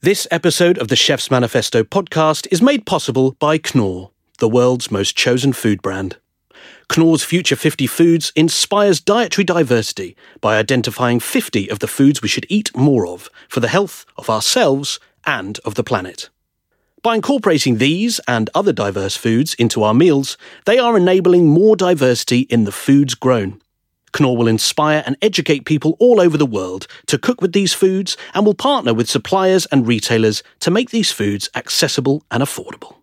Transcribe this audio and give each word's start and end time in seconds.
This 0.00 0.28
episode 0.30 0.78
of 0.78 0.86
the 0.86 0.94
Chef's 0.94 1.28
Manifesto 1.28 1.82
podcast 1.82 2.46
is 2.52 2.62
made 2.62 2.86
possible 2.86 3.32
by 3.40 3.58
Knorr, 3.58 4.12
the 4.38 4.48
world's 4.48 4.92
most 4.92 5.16
chosen 5.16 5.52
food 5.52 5.82
brand. 5.82 6.18
Knorr's 6.88 7.24
Future 7.24 7.56
50 7.56 7.88
Foods 7.88 8.32
inspires 8.36 9.00
dietary 9.00 9.44
diversity 9.44 10.16
by 10.40 10.56
identifying 10.56 11.18
50 11.18 11.68
of 11.68 11.80
the 11.80 11.88
foods 11.88 12.22
we 12.22 12.28
should 12.28 12.46
eat 12.48 12.76
more 12.76 13.08
of 13.08 13.28
for 13.48 13.58
the 13.58 13.66
health 13.66 14.06
of 14.16 14.30
ourselves 14.30 15.00
and 15.26 15.58
of 15.64 15.74
the 15.74 15.82
planet. 15.82 16.30
By 17.02 17.16
incorporating 17.16 17.78
these 17.78 18.20
and 18.28 18.50
other 18.54 18.72
diverse 18.72 19.16
foods 19.16 19.54
into 19.54 19.82
our 19.82 19.94
meals, 19.94 20.38
they 20.64 20.78
are 20.78 20.96
enabling 20.96 21.48
more 21.48 21.74
diversity 21.74 22.42
in 22.42 22.62
the 22.62 22.72
foods 22.72 23.16
grown. 23.16 23.60
Knorr 24.12 24.36
will 24.36 24.48
inspire 24.48 25.02
and 25.06 25.16
educate 25.22 25.64
people 25.64 25.96
all 25.98 26.20
over 26.20 26.36
the 26.36 26.46
world 26.46 26.86
to 27.06 27.18
cook 27.18 27.40
with 27.40 27.52
these 27.52 27.72
foods 27.72 28.16
and 28.34 28.44
will 28.44 28.54
partner 28.54 28.94
with 28.94 29.08
suppliers 29.08 29.66
and 29.72 29.86
retailers 29.86 30.42
to 30.60 30.70
make 30.70 30.90
these 30.90 31.12
foods 31.12 31.48
accessible 31.54 32.24
and 32.30 32.42
affordable. 32.42 32.94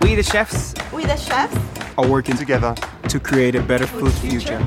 We 0.00 0.14
the 0.14 0.22
chefs 0.22 0.74
We 0.92 1.04
the 1.04 1.16
chefs 1.16 1.56
are 1.98 2.06
working 2.06 2.36
together 2.36 2.74
to 3.08 3.20
create 3.20 3.54
a 3.54 3.62
better 3.62 3.86
food 3.86 4.12
future. 4.12 4.64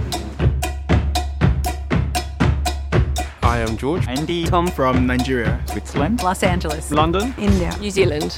I 3.47 3.59
am 3.59 3.77
George. 3.77 4.05
Andy 4.09 4.43
Tom 4.43 4.67
from 4.67 5.07
Nigeria. 5.07 5.63
Switzerland, 5.67 6.21
Los 6.21 6.43
Angeles, 6.43 6.91
London. 6.91 7.33
India. 7.37 7.73
New 7.79 7.89
Zealand. 7.89 8.37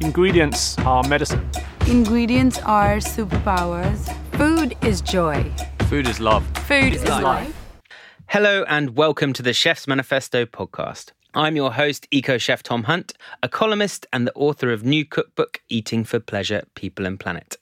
Ingredients 0.00 0.78
are 0.78 1.06
medicine. 1.06 1.46
Ingredients 1.86 2.58
are 2.60 2.96
superpowers. 2.96 4.10
Food 4.32 4.78
is 4.82 5.02
joy. 5.02 5.52
Food 5.90 6.08
is 6.08 6.20
love. 6.20 6.46
Food 6.66 6.94
is 6.94 7.04
life. 7.04 7.54
Hello 8.28 8.64
and 8.66 8.96
welcome 8.96 9.34
to 9.34 9.42
the 9.42 9.52
Chef's 9.52 9.86
Manifesto 9.86 10.46
podcast. 10.46 11.12
I'm 11.34 11.54
your 11.54 11.74
host, 11.74 12.08
Eco 12.10 12.38
Chef 12.38 12.62
Tom 12.62 12.84
Hunt, 12.84 13.12
a 13.42 13.48
columnist 13.50 14.06
and 14.10 14.26
the 14.26 14.32
author 14.34 14.72
of 14.72 14.84
new 14.84 15.04
cookbook 15.04 15.60
Eating 15.68 16.02
for 16.02 16.18
Pleasure, 16.18 16.62
People 16.76 17.04
and 17.04 17.20
Planet. 17.20 17.58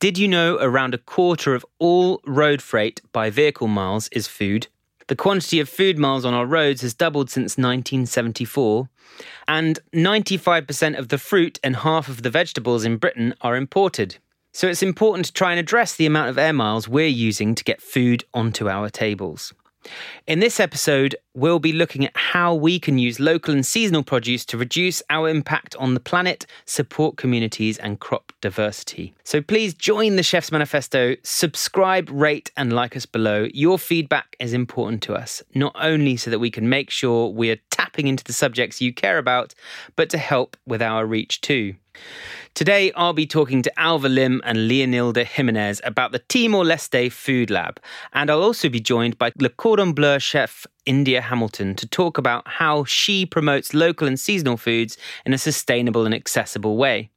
Did 0.00 0.18
you 0.18 0.26
know 0.26 0.58
around 0.60 0.92
a 0.92 0.98
quarter 0.98 1.54
of 1.54 1.64
all 1.78 2.20
road 2.26 2.60
freight 2.60 3.00
by 3.12 3.30
vehicle 3.30 3.68
miles 3.68 4.08
is 4.08 4.26
food? 4.26 4.66
The 5.08 5.16
quantity 5.16 5.60
of 5.60 5.68
food 5.68 5.98
miles 5.98 6.24
on 6.24 6.34
our 6.34 6.46
roads 6.46 6.82
has 6.82 6.92
doubled 6.92 7.30
since 7.30 7.56
1974, 7.56 8.88
and 9.46 9.78
95% 9.94 10.98
of 10.98 11.08
the 11.08 11.18
fruit 11.18 11.60
and 11.62 11.76
half 11.76 12.08
of 12.08 12.22
the 12.22 12.30
vegetables 12.30 12.84
in 12.84 12.96
Britain 12.96 13.34
are 13.40 13.56
imported. 13.56 14.16
So 14.52 14.66
it's 14.66 14.82
important 14.82 15.26
to 15.26 15.32
try 15.32 15.52
and 15.52 15.60
address 15.60 15.94
the 15.94 16.06
amount 16.06 16.30
of 16.30 16.38
air 16.38 16.52
miles 16.52 16.88
we're 16.88 17.06
using 17.06 17.54
to 17.54 17.62
get 17.62 17.80
food 17.80 18.24
onto 18.34 18.68
our 18.68 18.88
tables. 18.88 19.52
In 20.26 20.40
this 20.40 20.58
episode, 20.58 21.14
we'll 21.34 21.58
be 21.58 21.72
looking 21.72 22.04
at 22.04 22.16
how 22.16 22.54
we 22.54 22.78
can 22.78 22.98
use 22.98 23.20
local 23.20 23.54
and 23.54 23.64
seasonal 23.64 24.02
produce 24.02 24.44
to 24.46 24.58
reduce 24.58 25.02
our 25.10 25.28
impact 25.28 25.76
on 25.76 25.94
the 25.94 26.00
planet, 26.00 26.46
support 26.64 27.16
communities, 27.16 27.78
and 27.78 28.00
crop 28.00 28.32
diversity. 28.40 29.14
So 29.24 29.40
please 29.40 29.74
join 29.74 30.16
the 30.16 30.22
Chef's 30.22 30.50
Manifesto, 30.52 31.16
subscribe, 31.22 32.08
rate, 32.10 32.50
and 32.56 32.72
like 32.72 32.96
us 32.96 33.06
below. 33.06 33.48
Your 33.52 33.78
feedback 33.78 34.36
is 34.40 34.52
important 34.52 35.02
to 35.04 35.14
us, 35.14 35.42
not 35.54 35.76
only 35.78 36.16
so 36.16 36.30
that 36.30 36.38
we 36.38 36.50
can 36.50 36.68
make 36.68 36.90
sure 36.90 37.28
we 37.28 37.50
are 37.50 37.58
tapping 37.70 38.08
into 38.08 38.24
the 38.24 38.32
subjects 38.32 38.80
you 38.80 38.92
care 38.92 39.18
about, 39.18 39.54
but 39.94 40.10
to 40.10 40.18
help 40.18 40.56
with 40.66 40.82
our 40.82 41.06
reach 41.06 41.40
too. 41.40 41.74
Today, 42.54 42.90
I'll 42.92 43.12
be 43.12 43.26
talking 43.26 43.60
to 43.62 43.78
Alva 43.78 44.08
Lim 44.08 44.40
and 44.42 44.60
Leonilda 44.60 45.26
Ximenes 45.26 45.80
about 45.84 46.12
the 46.12 46.20
Timor 46.20 46.64
Leste 46.64 47.12
Food 47.12 47.50
Lab, 47.50 47.78
and 48.14 48.30
I'll 48.30 48.42
also 48.42 48.70
be 48.70 48.80
joined 48.80 49.18
by 49.18 49.30
Le 49.38 49.50
Cordon 49.50 49.92
Bleu 49.92 50.18
chef 50.18 50.66
India 50.86 51.20
Hamilton 51.20 51.74
to 51.74 51.86
talk 51.86 52.16
about 52.16 52.48
how 52.48 52.84
she 52.84 53.26
promotes 53.26 53.74
local 53.74 54.08
and 54.08 54.18
seasonal 54.18 54.56
foods 54.56 54.96
in 55.26 55.34
a 55.34 55.38
sustainable 55.38 56.06
and 56.06 56.14
accessible 56.14 56.78
way. 56.78 57.10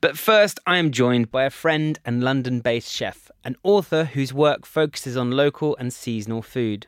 But 0.00 0.16
first, 0.16 0.60
I 0.66 0.76
am 0.76 0.92
joined 0.92 1.30
by 1.32 1.44
a 1.44 1.50
friend 1.50 1.98
and 2.04 2.22
London 2.22 2.60
based 2.60 2.92
chef, 2.92 3.30
an 3.44 3.56
author 3.64 4.04
whose 4.04 4.32
work 4.32 4.66
focuses 4.66 5.16
on 5.16 5.32
local 5.32 5.76
and 5.76 5.92
seasonal 5.92 6.42
food. 6.42 6.86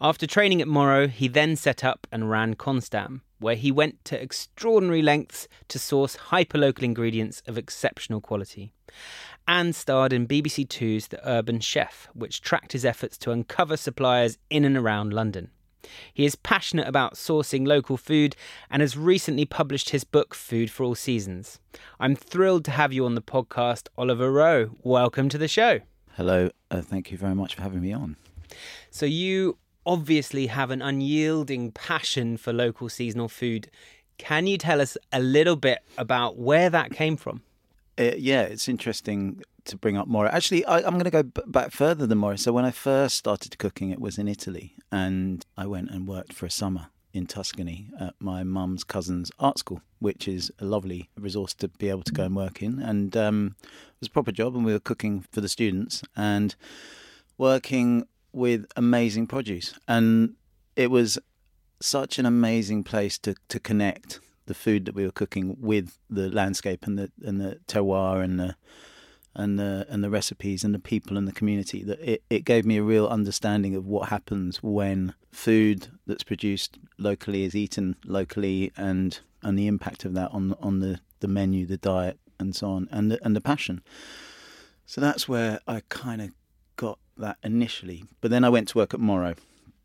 After 0.00 0.26
training 0.26 0.60
at 0.60 0.68
Moro, 0.68 1.08
he 1.08 1.26
then 1.26 1.56
set 1.56 1.82
up 1.82 2.06
and 2.12 2.30
ran 2.30 2.54
Konstam, 2.54 3.22
where 3.38 3.54
he 3.54 3.70
went 3.70 4.04
to 4.06 4.20
extraordinary 4.20 5.02
lengths 5.02 5.48
to 5.68 5.78
source 5.78 6.16
hyperlocal 6.16 6.82
ingredients 6.82 7.42
of 7.46 7.58
exceptional 7.58 8.20
quality, 8.20 8.72
and 9.46 9.74
starred 9.74 10.12
in 10.12 10.26
BBC 10.26 10.68
Two's 10.68 11.08
The 11.08 11.28
Urban 11.28 11.60
Chef, 11.60 12.08
which 12.14 12.40
tracked 12.40 12.72
his 12.72 12.84
efforts 12.84 13.16
to 13.18 13.30
uncover 13.30 13.76
suppliers 13.76 14.38
in 14.50 14.64
and 14.64 14.76
around 14.76 15.12
London. 15.12 15.50
He 16.12 16.24
is 16.24 16.34
passionate 16.34 16.88
about 16.88 17.14
sourcing 17.14 17.66
local 17.66 17.96
food 17.96 18.34
and 18.70 18.80
has 18.80 18.96
recently 18.96 19.44
published 19.44 19.90
his 19.90 20.04
book, 20.04 20.34
Food 20.34 20.70
for 20.70 20.84
All 20.84 20.94
Seasons. 20.94 21.60
I'm 22.00 22.16
thrilled 22.16 22.64
to 22.66 22.70
have 22.72 22.92
you 22.92 23.04
on 23.04 23.14
the 23.14 23.22
podcast, 23.22 23.88
Oliver 23.96 24.32
Rowe. 24.32 24.70
Welcome 24.82 25.28
to 25.28 25.38
the 25.38 25.48
show. 25.48 25.80
Hello, 26.16 26.50
uh, 26.70 26.80
thank 26.80 27.10
you 27.12 27.18
very 27.18 27.34
much 27.34 27.54
for 27.54 27.62
having 27.62 27.82
me 27.82 27.92
on. 27.92 28.16
So, 28.90 29.06
you 29.06 29.58
obviously 29.86 30.48
have 30.48 30.70
an 30.70 30.82
unyielding 30.82 31.70
passion 31.72 32.36
for 32.36 32.52
local 32.52 32.88
seasonal 32.88 33.28
food. 33.28 33.70
Can 34.18 34.46
you 34.46 34.58
tell 34.58 34.80
us 34.80 34.98
a 35.12 35.20
little 35.20 35.56
bit 35.56 35.78
about 35.96 36.36
where 36.36 36.68
that 36.68 36.90
came 36.90 37.16
from? 37.16 37.42
Uh, 37.98 38.12
yeah, 38.16 38.42
it's 38.42 38.68
interesting 38.68 39.42
to 39.64 39.76
bring 39.76 39.96
up 39.96 40.06
Morris. 40.06 40.32
Actually, 40.34 40.64
I, 40.66 40.78
I'm 40.78 40.94
going 40.94 41.04
to 41.04 41.10
go 41.10 41.22
b- 41.22 41.42
back 41.46 41.70
further 41.70 42.06
than 42.06 42.18
Morris. 42.18 42.42
So 42.42 42.52
when 42.52 42.64
I 42.64 42.70
first 42.70 43.16
started 43.16 43.56
cooking, 43.58 43.90
it 43.90 44.00
was 44.00 44.18
in 44.18 44.28
Italy, 44.28 44.74
and 44.92 45.44
I 45.56 45.66
went 45.66 45.90
and 45.90 46.06
worked 46.06 46.32
for 46.32 46.46
a 46.46 46.50
summer 46.50 46.88
in 47.12 47.26
Tuscany 47.26 47.88
at 47.98 48.14
my 48.20 48.44
mum's 48.44 48.84
cousin's 48.84 49.30
art 49.38 49.58
school, 49.58 49.80
which 49.98 50.28
is 50.28 50.52
a 50.58 50.66
lovely 50.66 51.08
resource 51.18 51.54
to 51.54 51.68
be 51.68 51.88
able 51.88 52.02
to 52.02 52.12
go 52.12 52.24
and 52.24 52.36
work 52.36 52.62
in. 52.62 52.78
And 52.78 53.16
um, 53.16 53.56
it 53.62 54.00
was 54.00 54.08
a 54.08 54.12
proper 54.12 54.32
job, 54.32 54.54
and 54.54 54.64
we 54.64 54.72
were 54.72 54.80
cooking 54.80 55.24
for 55.32 55.40
the 55.40 55.48
students 55.48 56.02
and 56.14 56.54
working 57.38 58.06
with 58.36 58.66
amazing 58.76 59.26
produce. 59.26 59.72
And 59.88 60.34
it 60.76 60.90
was 60.90 61.18
such 61.80 62.18
an 62.18 62.26
amazing 62.26 62.84
place 62.84 63.16
to, 63.18 63.34
to 63.48 63.58
connect 63.58 64.20
the 64.44 64.54
food 64.54 64.84
that 64.84 64.94
we 64.94 65.04
were 65.04 65.10
cooking 65.10 65.56
with 65.58 65.98
the 66.08 66.28
landscape 66.28 66.86
and 66.86 66.98
the 66.98 67.10
and 67.24 67.40
the 67.40 67.58
terroir 67.66 68.22
and 68.22 68.38
the 68.38 68.54
and 69.34 69.58
the 69.58 69.86
and 69.88 70.04
the 70.04 70.10
recipes 70.10 70.62
and 70.62 70.74
the 70.74 70.78
people 70.78 71.16
and 71.16 71.26
the 71.26 71.32
community 71.32 71.82
that 71.82 71.98
it, 72.00 72.22
it 72.30 72.44
gave 72.44 72.64
me 72.64 72.76
a 72.76 72.82
real 72.82 73.08
understanding 73.08 73.74
of 73.74 73.86
what 73.86 74.10
happens 74.10 74.62
when 74.62 75.14
food 75.32 75.88
that's 76.06 76.22
produced 76.22 76.78
locally 76.98 77.42
is 77.42 77.56
eaten 77.56 77.96
locally 78.04 78.70
and 78.76 79.20
and 79.42 79.58
the 79.58 79.66
impact 79.66 80.04
of 80.04 80.14
that 80.14 80.30
on 80.30 80.54
on 80.60 80.80
the, 80.80 81.00
the 81.20 81.28
menu, 81.28 81.66
the 81.66 81.76
diet 81.76 82.18
and 82.38 82.54
so 82.54 82.68
on 82.68 82.88
and 82.92 83.10
the, 83.10 83.24
and 83.24 83.34
the 83.34 83.40
passion. 83.40 83.82
So 84.84 85.00
that's 85.00 85.28
where 85.28 85.58
I 85.66 85.82
kind 85.88 86.22
of 86.22 86.30
got 86.76 86.98
that 87.18 87.38
initially. 87.42 88.04
But 88.20 88.30
then 88.30 88.44
I 88.44 88.48
went 88.48 88.68
to 88.68 88.78
work 88.78 88.94
at 88.94 89.00
Moro 89.00 89.34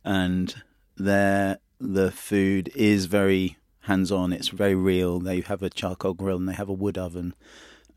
and 0.03 0.55
there 0.97 1.59
the 1.79 2.11
food 2.11 2.71
is 2.75 3.05
very 3.05 3.57
hands 3.81 4.11
on. 4.11 4.31
It's 4.31 4.49
very 4.49 4.75
real. 4.75 5.19
They 5.19 5.41
have 5.41 5.63
a 5.63 5.69
charcoal 5.69 6.13
grill 6.13 6.37
and 6.37 6.47
they 6.47 6.53
have 6.53 6.69
a 6.69 6.73
wood 6.73 6.97
oven, 6.97 7.33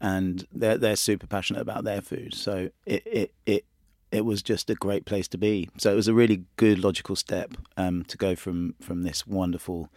and 0.00 0.46
they're 0.52 0.78
they're 0.78 0.96
super 0.96 1.26
passionate 1.26 1.60
about 1.60 1.84
their 1.84 2.00
food. 2.00 2.34
So 2.34 2.70
it 2.86 3.02
it 3.06 3.34
it, 3.46 3.64
it 4.10 4.24
was 4.24 4.42
just 4.42 4.70
a 4.70 4.74
great 4.74 5.04
place 5.04 5.28
to 5.28 5.38
be. 5.38 5.68
So 5.78 5.92
it 5.92 5.96
was 5.96 6.08
a 6.08 6.14
really 6.14 6.44
good 6.56 6.78
logical 6.78 7.16
step 7.16 7.54
um, 7.76 8.04
to 8.04 8.16
go 8.16 8.34
from 8.34 8.74
from 8.80 9.02
this 9.02 9.26
wonderful 9.26 9.90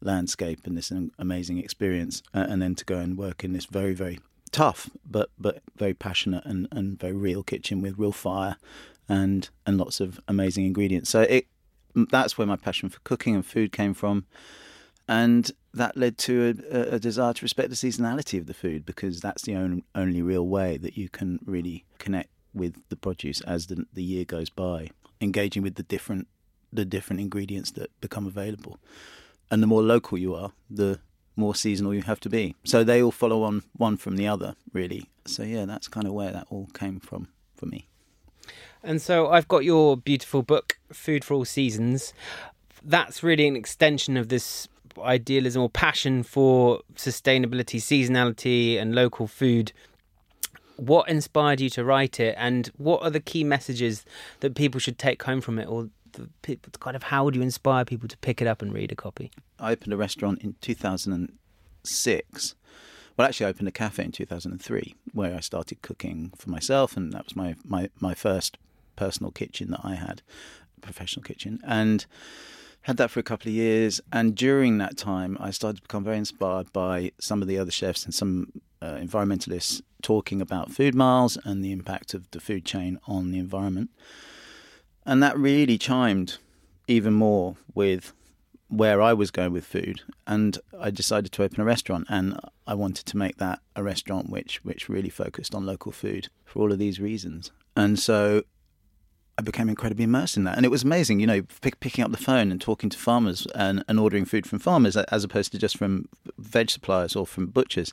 landscape 0.00 0.60
and 0.66 0.76
this 0.76 0.92
amazing 1.18 1.58
experience, 1.58 2.22
uh, 2.34 2.46
and 2.48 2.60
then 2.60 2.74
to 2.74 2.84
go 2.84 2.98
and 2.98 3.16
work 3.16 3.44
in 3.44 3.52
this 3.52 3.66
very 3.66 3.94
very 3.94 4.18
tough 4.54 4.88
but 5.04 5.30
but 5.36 5.60
very 5.76 5.94
passionate 5.94 6.44
and, 6.44 6.68
and 6.70 6.96
very 7.00 7.12
real 7.12 7.42
kitchen 7.42 7.82
with 7.82 7.98
real 7.98 8.12
fire 8.12 8.56
and 9.08 9.50
and 9.66 9.76
lots 9.76 9.98
of 9.98 10.20
amazing 10.28 10.64
ingredients. 10.64 11.10
So 11.10 11.22
it 11.22 11.48
that's 11.94 12.38
where 12.38 12.46
my 12.46 12.56
passion 12.56 12.88
for 12.88 13.00
cooking 13.00 13.34
and 13.34 13.44
food 13.44 13.72
came 13.72 13.94
from 13.94 14.26
and 15.08 15.50
that 15.72 15.96
led 15.96 16.16
to 16.18 16.56
a, 16.70 16.94
a, 16.94 16.98
desire 16.98 17.32
to 17.32 17.44
respect 17.44 17.68
the 17.68 17.76
seasonality 17.76 18.38
of 18.38 18.46
the 18.46 18.54
food 18.54 18.86
because 18.86 19.20
that's 19.20 19.42
the 19.42 19.54
only, 19.54 19.84
only 19.94 20.22
real 20.22 20.46
way 20.46 20.76
that 20.76 20.96
you 20.96 21.08
can 21.08 21.40
really 21.44 21.84
connect 21.98 22.30
with 22.54 22.80
the 22.88 22.96
produce 22.96 23.40
as 23.42 23.66
the, 23.66 23.84
the 23.92 24.02
year 24.02 24.24
goes 24.24 24.48
by, 24.48 24.88
engaging 25.20 25.62
with 25.62 25.74
the 25.74 25.82
different 25.82 26.28
the 26.72 26.84
different 26.84 27.20
ingredients 27.20 27.70
that 27.72 27.88
become 28.00 28.26
available. 28.26 28.78
And 29.50 29.62
the 29.62 29.66
more 29.68 29.82
local 29.82 30.18
you 30.18 30.34
are, 30.34 30.52
the 30.68 30.98
more 31.36 31.54
seasonal 31.54 31.94
you 31.94 32.02
have 32.02 32.20
to 32.20 32.28
be. 32.28 32.54
So 32.64 32.84
they 32.84 33.02
all 33.02 33.10
follow 33.10 33.42
on 33.42 33.62
one 33.76 33.96
from 33.96 34.16
the 34.16 34.28
other, 34.28 34.54
really. 34.72 35.08
So 35.24 35.42
yeah, 35.42 35.64
that's 35.64 35.88
kind 35.88 36.06
of 36.06 36.12
where 36.12 36.30
that 36.32 36.46
all 36.50 36.68
came 36.74 37.00
from 37.00 37.28
for 37.56 37.66
me. 37.66 37.88
And 38.82 39.00
so 39.00 39.30
I've 39.30 39.48
got 39.48 39.64
your 39.64 39.96
beautiful 39.96 40.42
book, 40.42 40.78
Food 40.92 41.24
for 41.24 41.34
All 41.34 41.44
Seasons. 41.44 42.12
That's 42.82 43.22
really 43.22 43.48
an 43.48 43.56
extension 43.56 44.16
of 44.16 44.28
this 44.28 44.68
idealism 45.02 45.62
or 45.62 45.70
passion 45.70 46.22
for 46.22 46.80
sustainability, 46.94 47.80
seasonality, 47.80 48.80
and 48.80 48.94
local 48.94 49.26
food. 49.26 49.72
what 50.76 51.08
inspired 51.08 51.60
you 51.60 51.70
to 51.70 51.84
write 51.84 52.20
it, 52.20 52.34
and 52.38 52.70
what 52.76 53.02
are 53.02 53.10
the 53.10 53.20
key 53.20 53.44
messages 53.44 54.04
that 54.40 54.54
people 54.54 54.80
should 54.80 54.98
take 54.98 55.22
home 55.22 55.40
from 55.40 55.58
it, 55.58 55.66
or 55.68 55.88
people, 56.42 56.72
kind 56.80 56.96
of 56.96 57.04
how 57.04 57.24
would 57.24 57.34
you 57.36 57.42
inspire 57.42 57.84
people 57.84 58.08
to 58.08 58.16
pick 58.18 58.40
it 58.40 58.46
up 58.46 58.62
and 58.62 58.72
read 58.72 58.92
a 58.92 58.96
copy? 58.96 59.30
I 59.58 59.72
opened 59.72 59.92
a 59.92 59.96
restaurant 59.96 60.42
in 60.42 60.54
2006. 60.60 62.54
Well, 63.16 63.28
actually, 63.28 63.46
I 63.46 63.50
opened 63.50 63.68
a 63.68 63.72
cafe 63.72 64.04
in 64.04 64.12
2003 64.12 64.94
where 65.12 65.34
I 65.36 65.40
started 65.40 65.82
cooking 65.82 66.32
for 66.36 66.50
myself, 66.50 66.96
and 66.96 67.12
that 67.12 67.24
was 67.24 67.36
my, 67.36 67.54
my, 67.64 67.90
my 68.00 68.14
first 68.14 68.58
personal 68.96 69.30
kitchen 69.30 69.70
that 69.70 69.80
I 69.84 69.94
had, 69.94 70.22
professional 70.80 71.22
kitchen. 71.22 71.60
And 71.64 72.06
had 72.84 72.98
that 72.98 73.10
for 73.10 73.18
a 73.18 73.22
couple 73.22 73.48
of 73.48 73.54
years. 73.54 74.00
And 74.12 74.34
during 74.34 74.76
that 74.78 74.96
time, 74.98 75.38
I 75.40 75.50
started 75.50 75.76
to 75.76 75.82
become 75.82 76.04
very 76.04 76.18
inspired 76.18 76.70
by 76.72 77.12
some 77.18 77.40
of 77.40 77.48
the 77.48 77.58
other 77.58 77.70
chefs 77.70 78.04
and 78.04 78.12
some 78.12 78.52
uh, 78.82 78.96
environmentalists 78.96 79.80
talking 80.02 80.42
about 80.42 80.70
food 80.70 80.94
miles 80.94 81.38
and 81.44 81.64
the 81.64 81.72
impact 81.72 82.12
of 82.12 82.30
the 82.32 82.40
food 82.40 82.66
chain 82.66 83.00
on 83.06 83.30
the 83.30 83.38
environment. 83.38 83.88
And 85.06 85.22
that 85.22 85.38
really 85.38 85.78
chimed 85.78 86.38
even 86.86 87.14
more 87.14 87.56
with 87.74 88.12
where 88.68 89.00
I 89.00 89.12
was 89.12 89.30
going 89.30 89.52
with 89.52 89.64
food, 89.64 90.00
and 90.26 90.58
I 90.78 90.90
decided 90.90 91.32
to 91.32 91.42
open 91.42 91.60
a 91.60 91.64
restaurant, 91.64 92.06
and 92.08 92.38
I 92.66 92.74
wanted 92.74 93.06
to 93.06 93.16
make 93.16 93.36
that 93.36 93.60
a 93.76 93.82
restaurant 93.82 94.30
which 94.30 94.64
which 94.64 94.88
really 94.88 95.10
focused 95.10 95.54
on 95.54 95.66
local 95.66 95.92
food 95.92 96.28
for 96.44 96.60
all 96.60 96.72
of 96.72 96.78
these 96.78 96.98
reasons. 96.98 97.52
And 97.76 97.98
so 97.98 98.42
I 99.38 99.42
became 99.42 99.68
incredibly 99.68 100.04
immersed 100.04 100.36
in 100.36 100.44
that, 100.44 100.56
and 100.56 100.64
it 100.64 100.70
was 100.70 100.82
amazing. 100.82 101.20
You 101.20 101.26
know, 101.26 101.42
pick, 101.60 101.78
picking 101.80 102.04
up 102.04 102.10
the 102.10 102.16
phone 102.16 102.50
and 102.50 102.60
talking 102.60 102.90
to 102.90 102.98
farmers 102.98 103.46
and, 103.54 103.84
and 103.88 104.00
ordering 104.00 104.24
food 104.24 104.46
from 104.46 104.58
farmers 104.58 104.96
as 104.96 105.24
opposed 105.24 105.52
to 105.52 105.58
just 105.58 105.76
from 105.76 106.08
veg 106.38 106.70
suppliers 106.70 107.14
or 107.14 107.26
from 107.26 107.46
butchers, 107.46 107.92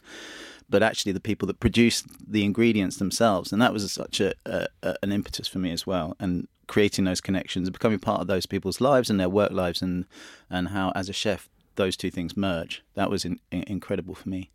but 0.71 0.81
actually 0.81 1.12
the 1.12 1.19
people 1.19 1.45
that 1.47 1.59
produce 1.59 2.03
the 2.25 2.44
ingredients 2.45 2.97
themselves. 2.97 3.51
And 3.51 3.62
that 3.62 3.73
was 3.73 3.91
such 3.91 4.21
a, 4.21 4.33
a, 4.45 4.68
an 5.03 5.12
impetus 5.12 5.47
for 5.47 5.59
me 5.59 5.71
as 5.71 5.85
well. 5.85 6.15
And 6.19 6.47
creating 6.68 7.03
those 7.03 7.21
connections, 7.21 7.69
becoming 7.69 8.00
part 8.00 8.21
of 8.21 8.27
those 8.27 8.45
people's 8.45 8.79
lives 8.79 9.09
and 9.09 9.19
their 9.19 9.29
work 9.29 9.51
lives, 9.51 9.81
and 9.81 10.06
and 10.50 10.69
how 10.69 10.91
as 10.95 11.09
a 11.09 11.13
chef 11.13 11.50
those 11.75 11.97
two 11.97 12.09
things 12.09 12.35
merge. 12.35 12.83
That 12.95 13.09
was 13.09 13.25
in, 13.25 13.39
in, 13.51 13.63
incredible 13.63 14.15
for 14.15 14.29
me. 14.29 14.50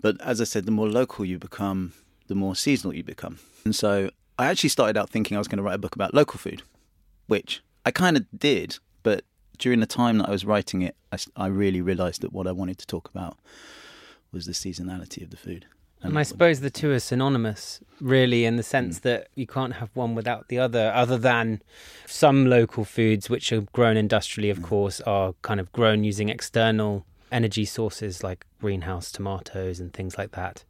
But 0.00 0.20
as 0.20 0.40
I 0.40 0.44
said, 0.44 0.64
the 0.64 0.70
more 0.70 0.88
local 0.88 1.24
you 1.24 1.38
become, 1.38 1.92
the 2.28 2.34
more 2.34 2.54
seasonal 2.54 2.94
you 2.94 3.02
become. 3.02 3.38
And 3.64 3.74
so 3.74 4.10
I 4.38 4.46
actually 4.46 4.70
started 4.70 4.96
out 4.96 5.10
thinking 5.10 5.36
I 5.36 5.40
was 5.40 5.48
going 5.48 5.56
to 5.56 5.62
write 5.62 5.74
a 5.74 5.78
book 5.78 5.94
about 5.96 6.14
local 6.14 6.38
food, 6.38 6.62
which 7.26 7.62
I 7.84 7.90
kind 7.90 8.16
of 8.16 8.26
did. 8.36 8.78
But 9.02 9.24
during 9.58 9.80
the 9.80 9.86
time 9.86 10.18
that 10.18 10.28
I 10.28 10.32
was 10.32 10.44
writing 10.44 10.82
it, 10.82 10.94
I, 11.10 11.18
I 11.36 11.46
really 11.46 11.80
realized 11.80 12.20
that 12.20 12.32
what 12.32 12.46
I 12.46 12.52
wanted 12.52 12.78
to 12.78 12.86
talk 12.86 13.08
about 13.08 13.38
was 14.34 14.46
the 14.46 14.52
seasonality 14.52 15.22
of 15.22 15.30
the 15.30 15.36
food. 15.36 15.66
And 16.04 16.18
I 16.18 16.22
suppose 16.22 16.60
the 16.60 16.70
two 16.70 16.90
are 16.90 16.98
synonymous, 16.98 17.80
really, 17.98 18.44
in 18.44 18.56
the 18.56 18.62
sense 18.62 18.98
mm. 18.98 19.02
that 19.02 19.28
you 19.34 19.46
can't 19.46 19.74
have 19.74 19.88
one 19.94 20.14
without 20.14 20.48
the 20.48 20.58
other, 20.58 20.92
other 20.94 21.16
than 21.16 21.62
some 22.04 22.46
local 22.46 22.84
foods, 22.84 23.30
which 23.30 23.50
are 23.52 23.62
grown 23.72 23.96
industrially, 23.96 24.50
of 24.50 24.58
mm. 24.58 24.64
course, 24.64 25.00
are 25.02 25.32
kind 25.40 25.60
of 25.60 25.72
grown 25.72 26.04
using 26.04 26.28
external 26.28 27.06
energy 27.32 27.64
sources 27.64 28.22
like 28.22 28.44
greenhouse 28.60 29.10
tomatoes 29.10 29.80
and 29.80 29.94
things 29.94 30.18
like 30.18 30.32
that. 30.32 30.64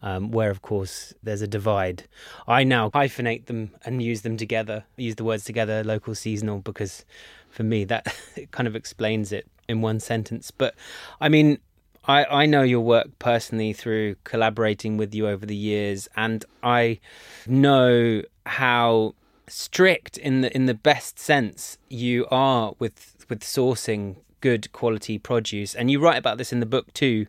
Um, 0.00 0.30
where, 0.30 0.50
of 0.50 0.62
course, 0.62 1.12
there's 1.22 1.42
a 1.42 1.48
divide. 1.48 2.04
I 2.46 2.64
now 2.64 2.88
hyphenate 2.90 3.46
them 3.46 3.72
and 3.84 4.00
use 4.00 4.22
them 4.22 4.36
together, 4.36 4.84
use 4.96 5.16
the 5.16 5.24
words 5.24 5.44
together, 5.44 5.82
local, 5.84 6.14
seasonal, 6.14 6.60
because 6.60 7.04
for 7.50 7.64
me, 7.64 7.84
that 7.84 8.06
kind 8.52 8.68
of 8.68 8.76
explains 8.76 9.32
it 9.32 9.46
in 9.68 9.82
one 9.82 10.00
sentence. 10.00 10.50
But 10.50 10.74
I 11.20 11.28
mean, 11.28 11.58
I, 12.08 12.24
I 12.42 12.46
know 12.46 12.62
your 12.62 12.80
work 12.80 13.18
personally 13.18 13.74
through 13.74 14.16
collaborating 14.24 14.96
with 14.96 15.14
you 15.14 15.28
over 15.28 15.44
the 15.44 15.54
years, 15.54 16.08
and 16.16 16.44
I 16.62 17.00
know 17.46 18.22
how 18.46 19.14
strict 19.46 20.16
in 20.18 20.40
the 20.40 20.54
in 20.54 20.66
the 20.66 20.74
best 20.74 21.18
sense 21.18 21.78
you 21.88 22.26
are 22.30 22.72
with 22.78 23.26
with 23.28 23.40
sourcing 23.40 24.16
good 24.40 24.72
quality 24.72 25.18
produce. 25.18 25.74
And 25.74 25.90
you 25.90 26.00
write 26.00 26.18
about 26.18 26.38
this 26.38 26.52
in 26.52 26.60
the 26.60 26.66
book 26.66 26.92
too. 26.94 27.26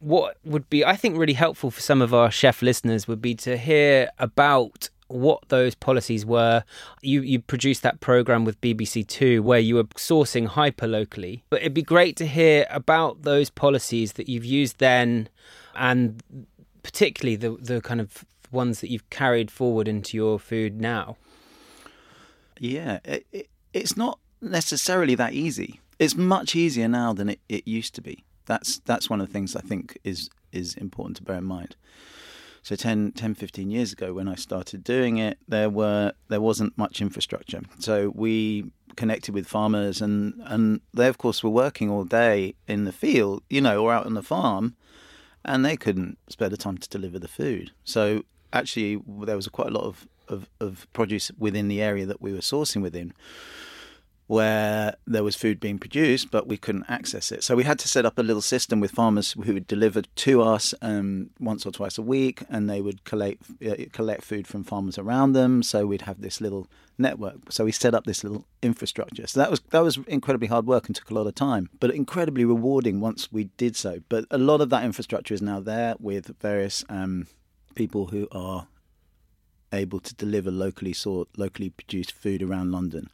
What 0.00 0.36
would 0.44 0.70
be 0.70 0.84
i 0.84 0.94
think 0.94 1.18
really 1.18 1.32
helpful 1.32 1.72
for 1.72 1.80
some 1.80 2.00
of 2.00 2.14
our 2.14 2.30
chef 2.30 2.62
listeners 2.62 3.08
would 3.08 3.20
be 3.20 3.34
to 3.34 3.56
hear 3.56 4.08
about 4.20 4.90
what 5.08 5.48
those 5.48 5.74
policies 5.74 6.24
were. 6.24 6.62
You 7.02 7.22
you 7.22 7.40
produced 7.40 7.82
that 7.82 8.00
program 8.00 8.44
with 8.44 8.60
BBC 8.60 9.06
Two 9.06 9.42
where 9.42 9.58
you 9.58 9.74
were 9.74 9.84
sourcing 9.84 10.46
hyper 10.46 10.86
locally. 10.86 11.44
But 11.50 11.60
it'd 11.60 11.74
be 11.74 11.82
great 11.82 12.16
to 12.16 12.26
hear 12.26 12.66
about 12.70 13.22
those 13.22 13.50
policies 13.50 14.14
that 14.14 14.28
you've 14.28 14.44
used 14.44 14.78
then, 14.78 15.28
and 15.74 16.22
particularly 16.82 17.36
the 17.36 17.50
the 17.60 17.80
kind 17.80 18.00
of 18.00 18.24
ones 18.50 18.80
that 18.80 18.90
you've 18.90 19.08
carried 19.10 19.50
forward 19.50 19.88
into 19.88 20.16
your 20.16 20.38
food 20.38 20.80
now. 20.80 21.16
Yeah, 22.58 22.98
it, 23.04 23.26
it, 23.32 23.48
it's 23.72 23.96
not 23.96 24.18
necessarily 24.40 25.14
that 25.16 25.32
easy. 25.32 25.80
It's 25.98 26.14
much 26.14 26.54
easier 26.54 26.88
now 26.88 27.12
than 27.12 27.28
it, 27.30 27.40
it 27.48 27.66
used 27.66 27.94
to 27.96 28.00
be. 28.00 28.24
That's 28.46 28.78
that's 28.80 29.10
one 29.10 29.20
of 29.20 29.26
the 29.26 29.32
things 29.32 29.54
I 29.54 29.60
think 29.60 29.98
is 30.04 30.30
is 30.52 30.74
important 30.74 31.16
to 31.18 31.22
bear 31.22 31.36
in 31.36 31.44
mind. 31.44 31.76
So 32.62 32.76
10, 32.76 33.12
10, 33.12 33.34
15 33.34 33.70
years 33.70 33.92
ago, 33.92 34.12
when 34.12 34.28
I 34.28 34.34
started 34.34 34.84
doing 34.84 35.18
it, 35.18 35.38
there 35.48 35.70
were 35.70 36.12
there 36.28 36.40
wasn't 36.40 36.76
much 36.76 37.00
infrastructure. 37.00 37.62
So 37.78 38.12
we 38.14 38.70
connected 38.96 39.34
with 39.34 39.46
farmers, 39.46 40.02
and 40.02 40.34
and 40.44 40.80
they 40.92 41.08
of 41.08 41.18
course 41.18 41.42
were 41.42 41.50
working 41.50 41.90
all 41.90 42.04
day 42.04 42.54
in 42.66 42.84
the 42.84 42.92
field, 42.92 43.42
you 43.48 43.60
know, 43.60 43.82
or 43.82 43.92
out 43.92 44.06
on 44.06 44.14
the 44.14 44.22
farm, 44.22 44.76
and 45.44 45.64
they 45.64 45.76
couldn't 45.76 46.18
spare 46.28 46.48
the 46.48 46.56
time 46.56 46.78
to 46.78 46.88
deliver 46.88 47.18
the 47.18 47.28
food. 47.28 47.70
So 47.84 48.24
actually, 48.52 49.00
there 49.06 49.36
was 49.36 49.48
quite 49.48 49.68
a 49.68 49.72
lot 49.72 49.84
of, 49.84 50.08
of, 50.28 50.48
of 50.60 50.86
produce 50.92 51.30
within 51.38 51.68
the 51.68 51.82
area 51.82 52.06
that 52.06 52.20
we 52.20 52.32
were 52.32 52.38
sourcing 52.38 52.82
within 52.82 53.12
where 54.28 54.94
there 55.06 55.24
was 55.24 55.34
food 55.34 55.58
being 55.58 55.78
produced, 55.78 56.30
but 56.30 56.46
we 56.46 56.58
couldn't 56.58 56.84
access 56.86 57.32
it. 57.32 57.42
So 57.42 57.56
we 57.56 57.64
had 57.64 57.78
to 57.78 57.88
set 57.88 58.04
up 58.04 58.18
a 58.18 58.22
little 58.22 58.42
system 58.42 58.78
with 58.78 58.90
farmers 58.90 59.32
who 59.32 59.54
would 59.54 59.66
deliver 59.66 60.02
to 60.02 60.42
us 60.42 60.74
um, 60.82 61.30
once 61.40 61.64
or 61.64 61.72
twice 61.72 61.96
a 61.96 62.02
week, 62.02 62.42
and 62.50 62.68
they 62.68 62.82
would 62.82 63.04
collect 63.04 63.42
uh, 63.66 63.74
collect 63.90 64.22
food 64.22 64.46
from 64.46 64.64
farmers 64.64 64.98
around 64.98 65.32
them. 65.32 65.62
So 65.62 65.86
we'd 65.86 66.02
have 66.02 66.20
this 66.20 66.42
little 66.42 66.68
network. 66.98 67.50
So 67.50 67.64
we 67.64 67.72
set 67.72 67.94
up 67.94 68.04
this 68.04 68.22
little 68.22 68.44
infrastructure. 68.62 69.26
So 69.26 69.40
that 69.40 69.50
was 69.50 69.60
that 69.70 69.80
was 69.80 69.96
incredibly 70.06 70.48
hard 70.48 70.66
work 70.66 70.86
and 70.86 70.94
took 70.94 71.10
a 71.10 71.14
lot 71.14 71.26
of 71.26 71.34
time, 71.34 71.70
but 71.80 71.90
incredibly 71.90 72.44
rewarding 72.44 73.00
once 73.00 73.32
we 73.32 73.44
did 73.56 73.76
so. 73.76 74.00
But 74.10 74.26
a 74.30 74.38
lot 74.38 74.60
of 74.60 74.68
that 74.68 74.84
infrastructure 74.84 75.32
is 75.32 75.40
now 75.40 75.58
there 75.58 75.94
with 75.98 76.36
various 76.38 76.84
um, 76.90 77.28
people 77.74 78.08
who 78.08 78.28
are 78.30 78.66
able 79.72 80.00
to 80.00 80.14
deliver 80.14 80.50
locally 80.50 80.92
sought, 80.92 81.30
locally 81.38 81.70
produced 81.70 82.12
food 82.12 82.42
around 82.42 82.72
London. 82.72 83.08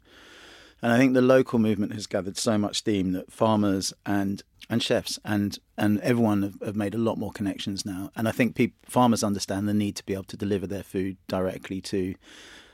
And 0.83 0.93
I 0.93 0.99
think 0.99 1.15
the 1.15 1.23
local 1.23 1.59
movement 1.59 1.93
has 1.95 2.07
gathered 2.07 2.37
so 2.37 2.59
much 2.59 2.77
steam 2.77 3.13
that 3.13 3.33
farmers 3.33 3.93
and 4.05 4.43
and 4.71 4.83
chefs 4.83 5.19
and 5.25 5.59
and 5.77 6.01
everyone 6.01 6.43
have, 6.43 6.61
have 6.65 6.77
made 6.77 6.95
a 6.95 6.99
lot 6.99 7.19
more 7.19 7.33
connections 7.33 7.85
now. 7.85 8.11
And 8.17 8.29
I 8.29 8.33
think 8.33 8.55
people, 8.55 8.79
farmers 8.89 9.25
understand 9.25 9.69
the 9.69 9.75
need 9.75 9.97
to 9.97 10.07
be 10.07 10.15
able 10.15 10.25
to 10.25 10.37
deliver 10.37 10.67
their 10.67 10.83
food 10.83 11.17
directly 11.29 11.81
to 11.83 12.15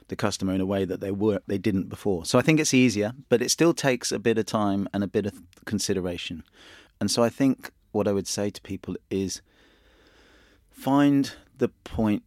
the 0.08 0.16
customer 0.16 0.52
in 0.52 0.60
a 0.60 0.66
way 0.66 0.84
that 0.84 1.00
they 1.00 1.10
were 1.10 1.40
they 1.46 1.58
didn't 1.58 1.88
before. 1.88 2.24
So 2.24 2.38
I 2.38 2.42
think 2.42 2.60
it's 2.60 2.74
easier, 2.74 3.12
but 3.28 3.42
it 3.42 3.50
still 3.50 3.72
takes 3.72 4.12
a 4.12 4.18
bit 4.18 4.38
of 4.38 4.46
time 4.46 4.88
and 4.92 5.02
a 5.02 5.08
bit 5.08 5.26
of 5.26 5.40
consideration. 5.64 6.42
And 7.00 7.10
so 7.10 7.22
I 7.22 7.28
think 7.28 7.70
what 7.92 8.06
I 8.06 8.12
would 8.12 8.28
say 8.28 8.50
to 8.50 8.60
people 8.60 8.96
is 9.10 9.40
find 10.70 11.32
the 11.56 11.68
point 11.68 12.22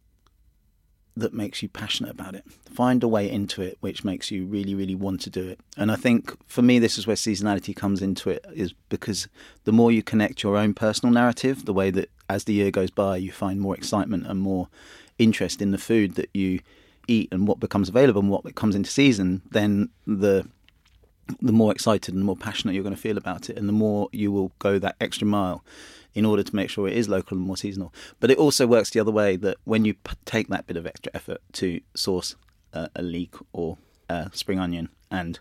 that 1.16 1.32
makes 1.32 1.62
you 1.62 1.68
passionate 1.68 2.10
about 2.10 2.34
it. 2.34 2.44
Find 2.72 3.02
a 3.02 3.08
way 3.08 3.30
into 3.30 3.62
it 3.62 3.76
which 3.80 4.04
makes 4.04 4.30
you 4.30 4.46
really, 4.46 4.74
really 4.74 4.94
want 4.94 5.20
to 5.22 5.30
do 5.30 5.46
it. 5.48 5.60
And 5.76 5.92
I 5.92 5.96
think 5.96 6.36
for 6.48 6.62
me, 6.62 6.78
this 6.78 6.98
is 6.98 7.06
where 7.06 7.16
seasonality 7.16 7.74
comes 7.74 8.02
into 8.02 8.30
it, 8.30 8.44
is 8.52 8.72
because 8.88 9.28
the 9.64 9.72
more 9.72 9.92
you 9.92 10.02
connect 10.02 10.42
your 10.42 10.56
own 10.56 10.74
personal 10.74 11.12
narrative, 11.12 11.64
the 11.64 11.72
way 11.72 11.90
that 11.90 12.10
as 12.28 12.44
the 12.44 12.54
year 12.54 12.70
goes 12.70 12.90
by, 12.90 13.16
you 13.16 13.30
find 13.30 13.60
more 13.60 13.76
excitement 13.76 14.26
and 14.26 14.40
more 14.40 14.68
interest 15.18 15.62
in 15.62 15.70
the 15.70 15.78
food 15.78 16.16
that 16.16 16.30
you 16.34 16.60
eat 17.06 17.28
and 17.30 17.46
what 17.46 17.60
becomes 17.60 17.88
available 17.88 18.20
and 18.20 18.30
what 18.30 18.54
comes 18.54 18.74
into 18.74 18.90
season, 18.90 19.42
then 19.50 19.90
the 20.06 20.48
the 21.40 21.52
more 21.52 21.72
excited 21.72 22.14
and 22.14 22.22
more 22.22 22.36
passionate 22.36 22.74
you're 22.74 22.82
going 22.82 22.94
to 22.94 23.00
feel 23.00 23.16
about 23.16 23.48
it, 23.48 23.56
and 23.56 23.66
the 23.66 23.72
more 23.72 24.08
you 24.12 24.30
will 24.30 24.52
go 24.58 24.78
that 24.78 24.94
extra 25.00 25.26
mile 25.26 25.64
in 26.14 26.24
order 26.24 26.42
to 26.42 26.54
make 26.56 26.70
sure 26.70 26.86
it 26.86 26.96
is 26.96 27.08
local 27.08 27.36
and 27.36 27.46
more 27.46 27.56
seasonal. 27.56 27.92
But 28.20 28.30
it 28.30 28.38
also 28.38 28.66
works 28.66 28.90
the 28.90 29.00
other 29.00 29.10
way 29.10 29.36
that 29.36 29.56
when 29.64 29.84
you 29.84 29.94
p- 29.94 30.16
take 30.24 30.48
that 30.48 30.66
bit 30.66 30.76
of 30.76 30.86
extra 30.86 31.10
effort 31.14 31.40
to 31.54 31.80
source 31.94 32.36
uh, 32.72 32.88
a 32.94 33.02
leek 33.02 33.34
or 33.52 33.78
a 34.08 34.30
spring 34.32 34.58
onion 34.58 34.88
and 35.10 35.38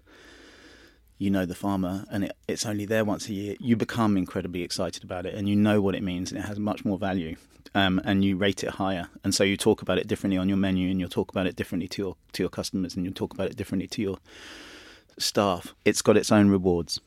you 1.18 1.30
know 1.30 1.46
the 1.46 1.56
farmer 1.56 2.06
and 2.10 2.26
it, 2.26 2.36
it's 2.48 2.66
only 2.66 2.86
there 2.86 3.06
once 3.06 3.30
a 3.30 3.34
year, 3.34 3.56
you 3.60 3.76
become 3.76 4.18
incredibly 4.18 4.64
excited 4.64 5.04
about 5.04 5.26
it 5.26 5.36
and 5.36 5.48
you 5.48 5.56
know 5.56 5.82
what 5.82 5.96
it 5.96 6.04
means 6.04 6.32
and 6.32 6.40
it 6.40 6.48
has 6.48 6.60
much 6.60 6.84
more 6.84 6.98
value. 6.98 7.36
Um, 7.76 8.00
and 8.04 8.24
you 8.24 8.38
rate 8.38 8.64
it 8.64 8.72
higher, 8.72 9.10
and 9.24 9.34
so 9.34 9.44
you 9.44 9.58
talk 9.58 9.82
about 9.82 9.98
it 9.98 10.06
differently 10.06 10.38
on 10.38 10.48
your 10.48 10.60
menu, 10.60 10.92
and 10.92 11.00
you'll 11.00 11.10
talk 11.10 11.32
about 11.32 11.48
it 11.48 11.56
differently 11.56 11.88
to 11.88 12.02
your 12.04 12.16
to 12.34 12.44
your 12.44 12.50
customers, 12.50 12.96
and 12.96 13.04
you'll 13.04 13.16
talk 13.16 13.34
about 13.34 13.48
it 13.50 13.56
differently 13.56 13.88
to 13.88 14.02
your 14.02 14.18
staff. 15.18 15.74
It's 15.84 16.04
got 16.04 16.16
its 16.16 16.32
own 16.32 16.50
rewards. 16.50 17.00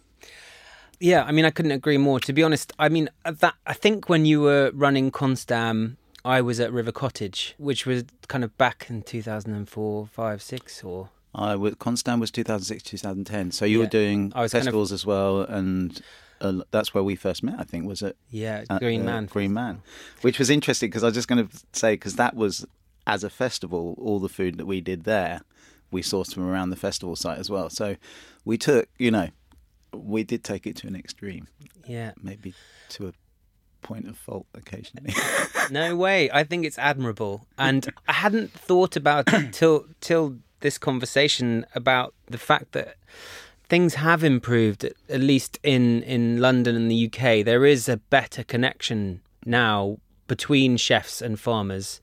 Yeah, 1.01 1.25
I 1.25 1.33
mean, 1.33 1.45
I 1.45 1.51
couldn't 1.51 1.73
agree 1.73 1.99
more. 1.99 2.21
To 2.21 2.33
be 2.33 2.43
honest, 2.43 2.73
I 2.79 2.89
mean 2.89 3.09
uh, 3.25 3.33
that 3.41 3.55
I 3.67 3.73
think 3.75 4.09
when 4.09 4.25
you 4.25 4.41
were 4.41 4.71
running 4.75 5.11
Konstam, 5.11 5.97
I 6.25 6.41
was 6.41 6.59
at 6.61 6.73
River 6.73 6.93
Cottage, 6.93 7.55
which 7.59 7.87
was 7.87 8.05
kind 8.29 8.43
of 8.45 8.57
back 8.59 8.87
in 8.89 9.03
2004, 9.03 10.07
5, 10.07 10.43
6 10.43 10.85
or 10.85 11.11
I 11.35 11.55
was, 11.55 11.75
Konstam 11.75 12.19
was 12.21 12.31
2006, 12.31 12.83
2010. 12.83 13.51
So 13.53 13.65
you 13.67 13.79
Yeah. 13.79 13.85
were 13.85 13.91
doing 13.91 14.33
I 14.35 14.41
was 14.43 14.53
kind 14.53 14.63
of- 14.63 14.65
festivals 14.65 14.91
as 14.93 15.05
well, 15.05 15.43
and 15.43 16.01
uh, 16.41 16.61
that's 16.71 16.95
where 16.95 17.05
we 17.05 17.15
first 17.15 17.43
met. 17.43 17.57
I 17.59 17.65
think 17.65 17.87
was 17.87 18.03
at, 18.03 18.17
yeah, 18.31 18.65
at, 18.71 18.81
Green 18.81 19.03
uh, 19.03 19.05
Man. 19.05 19.27
Green 19.27 19.53
Man, 19.53 19.83
which 20.23 20.39
was 20.39 20.49
interesting 20.51 20.89
because 20.91 21.03
I 21.03 21.07
was 21.09 21.15
just 21.15 21.29
going 21.29 21.47
to 21.47 21.57
say 21.73 21.93
because 21.95 22.17
that 22.17 22.35
was 22.35 22.67
as 23.07 23.23
a 23.23 23.31
festival, 23.31 23.95
all 24.01 24.19
the 24.19 24.29
food 24.29 24.57
that 24.59 24.67
we 24.67 24.81
did 24.81 25.05
there, 25.05 25.43
we 25.91 26.03
sourced 26.03 26.35
from 26.35 26.49
around 26.49 26.71
the 26.71 26.77
festival 26.77 27.15
site 27.17 27.39
as 27.39 27.49
well. 27.49 27.71
So 27.71 27.97
we 28.45 28.59
took, 28.59 28.89
you 28.99 29.11
know, 29.11 29.29
we 29.97 30.25
did 30.25 30.45
take 30.45 30.67
it 30.67 30.77
to 30.77 30.87
an 30.87 30.97
extreme, 30.97 31.49
Yeah. 31.87 32.13
maybe 32.23 32.55
to 32.91 33.09
a 33.09 33.13
point 33.83 34.09
of 34.09 34.17
fault 34.17 34.47
occasionally. 34.55 35.15
No 35.71 35.97
way. 35.97 36.31
I 36.31 36.45
think 36.45 36.65
it's 36.65 36.79
admirable. 36.79 37.47
And 37.59 37.93
I 38.07 38.13
hadn't 38.13 38.53
thought 38.53 38.95
about 38.97 39.33
it 39.33 39.53
till 39.61 39.87
till 40.01 40.37
this 40.61 40.79
conversation 40.79 41.67
about 41.75 42.15
the 42.27 42.39
fact 42.39 42.71
that 42.73 42.97
things 43.69 43.95
have 43.95 44.23
improved 44.23 44.85
at, 44.85 44.93
at 45.09 45.21
least 45.21 45.59
in 45.65 46.03
in 46.05 46.41
London 46.41 46.77
and 46.77 46.89
the 46.91 47.07
UK. 47.07 47.45
There 47.45 47.67
is 47.67 47.89
a 47.89 47.97
better 47.97 48.45
connection 48.45 49.21
now 49.45 49.99
between 50.29 50.77
chefs 50.77 51.21
and 51.21 51.39
farmers 51.39 52.01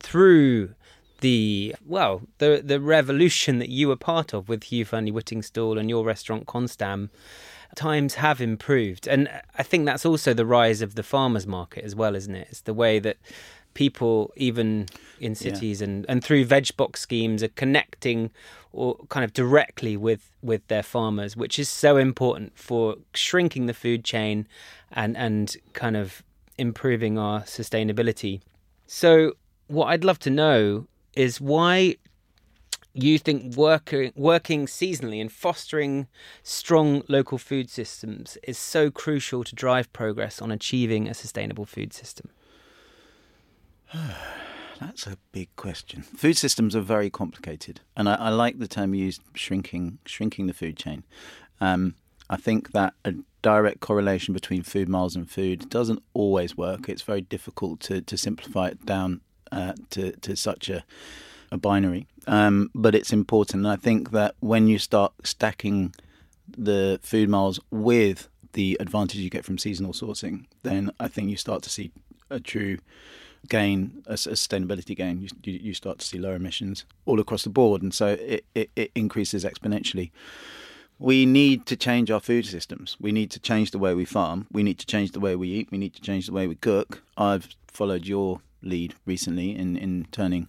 through 0.00 0.74
the 1.20 1.74
well 1.84 2.22
the 2.38 2.62
the 2.64 2.80
revolution 2.80 3.58
that 3.58 3.68
you 3.68 3.88
were 3.88 3.96
part 3.96 4.32
of 4.32 4.48
with 4.48 4.64
Hugh 4.64 4.84
Fearnley-Whittingstall 4.84 5.78
and 5.78 5.88
your 5.90 6.04
restaurant 6.04 6.46
Konstam 6.46 7.10
times 7.74 8.14
have 8.14 8.40
improved. 8.40 9.06
And 9.06 9.28
i 9.56 9.62
think 9.62 9.84
that's 9.86 10.06
also 10.06 10.32
the 10.32 10.46
rise 10.46 10.80
of 10.80 10.94
the 10.94 11.02
farmers 11.02 11.46
market 11.46 11.84
as 11.84 11.94
well 11.94 12.14
isn't 12.14 12.34
it? 12.34 12.48
It's 12.50 12.62
the 12.62 12.74
way 12.74 12.98
that 12.98 13.16
people 13.74 14.32
even 14.36 14.86
in 15.20 15.34
cities 15.34 15.80
and, 15.82 16.04
and 16.08 16.24
through 16.24 16.44
veg 16.44 16.76
box 16.76 17.00
schemes 17.00 17.42
are 17.42 17.48
connecting 17.48 18.30
or 18.72 18.96
kind 19.08 19.24
of 19.24 19.32
directly 19.32 19.96
with 19.96 20.32
with 20.42 20.66
their 20.68 20.82
farmers 20.82 21.36
which 21.36 21.58
is 21.58 21.68
so 21.68 21.96
important 21.96 22.56
for 22.58 22.96
shrinking 23.14 23.66
the 23.66 23.74
food 23.74 24.04
chain 24.04 24.46
and 24.92 25.16
and 25.16 25.56
kind 25.74 25.96
of 25.96 26.22
improving 26.56 27.18
our 27.18 27.42
sustainability. 27.42 28.40
So 28.86 29.34
what 29.68 29.86
i'd 29.86 30.04
love 30.04 30.18
to 30.18 30.30
know 30.30 30.86
is 31.18 31.40
why 31.40 31.96
you 32.94 33.18
think 33.18 33.56
working 33.56 34.12
working 34.14 34.66
seasonally 34.66 35.20
and 35.20 35.32
fostering 35.32 36.06
strong 36.44 37.02
local 37.08 37.38
food 37.38 37.68
systems 37.68 38.38
is 38.44 38.56
so 38.56 38.88
crucial 38.88 39.42
to 39.42 39.54
drive 39.54 39.92
progress 39.92 40.40
on 40.40 40.52
achieving 40.52 41.08
a 41.08 41.14
sustainable 41.14 41.66
food 41.66 41.92
system? 41.92 42.30
That's 44.80 45.08
a 45.08 45.16
big 45.32 45.48
question. 45.56 46.02
Food 46.02 46.36
systems 46.36 46.76
are 46.76 46.80
very 46.80 47.10
complicated, 47.10 47.80
and 47.96 48.08
I, 48.08 48.14
I 48.14 48.28
like 48.28 48.60
the 48.60 48.68
term 48.68 48.94
used, 48.94 49.20
shrinking, 49.34 49.98
shrinking 50.06 50.46
the 50.46 50.54
food 50.54 50.76
chain. 50.76 51.02
Um, 51.60 51.96
I 52.30 52.36
think 52.36 52.70
that 52.70 52.94
a 53.04 53.14
direct 53.42 53.80
correlation 53.80 54.34
between 54.34 54.62
food 54.62 54.88
miles 54.88 55.16
and 55.16 55.28
food 55.28 55.68
doesn't 55.68 56.00
always 56.14 56.56
work. 56.56 56.88
It's 56.88 57.02
very 57.02 57.22
difficult 57.22 57.80
to, 57.80 58.02
to 58.02 58.16
simplify 58.16 58.68
it 58.68 58.86
down 58.86 59.20
uh, 59.52 59.74
to 59.90 60.12
to 60.12 60.36
such 60.36 60.68
a 60.68 60.84
a 61.50 61.56
binary, 61.56 62.06
um, 62.26 62.70
but 62.74 62.94
it's 62.94 63.12
important. 63.12 63.66
I 63.66 63.76
think 63.76 64.10
that 64.10 64.34
when 64.40 64.66
you 64.66 64.78
start 64.78 65.12
stacking 65.24 65.94
the 66.46 66.98
food 67.02 67.28
miles 67.28 67.60
with 67.70 68.28
the 68.52 68.76
advantage 68.80 69.20
you 69.20 69.30
get 69.30 69.44
from 69.44 69.58
seasonal 69.58 69.92
sourcing, 69.92 70.44
then 70.62 70.90
I 70.98 71.08
think 71.08 71.30
you 71.30 71.36
start 71.36 71.62
to 71.62 71.70
see 71.70 71.90
a 72.30 72.40
true 72.40 72.78
gain, 73.48 74.02
a, 74.06 74.14
sustainability 74.14 74.96
gain. 74.96 75.20
You, 75.20 75.28
you, 75.44 75.60
you 75.62 75.74
start 75.74 75.98
to 75.98 76.06
see 76.06 76.18
lower 76.18 76.34
emissions 76.34 76.84
all 77.06 77.20
across 77.20 77.44
the 77.44 77.50
board, 77.50 77.82
and 77.82 77.94
so 77.94 78.08
it, 78.08 78.44
it, 78.54 78.70
it 78.76 78.90
increases 78.94 79.44
exponentially. 79.44 80.10
We 80.98 81.26
need 81.26 81.64
to 81.66 81.76
change 81.76 82.10
our 82.10 82.20
food 82.20 82.44
systems. 82.44 82.96
We 83.00 83.12
need 83.12 83.30
to 83.30 83.38
change 83.38 83.70
the 83.70 83.78
way 83.78 83.94
we 83.94 84.04
farm. 84.04 84.48
We 84.50 84.64
need 84.64 84.78
to 84.80 84.86
change 84.86 85.12
the 85.12 85.20
way 85.20 85.36
we 85.36 85.48
eat. 85.48 85.68
We 85.70 85.78
need 85.78 85.94
to 85.94 86.00
change 86.02 86.26
the 86.26 86.32
way 86.32 86.48
we 86.48 86.56
cook. 86.56 87.02
I've 87.16 87.48
followed 87.68 88.06
your 88.06 88.40
lead 88.62 88.94
recently 89.06 89.56
in, 89.56 89.76
in 89.76 90.06
turning 90.10 90.48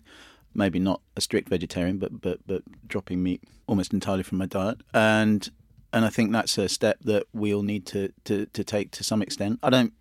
maybe 0.54 0.80
not 0.80 1.02
a 1.16 1.22
strict 1.22 1.50
vegetarian, 1.50 1.98
but 1.98 2.22
but 2.22 2.40
but 2.46 2.64
dropping 2.88 3.22
meat 3.24 3.44
almost 3.68 3.94
entirely 3.94 4.24
from 4.24 4.38
my 4.38 4.46
diet, 4.46 4.82
and 4.94 5.50
and 5.94 6.06
I 6.06 6.10
think 6.10 6.32
that's 6.32 6.58
a 6.58 6.70
step 6.70 6.98
that 7.04 7.24
we 7.34 7.54
all 7.54 7.64
need 7.64 7.86
to 7.88 8.12
to, 8.26 8.46
to 8.48 8.64
take 8.64 8.92
to 8.92 9.04
some 9.04 9.22
extent. 9.22 9.60
I 9.64 9.70
don't 9.70 9.94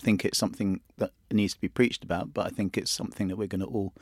think 0.00 0.24
it's 0.24 0.38
something 0.38 0.80
that 0.98 1.12
needs 1.30 1.54
to 1.54 1.60
be 1.60 1.68
preached 1.68 2.02
about, 2.02 2.34
but 2.34 2.46
I 2.46 2.50
think 2.50 2.76
it's 2.76 2.90
something 2.90 3.28
that 3.28 3.36
we're 3.36 3.46
going 3.46 3.60
to 3.60 3.66
all 3.66 3.92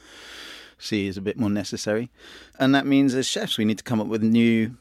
see 0.78 1.06
is 1.06 1.18
a 1.18 1.20
bit 1.20 1.38
more 1.38 1.50
necessary, 1.50 2.10
and 2.58 2.74
that 2.74 2.86
means 2.86 3.14
as 3.14 3.26
chefs 3.26 3.58
we 3.58 3.64
need 3.64 3.78
to 3.78 3.84
come 3.84 4.00
up 4.00 4.06
with 4.06 4.22
new 4.22 4.76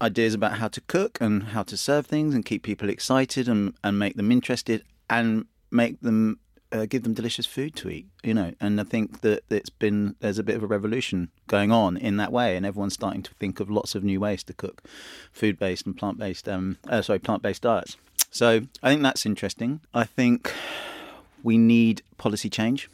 ideas 0.00 0.32
about 0.32 0.58
how 0.58 0.68
to 0.68 0.80
cook 0.82 1.18
and 1.20 1.42
how 1.42 1.62
to 1.64 1.76
serve 1.76 2.06
things 2.06 2.32
and 2.32 2.44
keep 2.44 2.62
people 2.62 2.88
excited 2.88 3.48
and 3.48 3.74
and 3.82 3.98
make 3.98 4.16
them 4.16 4.30
interested 4.30 4.84
and 5.10 5.46
make 5.70 6.00
them 6.00 6.38
uh, 6.72 6.86
give 6.86 7.02
them 7.02 7.14
delicious 7.14 7.46
food 7.46 7.74
to 7.76 7.88
eat, 7.88 8.06
you 8.22 8.34
know. 8.34 8.52
And 8.60 8.80
I 8.80 8.84
think 8.84 9.20
that 9.22 9.44
it's 9.50 9.70
been 9.70 10.16
there's 10.20 10.38
a 10.38 10.42
bit 10.42 10.56
of 10.56 10.62
a 10.62 10.66
revolution 10.66 11.30
going 11.46 11.72
on 11.72 11.96
in 11.96 12.16
that 12.18 12.32
way, 12.32 12.56
and 12.56 12.66
everyone's 12.66 12.94
starting 12.94 13.22
to 13.22 13.34
think 13.34 13.60
of 13.60 13.70
lots 13.70 13.94
of 13.94 14.04
new 14.04 14.20
ways 14.20 14.42
to 14.44 14.52
cook 14.52 14.82
food 15.32 15.58
based 15.58 15.86
and 15.86 15.96
plant 15.96 16.18
based, 16.18 16.48
um, 16.48 16.78
uh, 16.88 17.02
sorry, 17.02 17.18
plant 17.18 17.42
based 17.42 17.62
diets. 17.62 17.96
So 18.30 18.62
I 18.82 18.90
think 18.90 19.02
that's 19.02 19.24
interesting. 19.24 19.80
I 19.94 20.04
think 20.04 20.52
we 21.42 21.56
need 21.56 22.02
policy 22.16 22.50
change. 22.50 22.90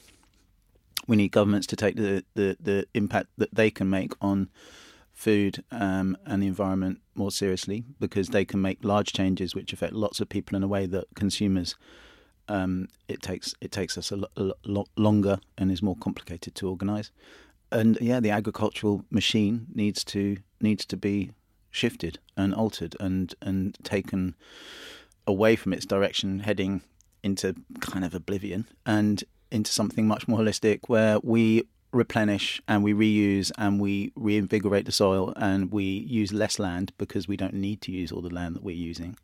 We 1.06 1.16
need 1.16 1.32
governments 1.32 1.66
to 1.68 1.76
take 1.76 1.96
the, 1.96 2.24
the, 2.34 2.56
the 2.60 2.86
impact 2.94 3.28
that 3.36 3.54
they 3.54 3.70
can 3.70 3.90
make 3.90 4.12
on 4.20 4.48
food 5.12 5.62
um, 5.70 6.16
and 6.24 6.42
the 6.42 6.46
environment 6.46 7.00
more 7.14 7.30
seriously 7.30 7.84
because 8.00 8.28
they 8.28 8.44
can 8.44 8.60
make 8.60 8.78
large 8.82 9.12
changes 9.12 9.54
which 9.54 9.72
affect 9.72 9.92
lots 9.92 10.20
of 10.20 10.28
people 10.28 10.56
in 10.56 10.62
a 10.62 10.68
way 10.68 10.86
that 10.86 11.06
consumers 11.14 11.76
um, 12.48 12.88
it 13.08 13.22
takes 13.22 13.54
it 13.60 13.72
takes 13.72 13.96
us 13.96 14.10
a 14.10 14.16
lo- 14.16 14.28
a 14.36 14.52
lot 14.64 14.88
longer 14.96 15.38
and 15.58 15.70
is 15.70 15.82
more 15.82 15.96
complicated 15.96 16.54
to 16.56 16.68
organise. 16.68 17.10
And 17.72 17.98
yeah, 18.00 18.20
the 18.20 18.30
agricultural 18.30 19.04
machine 19.10 19.66
needs 19.74 20.04
to 20.04 20.36
needs 20.60 20.84
to 20.86 20.96
be 20.96 21.30
shifted 21.70 22.18
and 22.36 22.54
altered 22.54 22.96
and 23.00 23.34
and 23.40 23.76
taken 23.82 24.34
away 25.26 25.56
from 25.56 25.72
its 25.72 25.86
direction, 25.86 26.40
heading 26.40 26.82
into 27.22 27.54
kind 27.80 28.04
of 28.04 28.14
oblivion 28.14 28.66
and 28.84 29.24
into 29.50 29.72
something 29.72 30.06
much 30.06 30.28
more 30.28 30.40
holistic, 30.40 30.80
where 30.86 31.18
we 31.22 31.62
replenish 31.92 32.60
and 32.66 32.82
we 32.82 32.92
reuse 32.92 33.52
and 33.56 33.80
we 33.80 34.12
reinvigorate 34.16 34.84
the 34.84 34.92
soil 34.92 35.32
and 35.36 35.70
we 35.70 35.84
use 35.84 36.32
less 36.32 36.58
land 36.58 36.92
because 36.98 37.28
we 37.28 37.36
don't 37.36 37.54
need 37.54 37.80
to 37.80 37.92
use 37.92 38.10
all 38.10 38.20
the 38.20 38.34
land 38.34 38.56
that 38.56 38.64
we're 38.64 38.74
using 38.74 39.16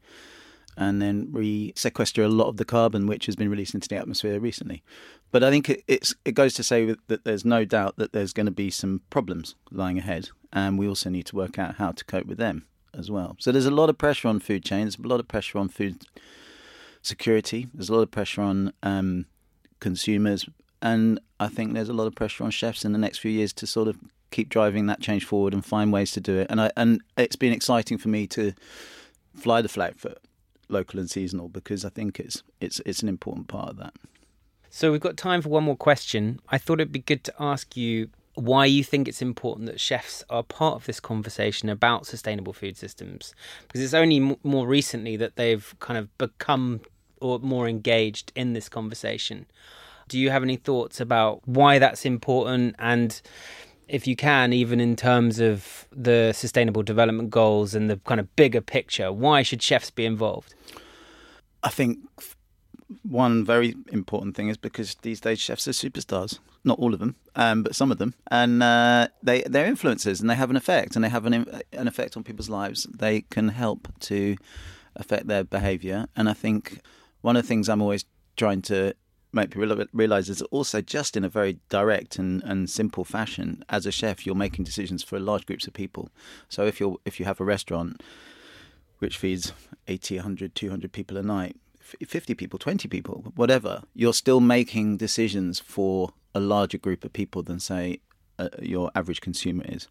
and 0.77 1.01
then 1.01 1.29
re 1.31 1.73
sequester 1.77 2.23
a 2.23 2.29
lot 2.29 2.49
of 2.49 2.57
the 2.57 2.65
carbon 2.65 3.07
which 3.07 3.27
has 3.27 3.37
been 3.37 3.51
released 3.51 3.75
into 3.75 3.89
the 3.89 3.97
atmosphere 3.97 4.39
recently. 4.39 4.83
But 5.31 5.45
I 5.45 5.51
think 5.51 5.69
it, 5.69 5.85
it's 5.87 6.15
it 6.25 6.33
goes 6.33 6.55
to 6.55 6.63
say 6.63 6.95
that 7.09 7.25
there's 7.25 7.45
no 7.45 7.65
doubt 7.65 7.97
that 7.97 8.13
there's 8.13 8.33
going 8.33 8.47
to 8.47 8.53
be 8.53 8.71
some 8.71 9.03
problems 9.11 9.55
lying 9.71 9.99
ahead, 9.99 10.31
and 10.53 10.79
we 10.79 10.89
also 10.89 11.11
need 11.11 11.27
to 11.27 11.37
work 11.37 11.59
out 11.59 11.77
how 11.77 11.93
to 11.93 12.05
cope 12.05 12.27
with 12.27 12.39
them 12.39 12.67
as 12.95 13.11
well. 13.11 13.37
So 13.39 13.53
there's 13.53 13.67
a 13.67 13.71
lot 13.71 13.91
of 13.91 13.99
pressure 13.99 14.29
on 14.29 14.41
food 14.41 14.65
chains, 14.65 14.99
a 14.99 15.07
lot 15.07 15.21
of 15.21 15.29
pressure 15.29 15.59
on 15.59 15.69
food 15.69 16.05
security. 17.03 17.69
There's 17.73 17.89
a 17.89 17.95
lot 17.95 18.03
of 18.03 18.11
pressure 18.11 18.43
on 18.43 18.73
um, 18.83 19.27
consumers, 19.81 20.49
and 20.83 21.21
I 21.39 21.49
think 21.49 21.75
there's 21.75 21.89
a 21.89 21.95
lot 21.95 22.07
of 22.07 22.15
pressure 22.15 22.45
on 22.45 22.51
chefs 22.51 22.85
in 22.85 22.93
the 22.93 22.99
next 22.99 23.19
few 23.19 23.31
years 23.31 23.53
to 23.55 23.67
sort 23.67 23.89
of 23.89 23.97
keep 24.31 24.49
driving 24.49 24.87
that 24.87 25.01
change 25.01 25.25
forward 25.25 25.53
and 25.53 25.65
find 25.65 25.93
ways 25.93 26.13
to 26.13 26.21
do 26.21 26.39
it. 26.39 26.47
And 26.51 26.61
I 26.61 26.71
and 26.77 27.01
it's 27.17 27.37
been 27.37 27.53
exciting 27.53 27.99
for 27.99 28.09
me 28.09 28.27
to 28.29 28.53
fly 29.37 29.63
the 29.63 29.69
flag 29.69 29.97
for 29.97 30.15
local 30.71 31.01
and 31.01 31.11
seasonal 31.11 31.49
because 31.49 31.85
I 31.85 31.89
think 31.89 32.21
it's 32.21 32.43
it's 32.61 32.81
it's 32.87 33.03
an 33.03 33.09
important 33.09 33.49
part 33.49 33.71
of 33.71 33.77
that. 33.79 33.95
So 34.69 34.93
we've 34.93 35.01
got 35.01 35.17
time 35.17 35.43
for 35.43 35.49
one 35.49 35.65
more 35.65 35.77
question. 35.77 36.41
I 36.49 36.59
thought 36.59 36.81
it'd 36.81 36.93
be 36.93 37.01
good 37.01 37.25
to 37.25 37.35
ask 37.41 37.77
you 37.77 38.09
why 38.35 38.65
you 38.65 38.85
think 38.85 39.09
it's 39.09 39.21
important 39.21 39.67
that 39.67 39.81
chefs 39.81 40.25
are 40.31 40.43
part 40.43 40.77
of 40.77 40.87
this 40.87 41.01
conversation 41.01 41.69
about 41.69 42.07
sustainable 42.07 42.53
food 42.53 42.77
systems 42.77 43.35
because 43.67 43.81
it's 43.83 43.93
only 43.95 44.19
m- 44.19 44.37
more 44.45 44.67
recently 44.67 45.17
that 45.17 45.37
they've 45.37 45.75
kind 45.81 45.99
of 45.99 46.17
become 46.17 46.81
or 47.21 47.39
more 47.41 47.69
engaged 47.69 48.33
in 48.35 48.53
this 48.53 48.69
conversation. 48.69 49.47
Do 50.09 50.19
you 50.19 50.31
have 50.31 50.43
any 50.43 50.57
thoughts 50.57 51.01
about 51.01 51.47
why 51.47 51.79
that's 51.79 52.05
important 52.05 52.77
and 52.79 53.21
if 53.91 54.07
you 54.07 54.17
can 54.17 54.53
even 54.53 54.81
in 54.81 54.97
terms 54.97 55.41
of 55.41 55.87
the 55.91 56.33
sustainable 56.33 56.83
development 56.83 57.31
goals 57.31 57.75
and 57.75 57.91
the 57.91 57.97
kind 57.99 58.21
of 58.21 58.35
bigger 58.37 58.61
picture, 58.61 59.13
why 59.13 59.43
should 59.43 59.61
chefs 59.61 59.91
be 59.91 60.07
involved? 60.07 60.55
I 61.63 61.71
think 61.71 61.99
one 63.03 63.45
very 63.45 63.75
important 63.93 64.37
thing 64.37 64.49
is 64.49 64.57
because 64.57 64.95
these 65.03 65.21
days 65.21 65.41
chefs 65.41 65.69
are 65.69 65.73
superstars. 65.73 66.39
Not 66.63 66.79
all 66.79 66.93
of 66.93 67.01
them, 67.01 67.17
um, 67.37 67.63
but 67.63 67.75
some 67.75 67.91
of 67.91 67.97
them, 67.97 68.15
and 68.31 68.63
uh, 68.63 69.09
they 69.23 69.41
they're 69.43 69.73
influencers 69.73 70.21
and 70.21 70.29
they 70.29 70.35
have 70.35 70.51
an 70.51 70.57
effect 70.57 70.95
and 70.95 71.03
they 71.03 71.09
have 71.09 71.25
an 71.25 71.47
an 71.73 71.89
effect 71.89 72.19
on 72.19 72.23
people's 72.23 72.51
lives. 72.51 72.87
They 72.95 73.23
can 73.23 73.49
help 73.49 73.89
to 74.01 74.37
affect 74.95 75.27
their 75.27 75.43
behaviour, 75.43 76.07
and 76.15 76.29
I 76.29 76.35
think 76.35 76.83
one 77.23 77.35
of 77.35 77.45
the 77.45 77.49
things 77.49 77.71
I'm 77.71 77.81
always 77.81 78.05
trying 78.37 78.61
to 78.63 78.95
make 79.33 79.51
people 79.51 79.67
real- 79.67 79.87
realize 79.93 80.29
is 80.29 80.43
also 80.43 80.81
just 80.81 81.17
in 81.17 81.25
a 81.25 81.29
very 81.29 81.59
direct 81.69 82.19
and, 82.19 82.43
and 82.43 82.69
simple 82.69 83.05
fashion, 83.05 83.65
as 83.69 83.87
a 83.87 83.93
chef, 83.93 84.27
you're 84.27 84.35
making 84.35 84.65
decisions 84.65 85.03
for 85.03 85.19
large 85.19 85.47
groups 85.47 85.67
of 85.67 85.73
people. 85.73 86.11
So 86.49 86.67
if 86.67 86.81
you're 86.81 86.97
if 87.05 87.19
you 87.19 87.27
have 87.27 87.41
a 87.41 87.45
restaurant 87.45 88.03
which 88.99 89.17
feeds 89.17 89.53
80, 89.89 90.17
100, 90.17 90.55
200 90.55 90.93
people 90.93 91.17
a 91.17 91.23
night, 91.23 91.57
50 91.81 92.35
people, 92.35 92.59
20 92.59 92.87
people, 92.89 93.33
whatever, 93.35 93.83
you're 93.95 94.13
still 94.13 94.41
making 94.41 94.99
decisions 94.99 95.59
for 95.59 96.11
a 96.35 96.41
larger 96.41 96.79
group 96.79 97.05
of 97.05 97.13
people 97.13 97.43
than, 97.43 97.59
say, 97.59 98.01
uh, 98.39 98.49
your 98.61 98.91
average 98.95 99.21
consumer 99.21 99.65
is, 99.67 99.89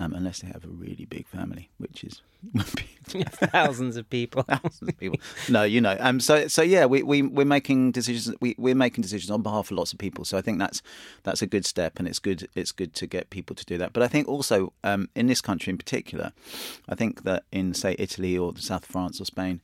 um, 0.00 0.14
unless 0.14 0.40
they 0.40 0.48
have 0.48 0.64
a 0.64 0.68
really 0.68 1.04
big 1.04 1.28
family, 1.28 1.68
which 1.78 2.02
is 2.02 2.22
Thousands 3.10 3.96
of 3.96 4.08
people. 4.08 4.42
thousands 4.48 4.82
of 4.82 4.98
people. 4.98 5.18
No, 5.48 5.62
you 5.64 5.80
know. 5.80 5.96
Um. 6.00 6.20
So 6.20 6.48
so 6.48 6.62
yeah, 6.62 6.86
we 6.86 7.02
we 7.02 7.22
we're 7.22 7.44
making 7.44 7.92
decisions. 7.92 8.36
We 8.40 8.54
we're 8.56 8.74
making 8.74 9.02
decisions 9.02 9.30
on 9.30 9.42
behalf 9.42 9.70
of 9.70 9.76
lots 9.76 9.92
of 9.92 9.98
people. 9.98 10.24
So 10.24 10.38
I 10.38 10.40
think 10.40 10.58
that's 10.58 10.80
that's 11.24 11.42
a 11.42 11.46
good 11.46 11.66
step, 11.66 11.98
and 11.98 12.06
it's 12.06 12.18
good 12.18 12.48
it's 12.54 12.72
good 12.72 12.94
to 12.94 13.06
get 13.06 13.30
people 13.30 13.56
to 13.56 13.64
do 13.64 13.78
that. 13.78 13.92
But 13.92 14.02
I 14.02 14.08
think 14.08 14.28
also 14.28 14.72
um, 14.84 15.08
in 15.14 15.26
this 15.26 15.40
country 15.40 15.70
in 15.70 15.78
particular, 15.78 16.32
I 16.88 16.94
think 16.94 17.24
that 17.24 17.44
in 17.50 17.74
say 17.74 17.96
Italy 17.98 18.38
or 18.38 18.52
the 18.52 18.62
south 18.62 18.84
of 18.84 18.90
France 18.90 19.20
or 19.20 19.24
Spain, 19.24 19.60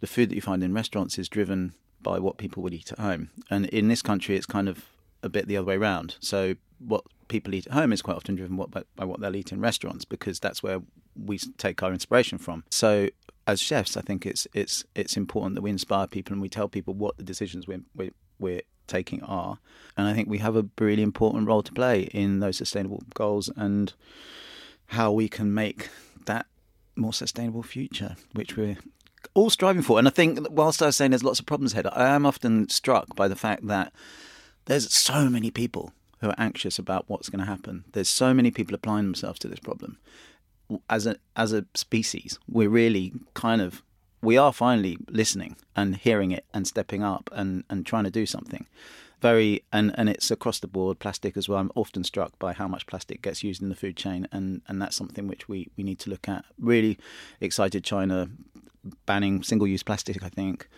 the 0.00 0.06
food 0.06 0.30
that 0.30 0.34
you 0.34 0.42
find 0.42 0.64
in 0.64 0.72
restaurants 0.72 1.18
is 1.18 1.28
driven 1.28 1.74
by 2.02 2.18
what 2.18 2.38
people 2.38 2.62
would 2.62 2.74
eat 2.74 2.92
at 2.92 2.98
home, 2.98 3.30
and 3.50 3.66
in 3.66 3.88
this 3.88 4.00
country, 4.00 4.36
it's 4.36 4.46
kind 4.46 4.68
of 4.68 4.86
a 5.22 5.28
bit 5.28 5.48
the 5.48 5.56
other 5.56 5.66
way 5.66 5.76
around. 5.76 6.16
So 6.20 6.54
what 6.78 7.04
people 7.28 7.54
eat 7.54 7.66
at 7.66 7.72
home 7.72 7.92
is 7.92 8.02
quite 8.02 8.16
often 8.16 8.34
driven 8.34 8.56
by, 8.56 8.82
by 8.96 9.04
what 9.04 9.20
they'll 9.20 9.36
eat 9.36 9.52
in 9.52 9.60
restaurants 9.60 10.04
because 10.04 10.40
that's 10.40 10.62
where 10.62 10.80
we 11.16 11.38
take 11.38 11.82
our 11.82 11.92
inspiration 11.92 12.38
from. 12.38 12.64
So 12.70 13.08
as 13.46 13.60
chefs, 13.60 13.96
I 13.96 14.00
think 14.00 14.26
it's 14.26 14.46
it's 14.54 14.84
it's 14.94 15.16
important 15.16 15.54
that 15.54 15.62
we 15.62 15.70
inspire 15.70 16.06
people 16.06 16.32
and 16.32 16.42
we 16.42 16.48
tell 16.48 16.68
people 16.68 16.94
what 16.94 17.16
the 17.16 17.22
decisions 17.22 17.66
we're 17.66 17.82
we're, 17.94 18.10
we're 18.38 18.62
taking 18.86 19.22
are, 19.22 19.58
and 19.96 20.06
I 20.06 20.14
think 20.14 20.28
we 20.28 20.38
have 20.38 20.56
a 20.56 20.66
really 20.78 21.02
important 21.02 21.46
role 21.46 21.62
to 21.62 21.72
play 21.72 22.02
in 22.02 22.40
those 22.40 22.56
sustainable 22.56 23.02
goals 23.14 23.50
and 23.56 23.92
how 24.88 25.12
we 25.12 25.28
can 25.28 25.52
make 25.54 25.88
that 26.26 26.46
more 26.96 27.12
sustainable 27.12 27.62
future, 27.62 28.16
which 28.32 28.56
we're 28.56 28.76
all 29.34 29.50
striving 29.50 29.82
for. 29.82 29.98
And 29.98 30.06
I 30.06 30.10
think, 30.10 30.46
whilst 30.50 30.82
I 30.82 30.86
was 30.86 30.96
saying 30.96 31.10
there's 31.10 31.24
lots 31.24 31.40
of 31.40 31.46
problems 31.46 31.72
ahead, 31.72 31.86
I 31.86 32.08
am 32.08 32.26
often 32.26 32.68
struck 32.68 33.16
by 33.16 33.28
the 33.28 33.36
fact 33.36 33.66
that 33.66 33.92
there's 34.66 34.92
so 34.92 35.28
many 35.28 35.50
people 35.50 35.92
who 36.24 36.30
are 36.30 36.38
anxious 36.38 36.78
about 36.78 37.04
what's 37.06 37.28
going 37.28 37.40
to 37.40 37.44
happen. 37.44 37.84
There's 37.92 38.08
so 38.08 38.32
many 38.32 38.50
people 38.50 38.74
applying 38.74 39.04
themselves 39.04 39.38
to 39.40 39.48
this 39.48 39.60
problem. 39.60 39.98
As 40.88 41.06
a 41.06 41.16
as 41.36 41.52
a 41.52 41.66
species, 41.74 42.38
we're 42.48 42.70
really 42.70 43.12
kind 43.34 43.60
of 43.60 43.82
we 44.22 44.38
are 44.38 44.54
finally 44.54 44.96
listening 45.10 45.56
and 45.76 45.96
hearing 45.96 46.30
it 46.30 46.46
and 46.54 46.66
stepping 46.66 47.02
up 47.02 47.28
and, 47.32 47.62
and 47.68 47.84
trying 47.84 48.04
to 48.04 48.10
do 48.10 48.24
something. 48.24 48.66
Very 49.20 49.62
and, 49.70 49.94
and 49.98 50.08
it's 50.08 50.30
across 50.30 50.60
the 50.60 50.66
board, 50.66 50.98
plastic 50.98 51.36
as 51.36 51.46
well. 51.46 51.58
I'm 51.58 51.70
often 51.74 52.04
struck 52.04 52.38
by 52.38 52.54
how 52.54 52.66
much 52.66 52.86
plastic 52.86 53.20
gets 53.20 53.44
used 53.44 53.60
in 53.60 53.68
the 53.68 53.76
food 53.76 53.96
chain 53.96 54.26
and, 54.32 54.62
and 54.66 54.80
that's 54.80 54.96
something 54.96 55.28
which 55.28 55.46
we, 55.46 55.68
we 55.76 55.84
need 55.84 55.98
to 56.00 56.10
look 56.10 56.26
at. 56.26 56.46
Really 56.58 56.98
excited 57.40 57.84
China 57.84 58.30
banning 59.04 59.42
single 59.42 59.68
use 59.68 59.82
plastic, 59.82 60.22
I 60.22 60.30
think, 60.30 60.68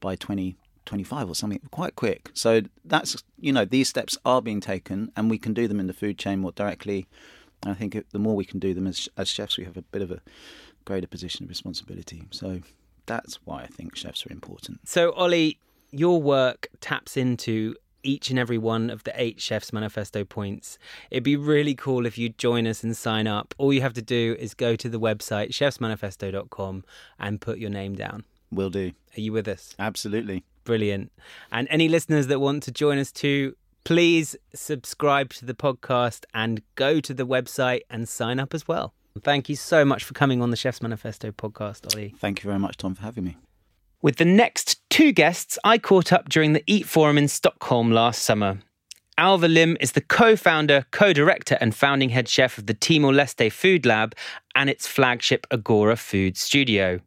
by 0.00 0.16
twenty 0.16 0.56
twenty 0.84 1.04
five 1.04 1.28
or 1.28 1.34
something 1.34 1.60
quite 1.70 1.96
quick. 1.96 2.30
So 2.34 2.62
that's 2.84 3.22
you 3.38 3.52
know, 3.52 3.64
these 3.64 3.88
steps 3.88 4.16
are 4.24 4.42
being 4.42 4.60
taken 4.60 5.12
and 5.16 5.30
we 5.30 5.38
can 5.38 5.54
do 5.54 5.68
them 5.68 5.80
in 5.80 5.86
the 5.86 5.92
food 5.92 6.18
chain 6.18 6.40
more 6.40 6.52
directly. 6.52 7.06
And 7.62 7.72
I 7.72 7.74
think 7.74 7.96
the 8.10 8.18
more 8.18 8.36
we 8.36 8.44
can 8.44 8.58
do 8.58 8.74
them 8.74 8.86
as 8.86 9.08
as 9.16 9.28
chefs 9.28 9.58
we 9.58 9.64
have 9.64 9.76
a 9.76 9.82
bit 9.82 10.02
of 10.02 10.10
a 10.10 10.20
greater 10.84 11.06
position 11.06 11.44
of 11.44 11.48
responsibility. 11.48 12.24
So 12.30 12.60
that's 13.06 13.38
why 13.44 13.62
I 13.62 13.66
think 13.66 13.96
chefs 13.96 14.26
are 14.26 14.32
important. 14.32 14.80
So, 14.88 15.12
Ollie, 15.12 15.58
your 15.90 16.20
work 16.20 16.68
taps 16.80 17.16
into 17.16 17.74
each 18.02 18.30
and 18.30 18.38
every 18.38 18.58
one 18.58 18.90
of 18.90 19.02
the 19.04 19.12
eight 19.20 19.40
Chefs 19.40 19.72
Manifesto 19.72 20.24
points. 20.24 20.78
It'd 21.10 21.24
be 21.24 21.36
really 21.36 21.74
cool 21.74 22.06
if 22.06 22.18
you'd 22.18 22.38
join 22.38 22.66
us 22.66 22.84
and 22.84 22.96
sign 22.96 23.26
up. 23.26 23.54
All 23.58 23.72
you 23.72 23.80
have 23.80 23.94
to 23.94 24.02
do 24.02 24.36
is 24.38 24.54
go 24.54 24.76
to 24.76 24.88
the 24.88 25.00
website, 25.00 25.50
chefsmanifesto.com, 25.50 26.84
and 27.18 27.40
put 27.40 27.58
your 27.58 27.70
name 27.70 27.94
down. 27.94 28.24
Will 28.50 28.70
do. 28.70 28.92
Are 29.16 29.20
you 29.20 29.32
with 29.32 29.48
us? 29.48 29.74
Absolutely. 29.78 30.44
Brilliant. 30.64 31.12
And 31.52 31.68
any 31.70 31.88
listeners 31.88 32.26
that 32.28 32.40
want 32.40 32.62
to 32.64 32.72
join 32.72 32.98
us 32.98 33.12
too, 33.12 33.54
please 33.84 34.34
subscribe 34.54 35.30
to 35.34 35.44
the 35.44 35.54
podcast 35.54 36.24
and 36.32 36.62
go 36.74 37.00
to 37.00 37.14
the 37.14 37.26
website 37.26 37.82
and 37.90 38.08
sign 38.08 38.40
up 38.40 38.54
as 38.54 38.66
well. 38.66 38.94
Thank 39.20 39.48
you 39.48 39.56
so 39.56 39.84
much 39.84 40.02
for 40.02 40.14
coming 40.14 40.42
on 40.42 40.50
the 40.50 40.56
Chefs 40.56 40.82
Manifesto 40.82 41.30
podcast, 41.30 41.94
Ollie. 41.94 42.14
Thank 42.18 42.42
you 42.42 42.48
very 42.48 42.58
much, 42.58 42.76
Tom, 42.78 42.94
for 42.94 43.02
having 43.02 43.24
me. 43.24 43.36
With 44.02 44.16
the 44.16 44.24
next 44.24 44.80
two 44.90 45.12
guests, 45.12 45.58
I 45.64 45.78
caught 45.78 46.12
up 46.12 46.28
during 46.28 46.52
the 46.52 46.64
Eat 46.66 46.86
Forum 46.86 47.16
in 47.16 47.28
Stockholm 47.28 47.92
last 47.92 48.22
summer. 48.22 48.58
Alva 49.16 49.46
Lim 49.46 49.76
is 49.80 49.92
the 49.92 50.00
co 50.00 50.34
founder, 50.34 50.84
co 50.90 51.12
director, 51.12 51.56
and 51.60 51.74
founding 51.74 52.08
head 52.08 52.28
chef 52.28 52.58
of 52.58 52.66
the 52.66 52.74
Timor 52.74 53.12
Leste 53.12 53.52
Food 53.52 53.86
Lab 53.86 54.14
and 54.56 54.68
its 54.68 54.88
flagship 54.88 55.46
Agora 55.52 55.96
Food 55.96 56.36
Studio. 56.36 56.98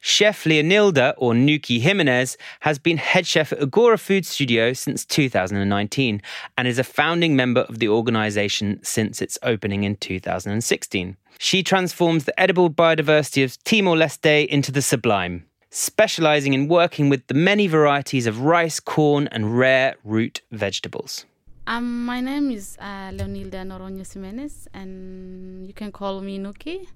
Chef 0.00 0.44
Leonilda, 0.44 1.14
or 1.16 1.32
Nuqy 1.32 1.80
Ximenes, 1.80 2.36
has 2.60 2.78
been 2.78 2.96
head 2.96 3.26
chef 3.26 3.52
at 3.52 3.62
Agora 3.62 3.98
Food 3.98 4.24
Studio 4.26 4.72
since 4.72 5.04
2019 5.04 6.22
and 6.56 6.68
is 6.68 6.78
a 6.78 6.84
founding 6.84 7.36
member 7.36 7.62
of 7.62 7.78
the 7.78 7.88
organization 7.88 8.80
since 8.82 9.20
its 9.20 9.38
opening 9.42 9.84
in 9.84 9.96
2016. 9.96 11.16
She 11.38 11.62
transforms 11.62 12.24
the 12.24 12.38
edible 12.40 12.70
biodiversity 12.70 13.44
of 13.44 13.62
Timor 13.64 13.96
Leste 13.96 14.46
into 14.46 14.72
the 14.72 14.82
sublime, 14.82 15.44
specializing 15.70 16.54
in 16.54 16.68
working 16.68 17.08
with 17.08 17.26
the 17.26 17.34
many 17.34 17.66
varieties 17.66 18.26
of 18.26 18.40
rice, 18.40 18.80
corn, 18.80 19.28
and 19.28 19.58
rare 19.58 19.96
root 20.04 20.40
vegetables. 20.50 21.26
Um, 21.68 22.06
my 22.06 22.20
name 22.20 22.52
is 22.52 22.76
uh, 22.80 23.10
Leonilda 23.10 23.64
Noronha 23.66 24.06
Ximenes, 24.06 24.68
and 24.72 25.66
you 25.66 25.74
can 25.74 25.90
call 25.90 26.20
me 26.20 26.38
Nuqy. 26.38 26.86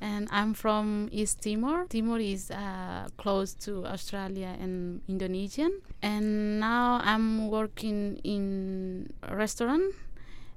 And 0.00 0.28
I'm 0.30 0.52
from 0.54 1.08
East 1.10 1.40
Timor. 1.42 1.86
Timor 1.88 2.18
is 2.18 2.50
uh, 2.50 3.08
close 3.16 3.54
to 3.64 3.86
Australia 3.86 4.54
and 4.60 5.00
Indonesia. 5.08 5.70
And 6.02 6.60
now 6.60 7.00
I'm 7.02 7.48
working 7.50 8.20
in 8.22 9.12
a 9.22 9.34
restaurant, 9.34 9.94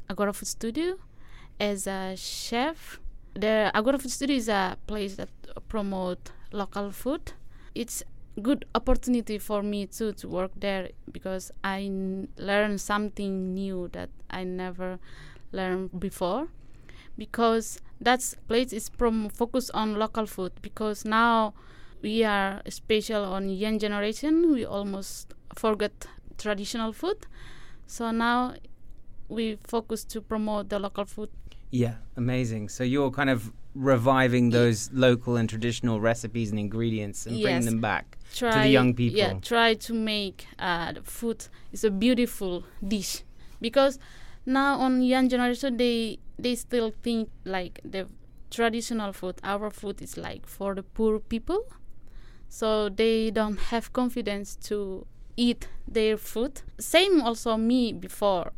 Agora 0.10 0.34
Food 0.34 0.48
Studio, 0.48 0.98
as 1.60 1.88
a 1.88 2.16
chef. 2.18 3.00
The 3.34 3.72
Agora 3.74 3.98
Food 3.98 4.12
Studio 4.12 4.36
is 4.36 4.50
a 4.50 4.78
place 4.88 5.16
that 5.16 5.30
promote 5.70 6.32
local 6.52 6.92
food. 6.92 7.32
It's 7.76 8.04
good 8.42 8.66
opportunity 8.76 9.38
for 9.38 9.62
me 9.62 9.86
too 9.86 10.14
to 10.14 10.28
work 10.28 10.52
there 10.56 10.90
because 11.12 11.52
I 11.64 11.84
n- 11.84 12.28
learn 12.38 12.78
something 12.78 13.54
new 13.54 13.90
that 13.94 14.10
I 14.30 14.44
never 14.44 15.00
learned 15.52 16.00
before. 16.00 16.48
Because 17.20 17.80
that 18.02 18.22
place 18.48 18.74
is 18.74 18.90
prom- 18.90 19.30
focused 19.30 19.72
on 19.74 20.00
local 20.00 20.26
food. 20.26 20.54
Because 20.62 21.06
now 21.06 21.54
we 22.02 22.24
are 22.24 22.62
special 22.70 23.24
on 23.26 23.50
young 23.50 23.78
generation. 23.78 24.52
We 24.52 24.66
almost 24.66 25.34
forget 25.56 26.08
traditional 26.38 26.94
food. 26.94 27.28
So 27.86 28.10
now 28.12 28.56
we 29.28 29.58
focus 29.64 30.04
to 30.06 30.22
promote 30.22 30.70
the 30.70 30.80
local 30.80 31.06
food 31.06 31.30
Yeah, 31.72 31.96
amazing. 32.18 32.70
So 32.70 32.84
you're 32.84 33.12
kind 33.12 33.30
of 33.30 33.54
reviving 33.76 34.50
those 34.50 34.90
local 34.92 35.38
and 35.38 35.48
traditional 35.48 36.02
recipes 36.02 36.50
and 36.50 36.60
ingredients 36.60 37.28
and 37.28 37.40
bringing 37.42 37.66
them 37.66 37.80
back 37.80 38.18
try 38.34 38.52
to 38.52 38.60
the 38.60 38.70
young 38.70 38.94
people. 38.96 39.20
Yeah, 39.20 39.34
try 39.42 39.76
to 39.76 39.94
make 39.94 40.48
uh, 40.58 40.94
the 40.94 41.04
food 41.04 41.46
it's 41.72 41.84
a 41.84 41.92
beautiful 41.92 42.64
dish 42.86 43.24
because 43.62 44.00
now 44.46 44.80
on 44.80 45.02
young 45.02 45.30
generation 45.30 45.78
they 45.78 46.20
they 46.38 46.56
still 46.56 46.92
think 47.04 47.30
like 47.44 47.80
the 47.84 48.08
traditional 48.50 49.14
food 49.14 49.36
our 49.44 49.70
food 49.70 50.02
is 50.02 50.18
like 50.18 50.48
for 50.48 50.74
the 50.76 50.84
poor 50.84 51.20
people. 51.20 51.66
So 52.48 52.90
they 52.90 53.30
don't 53.32 53.60
have 53.60 53.94
confidence 53.94 54.56
to 54.70 55.06
eat 55.38 55.68
their 55.88 56.18
food. 56.18 56.62
Same 56.80 57.22
also 57.22 57.58
me 57.58 57.94
before. 57.94 58.54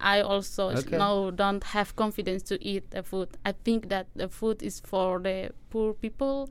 I 0.00 0.20
also 0.20 0.70
Okay. 0.70 0.96
now 0.96 1.30
don't 1.30 1.62
have 1.64 1.94
confidence 1.96 2.42
to 2.44 2.62
eat 2.64 2.90
the 2.90 3.02
food. 3.02 3.28
I 3.44 3.52
think 3.52 3.88
that 3.88 4.06
the 4.16 4.28
food 4.28 4.62
is 4.62 4.80
for 4.80 5.18
the 5.20 5.50
poor 5.70 5.92
people. 5.94 6.48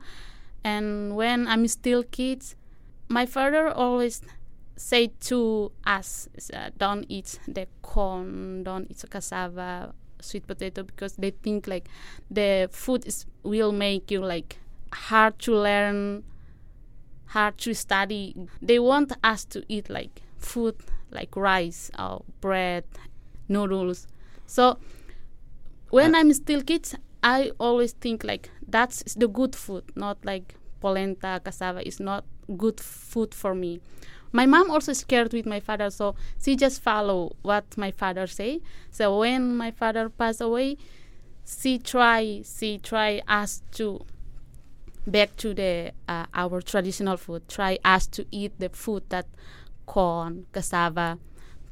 And 0.64 1.16
when 1.16 1.46
i'm 1.46 1.66
still 1.68 2.02
kids 2.02 2.56
my 3.08 3.24
father 3.26 3.68
always 3.68 4.20
say 4.78 5.08
to 5.20 5.72
us 5.84 6.28
uh, 6.54 6.70
don't 6.76 7.04
eat 7.08 7.38
the 7.48 7.66
corn 7.82 8.62
don't 8.62 8.90
eat 8.90 9.04
cassava 9.10 9.92
sweet 10.20 10.46
potato 10.46 10.82
because 10.82 11.14
they 11.16 11.30
think 11.30 11.66
like 11.66 11.88
the 12.30 12.68
food 12.72 13.06
is 13.06 13.26
will 13.42 13.72
make 13.72 14.10
you 14.10 14.20
like 14.20 14.58
hard 14.92 15.38
to 15.38 15.54
learn 15.54 16.22
hard 17.26 17.58
to 17.58 17.74
study. 17.74 18.34
They 18.62 18.78
want 18.78 19.12
us 19.22 19.44
to 19.46 19.62
eat 19.68 19.90
like 19.90 20.22
food 20.38 20.76
like 21.10 21.36
rice 21.36 21.90
or 21.98 22.24
bread 22.40 22.84
noodles. 23.48 24.06
So 24.46 24.78
when 25.90 26.14
i'm 26.14 26.32
still 26.32 26.62
kids 26.62 26.94
i 27.22 27.50
always 27.58 27.92
think 27.92 28.22
like 28.24 28.50
that's 28.66 29.02
the 29.14 29.26
good 29.28 29.54
food 29.56 29.84
not 29.96 30.18
like 30.24 30.54
polenta 30.80 31.40
cassava 31.44 31.86
is 31.86 31.98
not 31.98 32.24
good 32.56 32.78
food 32.80 33.34
for 33.34 33.54
me 33.54 33.80
my 34.32 34.46
mom 34.46 34.70
also 34.70 34.92
scared 34.92 35.32
with 35.32 35.46
my 35.46 35.60
father, 35.60 35.90
so 35.90 36.14
she 36.42 36.56
just 36.56 36.82
follow 36.82 37.36
what 37.42 37.76
my 37.76 37.90
father 37.90 38.26
say. 38.26 38.60
So 38.90 39.18
when 39.18 39.56
my 39.56 39.70
father 39.70 40.08
passed 40.08 40.40
away, 40.40 40.76
she 41.46 41.78
try 41.78 42.42
she 42.44 42.78
try 42.78 43.22
us 43.26 43.62
to 43.72 44.04
back 45.06 45.36
to 45.36 45.54
the 45.54 45.92
uh, 46.06 46.26
our 46.34 46.60
traditional 46.60 47.16
food. 47.16 47.48
Try 47.48 47.78
us 47.84 48.06
to 48.08 48.26
eat 48.30 48.58
the 48.58 48.68
food 48.68 49.04
that 49.08 49.26
corn, 49.86 50.46
cassava, 50.52 51.18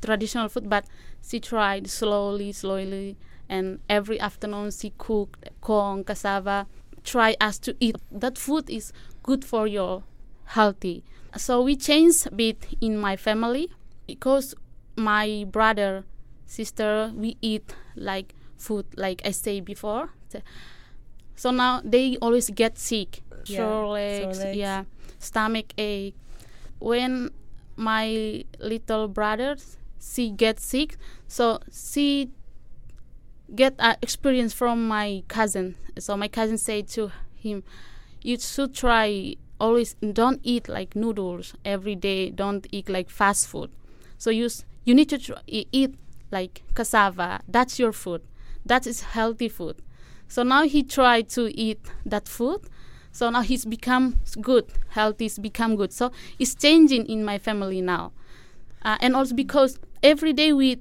traditional 0.01 0.49
food. 0.49 0.69
But 0.71 0.87
she 1.23 1.41
tried 1.41 1.89
slowly, 1.91 2.53
slowly, 2.53 3.17
and 3.49 3.81
every 3.89 4.19
afternoon 4.19 4.71
she 4.71 4.93
cooked 4.97 5.49
corn, 5.61 6.05
cassava. 6.05 6.67
Try 7.05 7.37
us 7.41 7.59
to 7.61 7.77
eat 7.79 7.97
that 8.11 8.39
food 8.39 8.69
is 8.71 8.93
good 9.23 9.45
for 9.45 9.67
your 9.67 10.03
healthy. 10.47 11.05
So 11.37 11.63
we 11.63 11.77
changed 11.77 12.27
a 12.27 12.31
bit 12.31 12.67
in 12.81 12.99
my 12.99 13.17
family 13.17 13.71
because 14.07 14.55
my 14.97 15.45
brother, 15.51 16.05
sister, 16.47 17.13
we 17.15 17.37
eat 17.43 17.75
like 17.95 18.35
food 18.57 18.87
like 18.97 19.23
I 19.25 19.31
say 19.33 19.61
before. 19.61 20.11
So 21.35 21.51
now 21.51 21.83
they 21.85 22.17
always 22.23 22.49
get 22.51 22.79
sick, 22.79 23.21
Yeah, 23.45 23.57
sore 23.59 23.87
legs, 23.93 24.39
sore 24.39 24.45
legs. 24.47 24.57
yeah, 24.57 24.85
stomach 25.19 25.73
ache. 25.77 26.15
When 26.79 27.31
my 27.77 28.45
little 28.59 29.09
brother 29.09 29.57
she 30.01 30.31
gets 30.31 30.65
sick, 30.65 30.97
so 31.29 31.61
she 31.73 32.31
get 33.55 33.75
uh, 33.79 33.97
experience 34.03 34.53
from 34.53 34.89
my 34.89 35.23
cousin. 35.29 35.75
So 35.99 36.17
my 36.17 36.29
cousin 36.29 36.59
said 36.59 36.89
to 36.97 37.11
him, 37.35 37.63
"You 38.23 38.39
should 38.39 38.75
try 38.75 39.37
always 39.61 39.95
don't 39.95 40.41
eat 40.43 40.69
like 40.69 40.95
noodles 40.97 41.55
every 41.65 41.95
day. 41.95 42.31
Don't 42.31 42.67
eat 42.71 42.89
like 42.89 43.11
fast 43.11 43.49
food. 43.49 43.71
So 44.19 44.31
you 44.31 44.49
you 44.85 44.95
need 44.95 45.09
to 45.11 45.19
tr- 45.19 45.33
eat 45.47 45.95
like 46.31 46.63
cassava. 46.75 47.41
That's 47.49 47.79
your 47.79 47.93
food. 47.93 48.23
That 48.65 48.87
is 48.87 49.01
healthy 49.03 49.49
food. 49.49 49.77
So 50.29 50.43
now 50.43 50.65
he 50.65 50.83
tried 50.83 51.29
to 51.31 51.57
eat 51.59 51.81
that 52.05 52.29
food. 52.29 52.61
So 53.13 53.31
now 53.31 53.43
he's 53.43 53.65
become 53.65 54.19
good. 54.41 54.67
Health 54.89 55.21
is 55.21 55.39
become 55.39 55.77
good. 55.77 55.93
So 55.93 56.11
it's 56.39 56.55
changing 56.55 57.07
in 57.07 57.25
my 57.25 57.39
family 57.39 57.81
now, 57.81 58.13
uh, 58.83 58.99
and 59.01 59.17
also 59.17 59.35
because 59.35 59.79
every 60.03 60.33
day 60.33 60.53
we 60.53 60.79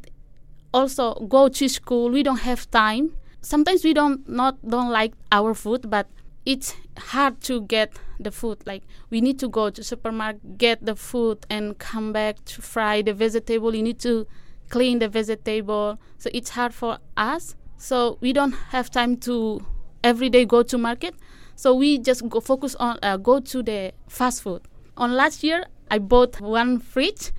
also 0.74 1.14
go 1.30 1.48
to 1.48 1.70
school. 1.70 2.10
We 2.10 2.24
don't 2.24 2.42
have 2.42 2.70
time. 2.72 3.16
Sometimes 3.42 3.84
we 3.84 3.94
don't 3.94 4.28
not 4.28 4.58
don't 4.68 4.90
like 4.90 5.14
our 5.32 5.54
food, 5.54 5.90
but 5.90 6.08
it's 6.46 6.76
hard 6.98 7.40
to 7.42 7.62
get 7.62 7.94
the 8.20 8.32
food. 8.32 8.60
Like 8.66 8.84
we 9.10 9.22
need 9.22 9.40
to 9.40 9.48
go 9.50 9.70
to 9.70 9.84
supermarket, 9.84 10.58
get 10.58 10.86
the 10.86 10.96
food, 10.96 11.46
and 11.50 11.78
come 11.78 12.14
back 12.14 12.44
to 12.46 12.62
fry 12.62 13.02
the 13.02 13.14
vegetable. 13.14 13.74
You 13.76 13.84
need 13.84 14.00
to 14.00 14.28
clean 14.70 15.00
the 15.00 15.08
vegetable, 15.08 16.00
so 16.18 16.30
it's 16.34 16.50
hard 16.52 16.74
for 16.74 16.98
us. 17.18 17.56
So 17.78 18.18
we 18.22 18.34
don't 18.34 18.54
have 18.70 18.90
time 18.90 19.18
to 19.18 19.66
every 20.04 20.30
day 20.30 20.46
go 20.46 20.64
to 20.64 20.78
market. 20.78 21.16
So 21.56 21.74
we 21.74 22.00
just 22.00 22.28
go 22.30 22.40
focus 22.40 22.76
on 22.76 23.00
uh, 23.04 23.18
go 23.18 23.40
to 23.40 23.64
the 23.64 23.94
fast 24.08 24.42
food. 24.44 24.62
On 24.98 25.14
last 25.14 25.44
year, 25.44 25.66
I 25.92 26.00
bought 26.00 26.40
one 26.42 26.80
fridge. 26.80 27.32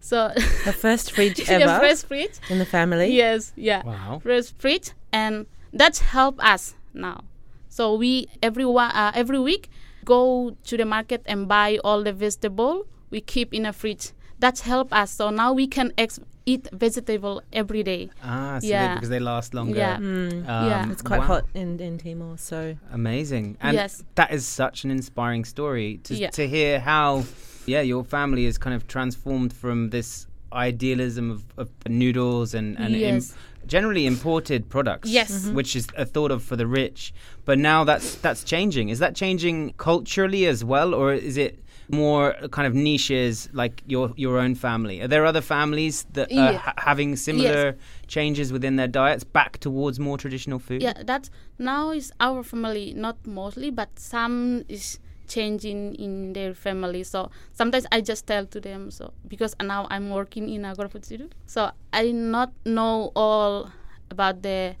So 0.00 0.32
The 0.64 0.72
first 0.72 1.12
fridge 1.12 1.40
ever 1.48 1.64
the 1.64 1.70
ever 1.72 1.86
first 1.86 2.06
fridge. 2.06 2.32
in 2.50 2.58
the 2.58 2.66
family. 2.66 3.14
Yes, 3.14 3.52
yeah. 3.56 3.82
Wow. 3.84 4.20
Fresh 4.22 4.52
fridge, 4.58 4.90
and 5.12 5.46
that 5.72 5.98
help 5.98 6.42
us 6.44 6.74
now. 6.92 7.24
So 7.68 7.94
we 7.94 8.28
every 8.42 8.64
uh, 8.64 9.12
every 9.14 9.38
week 9.38 9.70
go 10.04 10.56
to 10.64 10.76
the 10.76 10.84
market 10.84 11.22
and 11.26 11.48
buy 11.48 11.78
all 11.84 12.02
the 12.02 12.12
vegetable 12.12 12.86
we 13.10 13.20
keep 13.20 13.54
in 13.54 13.64
a 13.66 13.72
fridge. 13.72 14.10
That's 14.40 14.62
help 14.62 14.92
us. 14.92 15.12
So 15.12 15.30
now 15.30 15.52
we 15.52 15.66
can 15.68 15.92
ex- 15.96 16.18
eat 16.46 16.68
vegetable 16.72 17.40
every 17.52 17.82
day. 17.82 18.10
Ah, 18.22 18.58
so 18.60 18.66
Yeah. 18.66 18.88
they, 18.88 18.94
because 18.94 19.08
they 19.08 19.20
last 19.20 19.54
longer. 19.54 19.78
Yeah. 19.78 19.96
Mm. 19.98 20.44
Yeah. 20.44 20.82
Um, 20.82 20.90
It's 20.90 21.02
quite 21.02 21.20
wow. 21.20 21.26
hot 21.26 21.44
in, 21.54 21.78
in 21.80 21.98
Timor, 21.98 22.36
so 22.36 22.76
Amazing. 22.92 23.56
And 23.60 23.74
Yes. 23.76 24.02
that 24.16 24.32
is 24.32 24.44
such 24.46 24.84
an 24.84 24.90
inspiring 24.90 25.44
story 25.44 26.00
to, 26.04 26.14
Yeah. 26.14 26.30
to 26.30 26.46
hear 26.48 26.80
how, 26.80 27.24
yeah, 27.66 27.80
your 27.82 28.04
family 28.04 28.44
is 28.46 28.58
kind 28.58 28.74
of 28.74 28.86
transformed 28.86 29.52
from 29.52 29.90
this 29.90 30.26
idealism 30.54 31.30
of, 31.30 31.44
of 31.56 31.68
noodles 31.88 32.54
and, 32.54 32.78
and 32.78 32.94
im- 32.94 33.22
generally 33.66 34.06
imported 34.06 34.68
products. 34.68 35.08
Yes. 35.10 35.30
Mhm. 35.46 35.54
Which 35.54 35.74
is 35.76 35.86
a 35.96 36.04
thought 36.04 36.30
of 36.30 36.42
for 36.42 36.56
the 36.56 36.66
rich. 36.66 37.12
But 37.44 37.58
now 37.58 37.84
that's 37.84 38.14
that's 38.16 38.44
changing. 38.44 38.88
Is 38.90 38.98
that 38.98 39.14
changing 39.14 39.74
culturally 39.76 40.46
as 40.46 40.64
well, 40.64 40.94
or 40.94 41.12
is 41.12 41.36
it 41.36 41.58
more 41.90 42.34
kind 42.50 42.66
of 42.66 42.74
niches 42.74 43.48
like 43.52 43.82
your 43.86 44.12
your 44.16 44.38
own 44.38 44.54
family? 44.54 45.02
Are 45.02 45.08
there 45.08 45.26
other 45.26 45.42
families 45.42 46.06
that 46.14 46.30
are 46.30 46.34
Yeah. 46.52 46.56
ha- 46.58 46.74
having 46.78 47.16
similar 47.16 47.76
changes 48.06 48.52
within 48.52 48.76
their 48.76 48.88
diets 48.88 49.24
back 49.24 49.58
towards 49.58 49.98
more 50.00 50.16
traditional 50.16 50.58
food? 50.58 50.80
Yeah, 50.82 51.02
that's 51.04 51.30
now 51.58 51.90
is 51.92 52.10
our 52.20 52.42
family, 52.42 52.94
not 52.96 53.16
mostly, 53.26 53.70
but 53.70 53.88
some 53.98 54.64
is 54.68 54.98
changing 55.28 55.94
in 55.96 56.32
their 56.32 56.54
family. 56.54 57.02
So 57.02 57.30
sometimes 57.52 57.86
I 57.92 58.00
just 58.00 58.26
tell 58.26 58.46
to 58.46 58.60
them. 58.60 58.90
So 58.90 59.12
because 59.26 59.54
now 59.62 59.86
I'm 59.90 60.10
working 60.10 60.48
in 60.48 60.64
Agora 60.64 60.88
Food 60.88 61.34
so 61.46 61.70
I 61.92 62.10
not 62.10 62.52
know 62.64 63.12
all 63.14 63.70
about 64.10 64.42
the 64.42 64.76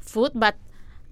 food, 0.00 0.32
but 0.34 0.56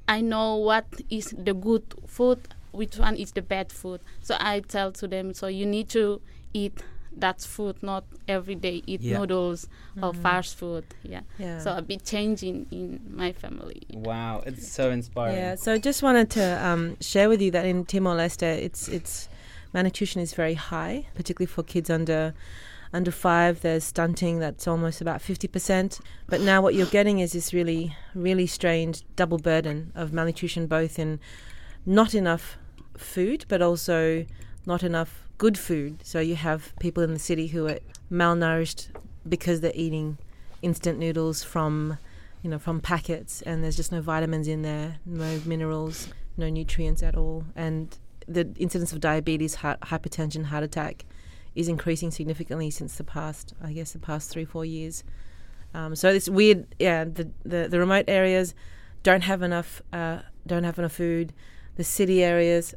I 0.06 0.20
know 0.20 0.56
what 0.56 0.86
is 1.10 1.34
the 1.36 1.54
good 1.54 1.82
food, 2.06 2.40
which 2.72 2.98
one 2.98 3.16
is 3.16 3.32
the 3.32 3.42
bad 3.42 3.72
food. 3.72 4.00
So 4.20 4.36
I 4.38 4.60
tell 4.60 4.92
to 4.92 5.08
them. 5.08 5.34
So 5.34 5.46
you 5.46 5.66
need 5.66 5.88
to 5.90 6.20
eat 6.52 6.82
that 7.16 7.40
food, 7.42 7.82
not 7.82 8.04
every 8.28 8.54
day 8.54 8.82
eat 8.86 9.00
Yeah. 9.00 9.18
noodles 9.18 9.68
or 10.02 10.12
fast 10.14 10.56
food. 10.56 10.84
Yeah. 11.02 11.20
yeah. 11.38 11.58
So 11.60 11.76
a 11.76 11.82
bit 11.82 12.04
changing 12.04 12.66
in 12.70 13.00
my 13.10 13.32
family. 13.32 13.82
Wow, 13.92 14.42
it's 14.46 14.70
so 14.70 14.90
inspiring. 14.90 15.36
Yeah, 15.36 15.54
so 15.54 15.72
I 15.72 15.78
just 15.78 16.02
wanted 16.02 16.30
to 16.30 16.66
um, 16.66 16.96
share 17.00 17.28
with 17.28 17.40
you 17.40 17.50
that 17.52 17.66
in 17.66 17.84
Timor 17.84 18.16
Leste, 18.16 18.42
it's 18.42 18.88
it's 18.88 19.28
malnutrition 19.72 20.20
is 20.22 20.34
very 20.34 20.54
high, 20.54 21.06
particularly 21.14 21.46
for 21.46 21.62
kids 21.62 21.90
under 21.90 22.34
under 22.92 23.10
five. 23.10 23.60
There's 23.60 23.84
stunting 23.84 24.38
that's 24.38 24.66
almost 24.68 25.00
about 25.00 25.20
fifty 25.22 25.48
percent. 25.48 26.00
But 26.26 26.40
now 26.40 26.60
what 26.62 26.74
you're 26.74 26.86
getting 26.86 27.18
is 27.20 27.32
this 27.32 27.52
really 27.52 27.96
really 28.14 28.46
strange 28.46 29.02
double 29.16 29.38
burden 29.38 29.92
of 29.94 30.12
malnutrition, 30.12 30.66
both 30.66 30.98
in 30.98 31.20
not 31.86 32.14
enough 32.14 32.56
food, 32.96 33.44
but 33.48 33.60
also 33.60 34.24
not 34.66 34.82
enough 34.82 35.23
good 35.38 35.58
food. 35.58 36.00
So 36.04 36.20
you 36.20 36.36
have 36.36 36.72
people 36.80 37.02
in 37.02 37.12
the 37.12 37.20
city 37.20 37.48
who 37.48 37.66
are 37.68 37.78
malnourished 38.10 38.88
because 39.28 39.60
they're 39.60 39.72
eating 39.74 40.18
instant 40.62 40.98
noodles 40.98 41.42
from 41.42 41.98
you 42.44 42.50
know, 42.50 42.58
from 42.58 42.78
packets, 42.78 43.40
and 43.40 43.64
there's 43.64 43.74
just 43.74 43.90
no 43.90 44.02
vitamins 44.02 44.46
in 44.46 44.60
there, 44.60 44.98
no 45.06 45.40
minerals, 45.46 46.08
no 46.36 46.50
nutrients 46.50 47.02
at 47.02 47.16
all, 47.16 47.42
and 47.56 47.98
the 48.28 48.54
incidence 48.58 48.92
of 48.92 49.00
diabetes, 49.00 49.56
heart, 49.56 49.80
hypertension, 49.80 50.44
heart 50.44 50.62
attack 50.62 51.06
is 51.54 51.68
increasing 51.68 52.10
significantly 52.10 52.70
since 52.70 52.96
the 52.96 53.04
past, 53.04 53.54
I 53.62 53.72
guess, 53.72 53.92
the 53.92 53.98
past 53.98 54.30
three, 54.30 54.44
four 54.44 54.66
years. 54.66 55.04
Um, 55.72 55.96
so 55.96 56.10
it's 56.10 56.28
weird, 56.28 56.66
yeah. 56.78 57.04
The, 57.04 57.30
the 57.44 57.66
the 57.68 57.78
remote 57.78 58.04
areas 58.08 58.54
don't 59.02 59.22
have 59.22 59.40
enough, 59.40 59.80
uh, 59.90 60.18
don't 60.46 60.64
have 60.64 60.78
enough 60.78 60.92
food. 60.92 61.32
The 61.76 61.84
city 61.84 62.22
areas 62.22 62.74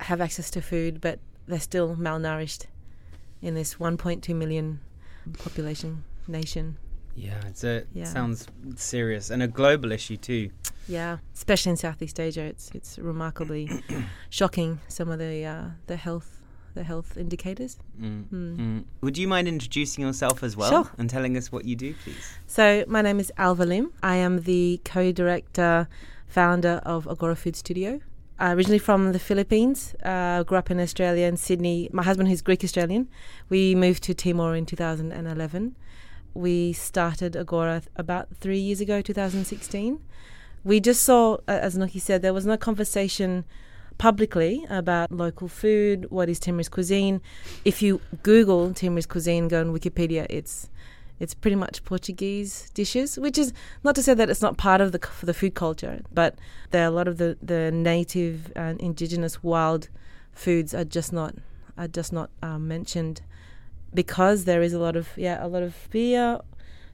have 0.00 0.22
access 0.22 0.50
to 0.52 0.62
food, 0.62 1.02
but 1.02 1.18
they're 1.50 1.60
still 1.60 1.96
malnourished 1.96 2.66
in 3.42 3.54
this 3.54 3.74
1.2 3.74 4.34
million 4.34 4.80
population 5.38 6.04
nation. 6.28 6.76
Yeah, 7.16 7.40
it's 7.46 7.64
a 7.64 7.84
Yeah. 7.92 8.04
sounds 8.04 8.46
serious 8.76 9.30
and 9.30 9.42
a 9.42 9.48
global 9.48 9.92
issue 9.92 10.16
too. 10.16 10.50
Yeah, 10.88 11.18
especially 11.34 11.70
in 11.70 11.76
Southeast 11.76 12.18
Asia, 12.18 12.42
it's 12.42 12.70
it's 12.74 12.98
remarkably 12.98 13.68
shocking. 14.30 14.78
Some 14.88 15.10
of 15.10 15.18
the 15.18 15.44
uh, 15.44 15.64
the 15.86 15.96
health 15.96 16.36
the 16.74 16.84
health 16.84 17.16
indicators. 17.16 17.76
Mm. 18.00 18.24
Mm. 18.32 18.56
Mm. 18.58 18.84
Would 19.02 19.18
you 19.18 19.26
mind 19.28 19.48
introducing 19.48 20.04
yourself 20.04 20.42
as 20.44 20.56
well 20.56 20.70
Sure. 20.70 20.90
and 20.98 21.10
telling 21.10 21.36
us 21.36 21.50
what 21.50 21.64
you 21.64 21.74
do, 21.74 21.94
please? 22.04 22.24
So 22.46 22.84
my 22.86 23.02
name 23.02 23.18
is 23.18 23.32
Alva 23.36 23.66
Lim. 23.66 23.92
I 24.04 24.16
am 24.16 24.42
the 24.42 24.80
co-director, 24.84 25.88
founder 26.28 26.80
of 26.84 27.08
Agora 27.08 27.34
Food 27.34 27.56
Studio. 27.56 28.00
Uh, 28.40 28.54
originally 28.56 28.78
from 28.78 29.12
the 29.12 29.18
Philippines, 29.18 29.94
uh, 30.02 30.42
grew 30.44 30.56
up 30.56 30.70
in 30.70 30.80
Australia 30.80 31.26
and 31.26 31.38
Sydney. 31.38 31.90
My 31.92 32.02
husband, 32.02 32.30
who's 32.30 32.40
Greek 32.40 32.64
Australian, 32.64 33.06
we 33.50 33.74
moved 33.74 34.02
to 34.04 34.14
Timor 34.14 34.56
in 34.56 34.64
2011. 34.64 35.76
We 36.32 36.72
started 36.72 37.36
Agora 37.36 37.80
th- 37.80 37.90
about 37.96 38.28
three 38.34 38.58
years 38.58 38.80
ago, 38.80 39.02
2016. 39.02 40.00
We 40.64 40.80
just 40.80 41.04
saw, 41.04 41.34
uh, 41.34 41.38
as 41.48 41.76
Nuqy 41.76 42.00
said, 42.00 42.22
there 42.22 42.32
was 42.32 42.46
no 42.46 42.56
conversation 42.56 43.44
publicly 43.98 44.64
about 44.70 45.12
local 45.12 45.46
food, 45.46 46.10
what 46.10 46.30
is 46.30 46.40
Timorese 46.40 46.70
cuisine. 46.70 47.20
If 47.66 47.82
you 47.82 48.00
Google 48.22 48.72
Timorese 48.72 49.04
cuisine, 49.04 49.48
go 49.48 49.60
on 49.60 49.74
Wikipedia, 49.74 50.24
it's 50.30 50.70
it's 51.20 51.34
pretty 51.34 51.54
much 51.54 51.84
Portuguese 51.84 52.70
dishes, 52.72 53.18
which 53.18 53.36
is 53.38 53.52
not 53.84 53.94
to 53.94 54.02
say 54.02 54.14
that 54.14 54.30
it's 54.30 54.40
not 54.40 54.56
part 54.56 54.80
of 54.80 54.92
the 54.92 55.00
the 55.22 55.34
food 55.34 55.54
culture, 55.54 56.00
but 56.12 56.34
there 56.70 56.82
are 56.82 56.88
a 56.88 56.90
lot 56.90 57.06
of 57.06 57.18
the, 57.18 57.36
the 57.42 57.70
native 57.70 58.50
and 58.56 58.80
indigenous 58.80 59.42
wild 59.42 59.88
foods 60.32 60.74
are 60.74 60.84
just 60.84 61.12
not 61.12 61.34
are 61.76 61.88
just 61.88 62.12
not 62.12 62.30
um, 62.42 62.66
mentioned 62.66 63.20
because 63.92 64.44
there 64.44 64.62
is 64.62 64.72
a 64.72 64.78
lot 64.78 64.96
of 64.96 65.08
yeah 65.16 65.44
a 65.44 65.48
lot 65.48 65.62
of 65.62 65.74
fear, 65.74 66.40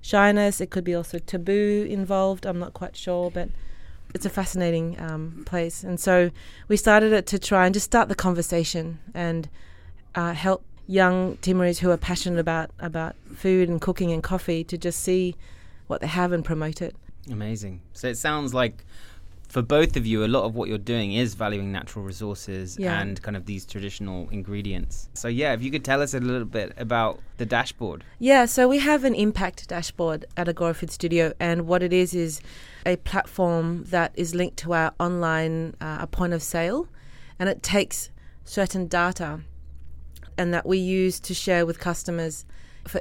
shyness. 0.01 0.61
It 0.61 0.71
could 0.71 0.85
be 0.85 0.95
also 0.95 1.19
taboo 1.19 1.87
involved. 1.89 2.47
I'm 2.47 2.59
not 2.59 2.75
quite 2.75 2.97
sure, 2.97 3.31
but 3.31 3.49
it's 4.13 4.27
a 4.27 4.31
fascinating 4.31 5.01
um, 5.01 5.45
place. 5.47 5.85
And 5.85 6.01
so 6.01 6.31
we 6.69 6.77
started 6.77 7.13
it 7.13 7.27
to 7.29 7.39
try 7.39 7.67
and 7.67 7.75
just 7.75 7.87
start 7.87 8.09
the 8.09 8.15
conversation 8.15 8.99
and 9.15 9.49
uh, 10.15 10.33
help 10.33 10.65
young 10.87 11.37
Timorese 11.39 11.81
who 11.81 11.91
are 11.91 11.97
passionate 11.97 12.39
about 12.39 12.71
about 12.79 13.17
food 13.35 13.69
and 13.69 13.81
cooking 13.81 14.13
and 14.13 14.23
coffee 14.23 14.63
to 14.65 14.79
just 14.79 15.01
see 15.01 15.35
what 15.87 16.01
they 16.01 16.07
have 16.07 16.33
and 16.33 16.45
promote 16.45 16.81
it. 16.83 16.95
Amazing. 17.31 17.81
So 17.93 18.09
it 18.09 18.17
sounds 18.17 18.55
like 18.55 18.85
for 19.49 19.63
both 19.63 19.97
of 19.97 20.05
you, 20.05 20.25
a 20.25 20.27
lot 20.27 20.43
of 20.45 20.57
what 20.57 20.69
you're 20.69 20.77
doing 20.79 21.13
is 21.13 21.35
valuing 21.35 21.71
natural 21.71 22.05
resources 22.05 22.77
Yeah. 22.79 23.01
and 23.01 23.21
kind 23.23 23.37
of 23.37 23.47
these 23.47 23.65
traditional 23.65 24.29
ingredients. 24.31 25.09
So 25.15 25.29
yeah, 25.29 25.53
if 25.55 25.63
you 25.63 25.71
could 25.71 25.85
tell 25.85 26.03
us 26.03 26.15
a 26.15 26.21
little 26.21 26.45
bit 26.45 26.73
about 26.77 27.21
the 27.37 27.47
dashboard. 27.47 28.03
Yeah, 28.19 28.47
so 28.47 28.67
we 28.69 28.79
have 28.81 29.05
an 29.05 29.15
impact 29.15 29.69
dashboard 29.69 30.25
at 30.37 30.49
Agora 30.49 30.75
Food 30.75 30.91
Studio, 30.91 31.33
and 31.39 31.67
what 31.69 31.83
it 31.83 31.93
is 31.93 32.13
is 32.13 32.41
a 32.85 32.97
platform 32.97 33.85
that 33.85 34.11
is 34.17 34.35
linked 34.35 34.57
to 34.59 34.75
our 34.75 34.93
online 34.99 35.75
uh, 35.81 35.99
a 36.01 36.07
point 36.09 36.33
of 36.33 36.43
sale, 36.43 36.89
and 37.39 37.49
it 37.49 37.63
takes 37.63 38.11
certain 38.45 38.89
data, 38.89 39.41
and 40.39 40.53
that 40.55 40.67
we 40.67 40.79
use 40.79 41.21
to 41.21 41.35
share 41.35 41.65
with 41.67 41.79
customers. 41.79 42.45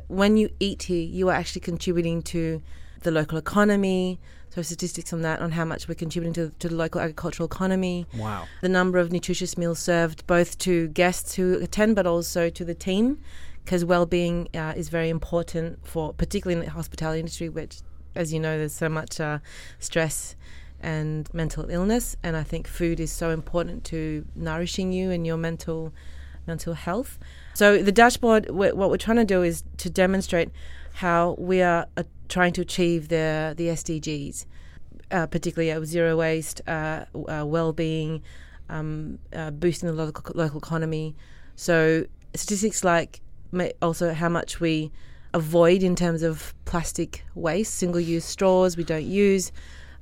When 0.08 0.38
you 0.38 0.50
eat 0.60 0.84
here, 0.84 1.04
you 1.04 1.30
are 1.30 1.34
actually 1.36 1.62
contributing 1.62 2.22
to 2.24 2.62
the 3.02 3.12
local 3.12 3.38
economy. 3.38 4.20
So 4.50 4.62
statistics 4.62 5.12
on 5.14 5.22
that, 5.22 5.42
on 5.42 5.52
how 5.52 5.66
much 5.66 5.88
we're 5.88 5.96
contributing 5.96 6.34
to, 6.34 6.52
to 6.60 6.70
the 6.70 6.76
local 6.76 7.02
agricultural 7.02 7.46
economy 7.46 8.08
Wow. 8.18 8.46
the 8.62 8.70
number 8.70 9.00
of 9.00 9.12
nutritious 9.12 9.58
meals 9.58 9.80
served 9.80 10.26
both 10.28 10.58
to 10.60 10.88
guests 10.88 11.36
who 11.36 11.60
attend 11.62 11.96
but 11.98 12.08
also 12.08 12.50
to 12.50 12.64
the 12.64 12.74
team 12.74 13.20
because 13.66 13.84
well-being 13.84 14.48
uh, 14.56 14.74
is 14.78 14.88
very 14.88 15.10
important 15.10 15.86
for 15.86 16.14
particularly 16.14 16.58
in 16.60 16.66
the 16.66 16.72
hospitality 16.72 17.20
industry 17.20 17.50
which 17.50 17.80
as 18.16 18.32
you 18.32 18.40
know 18.40 18.58
there's 18.58 18.74
so 18.74 18.88
much 18.88 19.20
uh, 19.20 19.40
stress 19.80 20.38
and 20.80 21.28
mental 21.34 21.70
illness 21.70 22.16
and 22.24 22.38
i 22.38 22.44
think 22.44 22.66
food 22.68 23.00
is 23.00 23.12
so 23.12 23.32
important 23.32 23.84
to 23.84 24.26
nourishing 24.36 24.94
you 24.94 25.12
and 25.12 25.26
your 25.28 25.38
mental 25.38 25.94
mental 26.48 26.74
health 26.74 27.18
so 27.54 27.82
the 27.82 27.92
dashboard 27.92 28.46
wh- 28.48 28.76
what 28.76 28.90
we're 28.90 28.98
trying 28.98 29.18
to 29.18 29.26
do 29.26 29.44
is 29.44 29.64
to 29.78 29.90
demonstrate 29.90 30.50
how 30.96 31.36
we 31.38 31.62
are 31.62 31.88
uh, 31.98 32.04
trying 32.30 32.54
to 32.54 32.62
achieve 32.62 33.10
the 33.10 33.54
the 33.58 33.68
sdgs 33.68 34.46
uh, 35.12 35.28
particularly 35.28 35.72
uh, 35.72 35.84
zero 35.86 36.18
waste, 36.18 36.62
uh, 36.68 37.06
uh, 37.16 37.44
well-being, 37.46 38.22
um, 38.70 39.20
uh, 39.34 39.52
boosting 39.52 39.88
the 39.88 39.94
local 39.94 40.32
local 40.36 40.60
economy. 40.60 41.16
So 41.56 42.06
statistics 42.34 42.84
like 42.84 43.22
also 43.82 44.14
how 44.14 44.30
much 44.30 44.60
we 44.60 44.92
avoid 45.34 45.84
in 45.84 45.96
terms 45.96 46.24
of 46.24 46.54
plastic 46.66 47.24
waste, 47.36 47.76
single-use 47.76 48.26
straws 48.26 48.76
we 48.76 48.84
don't 48.84 49.06
use. 49.06 49.52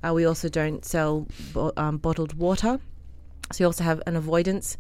We 0.04 0.26
also 0.26 0.50
don't 0.50 0.84
sell 0.84 1.28
bo- 1.54 1.72
um, 1.78 1.98
bottled 1.98 2.34
water. 2.34 2.80
So 3.54 3.64
you 3.64 3.68
also 3.68 3.84
have 3.84 4.02
an 4.06 4.16
avoidance 4.18 4.78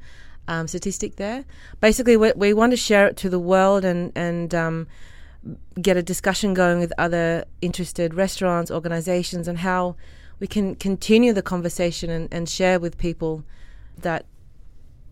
um, 0.47 0.67
statistic 0.67 1.15
there. 1.15 1.45
Basically, 1.79 2.17
we, 2.17 2.31
we 2.35 2.53
want 2.53 2.71
to 2.71 2.77
share 2.77 3.07
it 3.07 3.17
to 3.17 3.29
the 3.29 3.39
world 3.39 3.85
and 3.85 4.11
and 4.15 4.53
um, 4.53 4.87
get 5.81 5.97
a 5.97 6.03
discussion 6.03 6.53
going 6.53 6.79
with 6.79 6.93
other 6.97 7.45
interested 7.61 8.13
restaurants, 8.13 8.71
organizations, 8.71 9.47
and 9.47 9.59
how 9.59 9.95
we 10.39 10.47
can 10.47 10.75
continue 10.75 11.33
the 11.33 11.41
conversation 11.41 12.09
and, 12.09 12.27
and 12.31 12.49
share 12.49 12.79
with 12.79 12.97
people 12.97 13.43
that, 13.97 14.25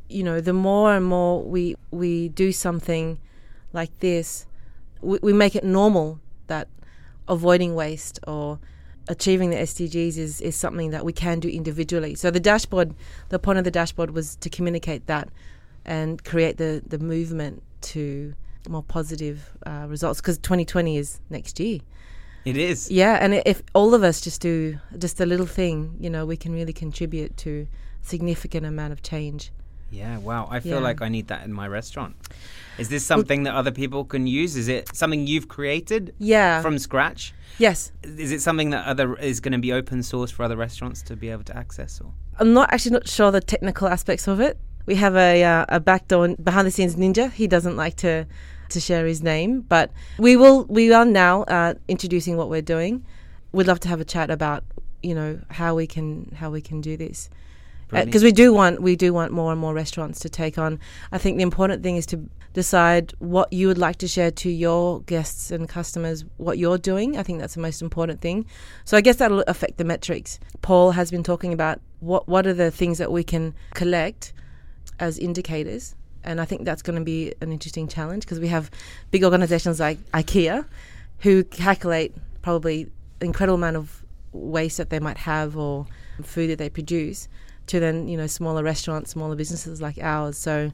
you 0.10 0.24
know, 0.24 0.42
the 0.42 0.54
more 0.54 0.96
and 0.96 1.06
more 1.06 1.44
we, 1.44 1.76
we 1.92 2.30
do 2.30 2.52
something 2.52 3.20
like 3.74 3.98
this, 4.00 4.46
we, 5.02 5.20
we 5.22 5.34
make 5.34 5.56
it 5.56 5.64
normal 5.64 6.20
that 6.48 6.68
avoiding 7.28 7.76
waste 7.76 8.20
or 8.28 8.60
achieving 9.08 9.50
the 9.50 9.58
SDGs 9.58 10.18
is, 10.18 10.42
is 10.42 10.56
something 10.56 10.92
that 10.92 11.04
we 11.06 11.14
can 11.14 11.40
do 11.40 11.50
individually. 11.50 12.16
So 12.16 12.32
the 12.32 12.40
dashboard, 12.40 12.94
the 13.30 13.40
point 13.40 13.58
of 13.58 13.64
the 13.66 13.72
dashboard 13.72 14.12
was 14.12 14.36
to 14.38 14.50
communicate 14.50 15.08
that 15.08 15.30
and 15.86 16.24
create 16.24 16.58
the, 16.58 16.82
the 16.86 17.00
movement 17.00 17.64
to 17.82 18.34
more 18.70 18.84
positive 18.84 19.50
uh, 19.66 19.86
results 19.88 20.22
because 20.22 20.38
2020 20.38 20.98
is 20.98 21.20
next 21.30 21.60
year. 21.60 21.80
It 22.46 22.58
is. 22.58 22.90
Yeah, 22.90 23.18
and 23.22 23.36
if 23.46 23.62
all 23.74 23.94
of 23.94 24.04
us 24.04 24.22
just 24.22 24.42
do 24.42 24.80
just 24.98 25.20
a 25.20 25.26
little 25.26 25.46
thing, 25.46 25.96
you 26.00 26.10
know, 26.10 26.26
we 26.26 26.38
can 26.38 26.54
really 26.54 26.74
contribute 26.74 27.38
to 27.38 27.68
significant 28.02 28.66
amount 28.66 28.94
of 28.94 29.04
change. 29.04 29.52
Yeah, 29.92 30.18
wow. 30.20 30.48
I 30.50 30.60
feel 30.62 30.78
Yeah. 30.78 30.90
like 30.90 31.02
I 31.02 31.10
need 31.10 31.28
that 31.28 31.44
in 31.46 31.54
my 31.54 31.68
restaurant. 31.68 32.16
Is 32.78 32.90
this 32.90 33.06
something 33.06 33.44
that 33.44 33.54
other 33.54 33.72
people 33.72 34.06
can 34.06 34.26
use? 34.26 34.56
Is 34.56 34.68
it 34.68 34.96
something 34.96 35.28
you've 35.28 35.48
created 35.48 36.14
Yeah. 36.18 36.62
from 36.62 36.80
scratch? 36.80 37.34
yes. 37.58 37.92
Is 38.04 38.32
it 38.32 38.42
something 38.42 38.70
that 38.72 38.86
other 38.88 39.16
is 39.18 39.40
going 39.42 39.52
to 39.52 39.60
be 39.60 39.72
open 39.74 40.02
source 40.04 40.32
for 40.32 40.44
other 40.44 40.56
restaurants 40.56 41.02
to 41.04 41.16
be 41.16 41.30
able 41.30 41.44
to 41.44 41.56
access 41.56 42.00
or? 42.02 42.12
I'm 42.40 42.54
not 42.54 42.72
actually 42.74 42.94
not 42.94 43.08
sure 43.08 43.30
the 43.32 43.42
technical 43.42 43.88
aspects 43.88 44.28
of 44.28 44.40
it. 44.40 44.58
We 44.88 44.96
have 44.96 45.16
a 45.16 45.44
uh, 45.44 45.66
a 45.70 45.80
backdoor 45.80 46.30
behind 46.38 46.66
the 46.66 46.72
scenes 46.72 46.96
ninja. 46.96 47.32
He 47.32 47.46
doesn't 47.48 47.76
like 47.76 47.98
to 47.98 48.26
to 48.70 48.80
share 48.80 49.06
his 49.06 49.22
name, 49.22 49.62
but 49.62 49.92
we 50.18 50.36
will. 50.38 50.66
We 50.70 50.92
are 50.94 51.06
now 51.06 51.44
uh, 51.44 51.74
introducing 51.88 52.38
what 52.38 52.50
we're 52.50 52.64
doing. 52.76 53.04
We'd 53.52 53.68
love 53.68 53.80
to 53.82 53.90
have 53.90 54.00
a 54.02 54.06
chat 54.06 54.32
about 54.32 54.64
you 55.04 55.14
know 55.14 55.40
how 55.52 55.76
we 55.76 55.86
can 55.86 56.32
how 56.40 56.50
we 56.50 56.62
can 56.62 56.82
do 56.82 56.96
this 56.98 57.30
Uh, 57.94 58.06
because 58.06 58.24
we 58.24 58.32
do 58.32 58.54
want 58.54 58.82
we 58.82 58.96
do 58.96 59.14
want 59.14 59.32
more 59.32 59.52
and 59.52 59.60
more 59.60 59.74
restaurants 59.74 60.20
to 60.20 60.30
take 60.30 60.58
on. 60.58 60.80
I 61.12 61.18
think 61.18 61.38
the 61.38 61.44
important 61.44 61.84
thing 61.84 61.98
is 61.98 62.06
to 62.08 62.30
decide 62.54 63.14
what 63.20 63.52
you 63.52 63.68
would 63.68 63.78
like 63.78 63.98
to 63.98 64.08
share 64.08 64.32
to 64.32 64.50
your 64.50 65.02
guests 65.02 65.52
and 65.52 65.68
customers, 65.70 66.26
what 66.38 66.58
you're 66.58 66.78
doing. 66.78 67.18
I 67.18 67.24
think 67.24 67.40
that's 67.40 67.56
the 67.56 67.62
most 67.62 67.82
important 67.82 68.22
thing. 68.22 68.46
So 68.86 68.98
I 68.98 69.02
guess 69.02 69.18
that'll 69.18 69.44
affect 69.48 69.78
the 69.78 69.84
metrics. 69.84 70.40
Paul 70.62 70.92
has 70.92 71.12
been 71.12 71.24
talking 71.24 71.54
about 71.54 71.80
what 72.00 72.28
what 72.28 72.48
are 72.48 72.54
the 72.54 72.72
things 72.72 72.98
that 72.98 73.12
we 73.12 73.24
can 73.24 73.54
collect 73.74 74.34
as 75.00 75.18
indicators. 75.18 75.96
And 76.24 76.40
I 76.40 76.46
think 76.46 76.66
that's 76.66 76.84
going 76.84 77.00
to 77.00 77.04
be 77.04 77.34
an 77.42 77.52
interesting 77.52 77.88
challenge 77.88 78.24
because 78.24 78.40
we 78.40 78.48
have 78.50 78.70
big 79.10 79.24
organizations 79.24 79.80
like 79.80 79.98
IKEA 80.12 80.66
who 81.20 81.44
calculate 81.44 82.14
probably 82.42 82.92
incredible 83.22 83.56
amount 83.56 83.76
of 83.76 84.06
waste 84.32 84.78
that 84.78 84.90
they 84.90 85.00
might 85.00 85.18
have 85.18 85.58
or 85.58 85.88
food 86.24 86.50
that 86.52 86.58
they 86.58 86.70
produce 86.70 87.28
to 87.68 87.80
then 87.80 88.08
you 88.08 88.18
know 88.18 88.28
smaller 88.28 88.64
restaurants, 88.64 89.12
smaller 89.12 89.36
businesses 89.36 89.82
like 89.82 89.98
ours. 90.02 90.38
So 90.38 90.72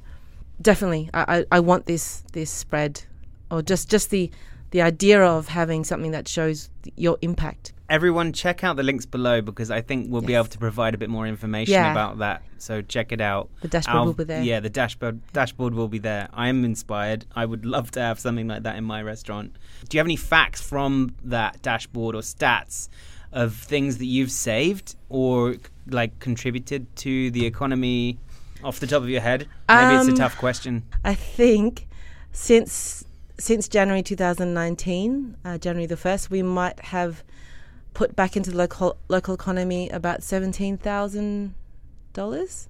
definitely, 0.62 1.10
I, 1.14 1.40
I, 1.40 1.46
I 1.58 1.60
want 1.60 1.86
this 1.86 2.24
this 2.34 2.50
spread, 2.50 3.04
or 3.52 3.62
just 3.62 3.90
just 3.90 4.10
the 4.10 4.32
the 4.72 4.82
idea 4.82 5.24
of 5.24 5.48
having 5.48 5.84
something 5.84 6.12
that 6.12 6.28
shows 6.28 6.70
your 6.96 7.18
impact. 7.22 7.74
Everyone, 7.90 8.34
check 8.34 8.66
out 8.66 8.76
the 8.76 8.84
links 8.84 9.06
below 9.06 9.40
because 9.42 9.72
I 9.72 9.80
think 9.80 10.12
we'll 10.12 10.22
be 10.22 10.34
able 10.34 10.48
to 10.48 10.58
provide 10.58 10.94
a 10.94 10.98
bit 10.98 11.10
more 11.10 11.26
information 11.26 11.72
Yeah. 11.72 11.90
about 11.90 12.18
that. 12.18 12.44
So 12.58 12.82
check 12.82 13.14
it 13.14 13.22
out. 13.22 13.50
The 13.62 13.70
dashboard 13.70 14.06
will 14.08 14.14
be 14.14 14.26
there. 14.26 14.44
Yeah, 14.44 14.60
the 14.60 14.70
dashboard 14.70 15.22
dashboard 15.32 15.74
will 15.74 15.88
be 15.88 16.00
there. 16.00 16.28
I 16.34 16.50
am 16.50 16.66
inspired. 16.66 17.26
I 17.34 17.46
would 17.46 17.66
love 17.66 17.92
to 17.92 18.02
have 18.02 18.20
something 18.20 18.46
like 18.46 18.64
that 18.64 18.76
in 18.76 18.84
my 18.84 19.02
restaurant. 19.02 19.56
Do 19.88 19.96
you 19.96 20.00
have 20.00 20.08
any 20.08 20.18
facts 20.18 20.60
from 20.62 21.16
that 21.24 21.62
dashboard 21.62 22.14
or 22.14 22.20
stats 22.22 22.90
of 23.32 23.56
things 23.56 23.98
that 23.98 24.06
you've 24.06 24.32
saved 24.32 24.96
or 25.10 25.56
like 25.90 26.20
contributed 26.20 26.94
to 26.98 27.32
the 27.32 27.46
economy 27.46 28.18
off 28.64 28.80
the 28.80 28.88
top 28.88 29.04
of 29.04 29.10
your 29.10 29.22
head? 29.22 29.48
Maybe 29.70 29.96
it's 29.96 30.08
Um, 30.08 30.14
a 30.14 30.18
tough 30.18 30.38
question. 30.38 30.84
I 31.04 31.14
think 31.16 31.88
since 32.32 33.04
since 33.40 33.68
January 33.68 34.02
2019, 34.02 35.38
uh, 35.46 35.58
January 35.60 35.86
the 35.86 35.96
first, 35.98 36.32
we 36.32 36.42
might 36.42 36.80
have 36.86 37.24
put 37.94 38.16
back 38.16 38.36
into 38.36 38.52
the 38.52 38.58
local 38.58 38.98
local 39.10 39.34
economy 39.36 39.90
about 39.90 40.24
seventeen 40.24 40.78
thousand 40.78 41.54
dollars. 42.14 42.68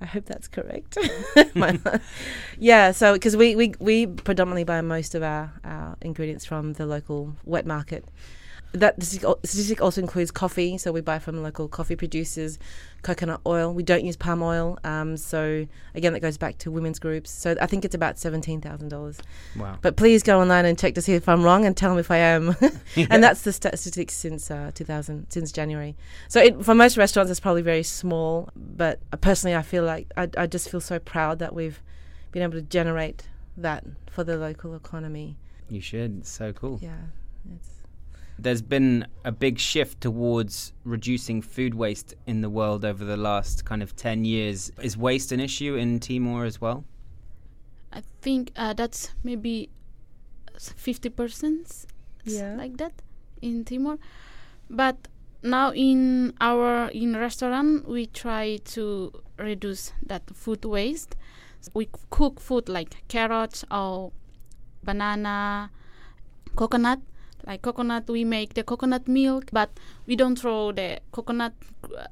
I 0.00 0.06
hope 0.06 0.24
that's 0.24 0.48
correct. 0.48 0.98
Yeah, 2.58 2.90
so 2.92 3.12
because 3.12 3.36
we, 3.36 3.54
we 3.54 3.74
we 3.78 4.06
predominantly 4.06 4.64
buy 4.64 4.80
most 4.80 5.14
of 5.14 5.22
our, 5.22 5.52
our 5.64 5.96
ingredients 6.00 6.44
from 6.44 6.72
the 6.74 6.86
local 6.86 7.36
wet 7.44 7.66
market. 7.66 8.04
That 8.72 9.02
statistic 9.02 9.82
also 9.82 10.00
includes 10.00 10.30
coffee, 10.30 10.78
so 10.78 10.92
we 10.92 11.02
buy 11.02 11.18
from 11.18 11.42
local 11.42 11.68
coffee 11.68 11.94
producers, 11.94 12.58
coconut 13.02 13.40
oil. 13.46 13.72
We 13.74 13.82
don't 13.82 14.04
use 14.04 14.16
palm 14.16 14.42
oil, 14.42 14.78
um, 14.82 15.16
so 15.18 15.66
again 15.94 16.14
that 16.14 16.20
goes 16.20 16.38
back 16.38 16.56
to 16.58 16.70
women's 16.70 16.98
groups. 16.98 17.30
So 17.30 17.54
I 17.60 17.66
think 17.66 17.84
it's 17.84 17.94
about 17.94 18.18
seventeen 18.18 18.60
thousand 18.62 18.88
dollars. 18.88 19.18
Wow. 19.56 19.78
But 19.82 19.96
please 19.96 20.22
go 20.22 20.40
online 20.40 20.64
and 20.64 20.78
check 20.78 20.94
to 20.94 21.02
see 21.02 21.12
if 21.14 21.28
I'm 21.28 21.42
wrong 21.42 21.66
and 21.66 21.76
tell 21.76 21.94
me 21.94 22.00
if 22.00 22.10
I 22.10 22.16
am. 22.16 22.56
and 22.96 23.22
that's 23.22 23.42
the 23.42 23.52
statistics 23.52 24.14
since 24.14 24.50
uh, 24.50 24.70
2000, 24.74 25.26
since 25.28 25.52
January. 25.52 25.94
So 26.28 26.40
it, 26.40 26.64
for 26.64 26.74
most 26.74 26.96
restaurants, 26.96 27.30
it's 27.30 27.40
probably 27.40 27.62
very 27.62 27.82
small. 27.82 28.48
But 28.56 29.00
personally, 29.20 29.54
I 29.54 29.62
feel 29.62 29.84
like 29.84 30.10
I, 30.16 30.28
I 30.36 30.46
just 30.46 30.70
feel 30.70 30.80
so 30.80 30.98
proud 30.98 31.38
that 31.40 31.54
we've 31.54 31.82
been 32.30 32.42
able 32.42 32.54
to 32.54 32.62
generate 32.62 33.28
that 33.56 33.84
for 34.10 34.24
the 34.24 34.36
local 34.36 34.74
economy. 34.74 35.36
You 35.68 35.80
should. 35.80 36.18
It's 36.20 36.30
so 36.30 36.52
cool. 36.52 36.78
Yeah, 36.82 36.96
it's 37.54 37.81
there's 38.38 38.62
been 38.62 39.06
a 39.24 39.30
big 39.32 39.58
shift 39.58 40.00
towards 40.00 40.72
reducing 40.84 41.42
food 41.42 41.74
waste 41.74 42.14
in 42.26 42.40
the 42.40 42.50
world 42.50 42.84
over 42.84 43.04
the 43.04 43.16
last 43.16 43.64
kind 43.64 43.82
of 43.82 43.94
10 43.94 44.24
years. 44.24 44.72
Is 44.82 44.96
waste 44.96 45.32
an 45.32 45.40
issue 45.40 45.76
in 45.76 46.00
Timor 46.00 46.44
as 46.44 46.60
well? 46.60 46.84
I 47.92 48.02
think 48.22 48.52
uh, 48.56 48.72
that's 48.72 49.10
maybe 49.22 49.68
fifty 50.58 51.08
percent 51.10 51.86
Yeah. 52.24 52.54
like 52.56 52.76
that 52.78 52.92
in 53.42 53.64
Timor. 53.64 53.98
But 54.70 55.08
now 55.42 55.72
in 55.72 56.32
our 56.40 56.88
in 56.90 57.16
restaurant 57.16 57.86
we 57.86 58.06
try 58.06 58.58
to 58.74 59.12
reduce 59.38 59.92
that 60.06 60.22
food 60.34 60.64
waste. 60.64 61.16
We 61.74 61.88
cook 62.10 62.40
food 62.40 62.68
like 62.68 63.06
carrots 63.08 63.64
or 63.70 64.12
banana, 64.82 65.70
coconut. 66.56 67.00
Like 67.46 67.62
coconut, 67.62 68.08
we 68.08 68.24
make 68.24 68.54
the 68.54 68.62
coconut 68.62 69.08
milk, 69.08 69.50
but 69.52 69.70
we 70.06 70.14
don't 70.16 70.38
throw 70.38 70.72
the 70.72 71.00
coconut. 71.10 71.52
uh, 71.84 72.06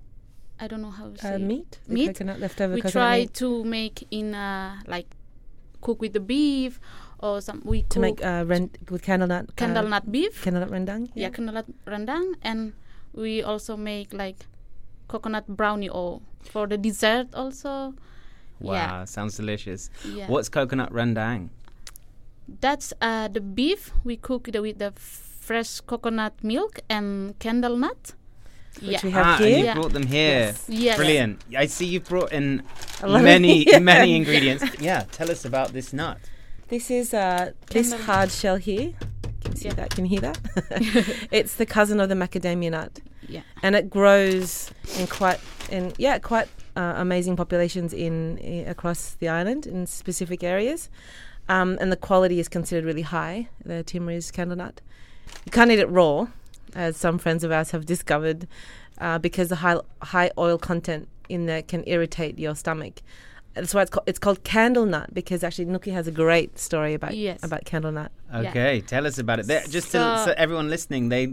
I 0.59 0.67
don't 0.69 0.83
know 0.83 0.91
how 0.91 1.09
to 1.09 1.17
say 1.19 1.35
Uh, 1.35 1.37
it. 1.37 1.41
meat, 1.41 1.79
The 1.87 1.95
Meat? 1.95 2.07
coconut 2.13 2.39
leftover 2.41 2.75
We 2.75 2.83
coconut 2.83 2.93
try 2.93 3.19
meat 3.21 3.35
to 3.35 3.65
make 3.65 4.07
in 4.11 4.35
uh, 4.35 4.77
like 4.87 5.07
cook 5.81 6.01
with 6.03 6.13
the 6.13 6.21
beef 6.21 6.81
or 7.19 7.41
some. 7.41 7.63
We 7.65 7.83
to 7.83 7.89
cook 7.89 8.03
make 8.03 8.19
uh, 8.25 8.45
rend- 8.47 8.77
with 8.91 9.03
candle 9.03 9.29
nut. 9.29 9.57
candle 9.57 9.87
uh, 9.87 9.89
nut 9.89 10.11
beef. 10.13 10.43
Candle 10.43 10.61
nut 10.67 10.71
rendang. 10.71 11.09
Yeah, 11.15 11.31
candlenut 11.31 11.65
rendang, 11.87 12.35
and 12.43 12.73
we 13.15 13.41
also 13.43 13.77
make 13.77 14.13
like 14.13 14.45
coconut 15.09 15.47
brownie 15.49 15.89
or 15.89 16.21
for 16.43 16.67
the 16.67 16.77
dessert 16.77 17.29
also. 17.35 17.95
Wow, 18.61 18.75
Yeah, 18.77 19.05
sounds 19.09 19.37
delicious. 19.41 19.89
yeah. 20.05 20.29
What's 20.29 20.51
coconut 20.53 20.93
rendang? 20.93 21.49
That's 22.61 22.93
uh, 23.01 23.29
the 23.29 23.41
beef 23.41 23.93
we 24.05 24.17
cook 24.17 24.51
the, 24.53 24.61
with 24.61 24.79
the 24.79 24.93
fresh 24.97 25.81
coconut 25.81 26.35
milk 26.43 26.81
and 26.89 27.39
candle 27.39 27.77
nut. 27.77 28.15
Which 28.81 28.91
yeah, 28.93 29.01
we 29.03 29.11
have 29.11 29.27
ah, 29.27 29.37
here. 29.39 29.47
and 29.49 29.59
you 29.59 29.65
Yeah. 29.65 29.75
brought 29.75 29.93
them 29.93 30.07
here. 30.07 30.39
Yes. 30.47 30.65
yes. 30.69 30.97
Brilliant. 30.97 31.41
I 31.57 31.67
see 31.67 31.87
you've 31.87 32.09
brought 32.09 32.33
in 32.33 32.63
A 33.03 33.09
lot 33.09 33.17
of- 33.17 33.25
many, 33.25 33.67
many 33.81 34.15
ingredients. 34.17 34.65
Yeah, 34.81 35.05
tell 35.11 35.31
us 35.31 35.45
about 35.45 35.73
this 35.73 35.93
nut. 35.93 36.19
This 36.69 36.91
is 36.91 37.13
uh, 37.13 37.51
this 37.71 37.93
hard 38.07 38.31
shell 38.31 38.57
here. 38.57 38.93
Can 39.43 39.53
you 39.53 39.57
see 39.59 39.69
Yeah. 39.69 39.75
that? 39.75 39.91
Can 39.91 40.05
you 40.05 40.11
hear 40.11 40.21
that? 40.21 40.39
it's 41.33 41.55
the 41.57 41.67
cousin 41.67 41.99
of 42.01 42.09
the 42.09 42.15
macadamia 42.15 42.71
nut, 42.71 43.01
Yeah, 43.29 43.43
and 43.63 43.75
it 43.75 43.91
grows 43.91 44.71
in 44.99 45.07
quite 45.09 45.41
in 45.71 45.93
yeah 45.99 46.19
quite 46.21 46.49
uh, 46.77 46.95
amazing 46.97 47.35
populations 47.37 47.93
in, 47.93 48.39
i 48.45 48.71
across 48.71 49.17
the 49.19 49.29
island 49.29 49.67
in 49.67 49.87
specific 49.87 50.45
areas, 50.45 50.89
um, 51.55 51.77
and 51.81 51.89
the 51.95 51.97
quality 52.09 52.39
is 52.41 52.49
considered 52.49 52.85
really 52.85 53.03
high. 53.03 53.49
The 53.65 53.83
Timorese 53.83 54.31
candle 54.31 54.57
nut. 54.57 54.81
You 55.45 55.53
can't 55.53 55.71
eat 55.71 55.79
it 55.87 55.89
raw, 55.91 56.29
as 56.75 56.97
some 56.97 57.19
friends 57.19 57.43
of 57.45 57.51
ours 57.53 57.71
have 57.73 57.85
discovered, 57.95 58.47
uh, 58.99 59.19
because 59.19 59.49
the 59.49 59.57
high 59.65 59.79
high 60.15 60.31
oil 60.39 60.57
content 60.59 61.09
in 61.29 61.47
there 61.47 61.63
can 61.63 61.83
irritate 61.87 62.39
your 62.39 62.55
stomach. 62.55 62.95
That's 63.55 63.75
why 63.75 63.83
it's 63.83 63.91
called, 63.91 64.05
it's 64.11 64.19
called 64.21 64.45
candle 64.45 64.87
nut 64.87 65.09
because 65.13 65.43
actually 65.43 65.67
Nuqy 65.67 65.93
has 65.93 66.07
a 66.07 66.13
great 66.13 66.57
story 66.59 66.95
about 66.95 67.17
Yes. 67.17 67.41
about 67.43 67.65
candle 67.65 67.91
nut. 67.91 68.13
Yeah. 68.33 68.51
Okay, 68.51 68.81
tell 68.81 69.05
us 69.09 69.19
about 69.19 69.41
it. 69.41 69.47
They're, 69.49 69.65
just 69.77 69.89
to, 69.93 69.99
So- 69.99 70.25
so 70.27 70.35
everyone 70.37 70.71
listening, 70.71 71.09
they 71.09 71.25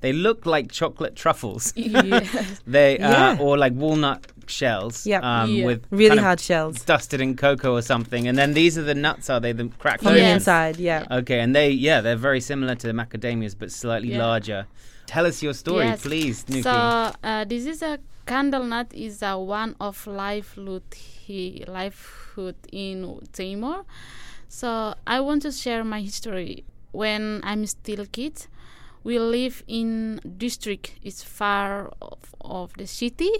they 0.00 0.12
look 0.14 0.46
like 0.46 0.72
chocolate 0.72 1.14
truffles. 1.16 1.74
yes. 1.76 2.60
They 2.66 2.98
uh, 2.98 3.10
Yeah. 3.10 3.36
or 3.44 3.58
like 3.58 3.74
walnut 3.74 4.26
shells. 4.50 5.06
Yep. 5.06 5.22
Um, 5.22 5.50
Yeah. 5.50 5.66
with 5.66 5.86
Really 5.90 6.18
hard 6.18 6.40
shells 6.40 6.82
dusted 6.84 7.20
in 7.20 7.36
cocoa 7.36 7.72
or 7.74 7.82
something, 7.82 8.26
and 8.28 8.36
then 8.38 8.54
these 8.54 8.76
are 8.78 8.82
the 8.82 8.94
nuts. 8.94 9.28
Are 9.30 9.40
they 9.40 9.52
the 9.52 9.68
cracked 9.78 10.02
from 10.02 10.14
the 10.14 10.20
Yes. 10.20 10.34
inside. 10.36 10.76
Yeah. 10.78 11.04
Okay, 11.10 11.40
and 11.40 11.54
they 11.54 11.70
yeah 11.70 12.00
they're 12.00 12.16
very 12.16 12.40
similar 12.40 12.74
to 12.76 12.86
the 12.86 12.92
macadamias 12.92 13.54
but 13.58 13.70
slightly 13.72 14.10
Yeah. 14.12 14.26
larger. 14.26 14.66
Tell 15.06 15.24
us 15.26 15.42
your 15.42 15.54
story, 15.54 15.84
Yes. 15.86 16.02
please, 16.02 16.44
Nuqy. 16.44 16.62
So 16.64 17.12
uh, 17.22 17.44
this 17.44 17.64
is 17.66 17.82
a 17.82 17.98
candle 18.26 18.64
nut 18.64 18.88
is 18.92 19.22
a 19.22 19.38
one 19.38 19.76
of 19.80 20.04
livelihood 20.06 20.82
he 21.26 21.64
livelihood 21.68 22.56
in 22.72 23.20
Timor. 23.32 23.84
So 24.48 24.94
I 25.06 25.20
want 25.20 25.42
to 25.42 25.52
share 25.52 25.84
my 25.84 26.00
history. 26.00 26.64
When 26.92 27.40
I'm 27.44 27.66
still 27.66 28.06
kid, 28.06 28.46
we 29.04 29.18
live 29.18 29.62
in 29.68 30.20
district. 30.38 30.94
It's 31.02 31.22
far 31.22 31.92
of, 32.00 32.34
of 32.40 32.72
the 32.78 32.86
city 32.86 33.30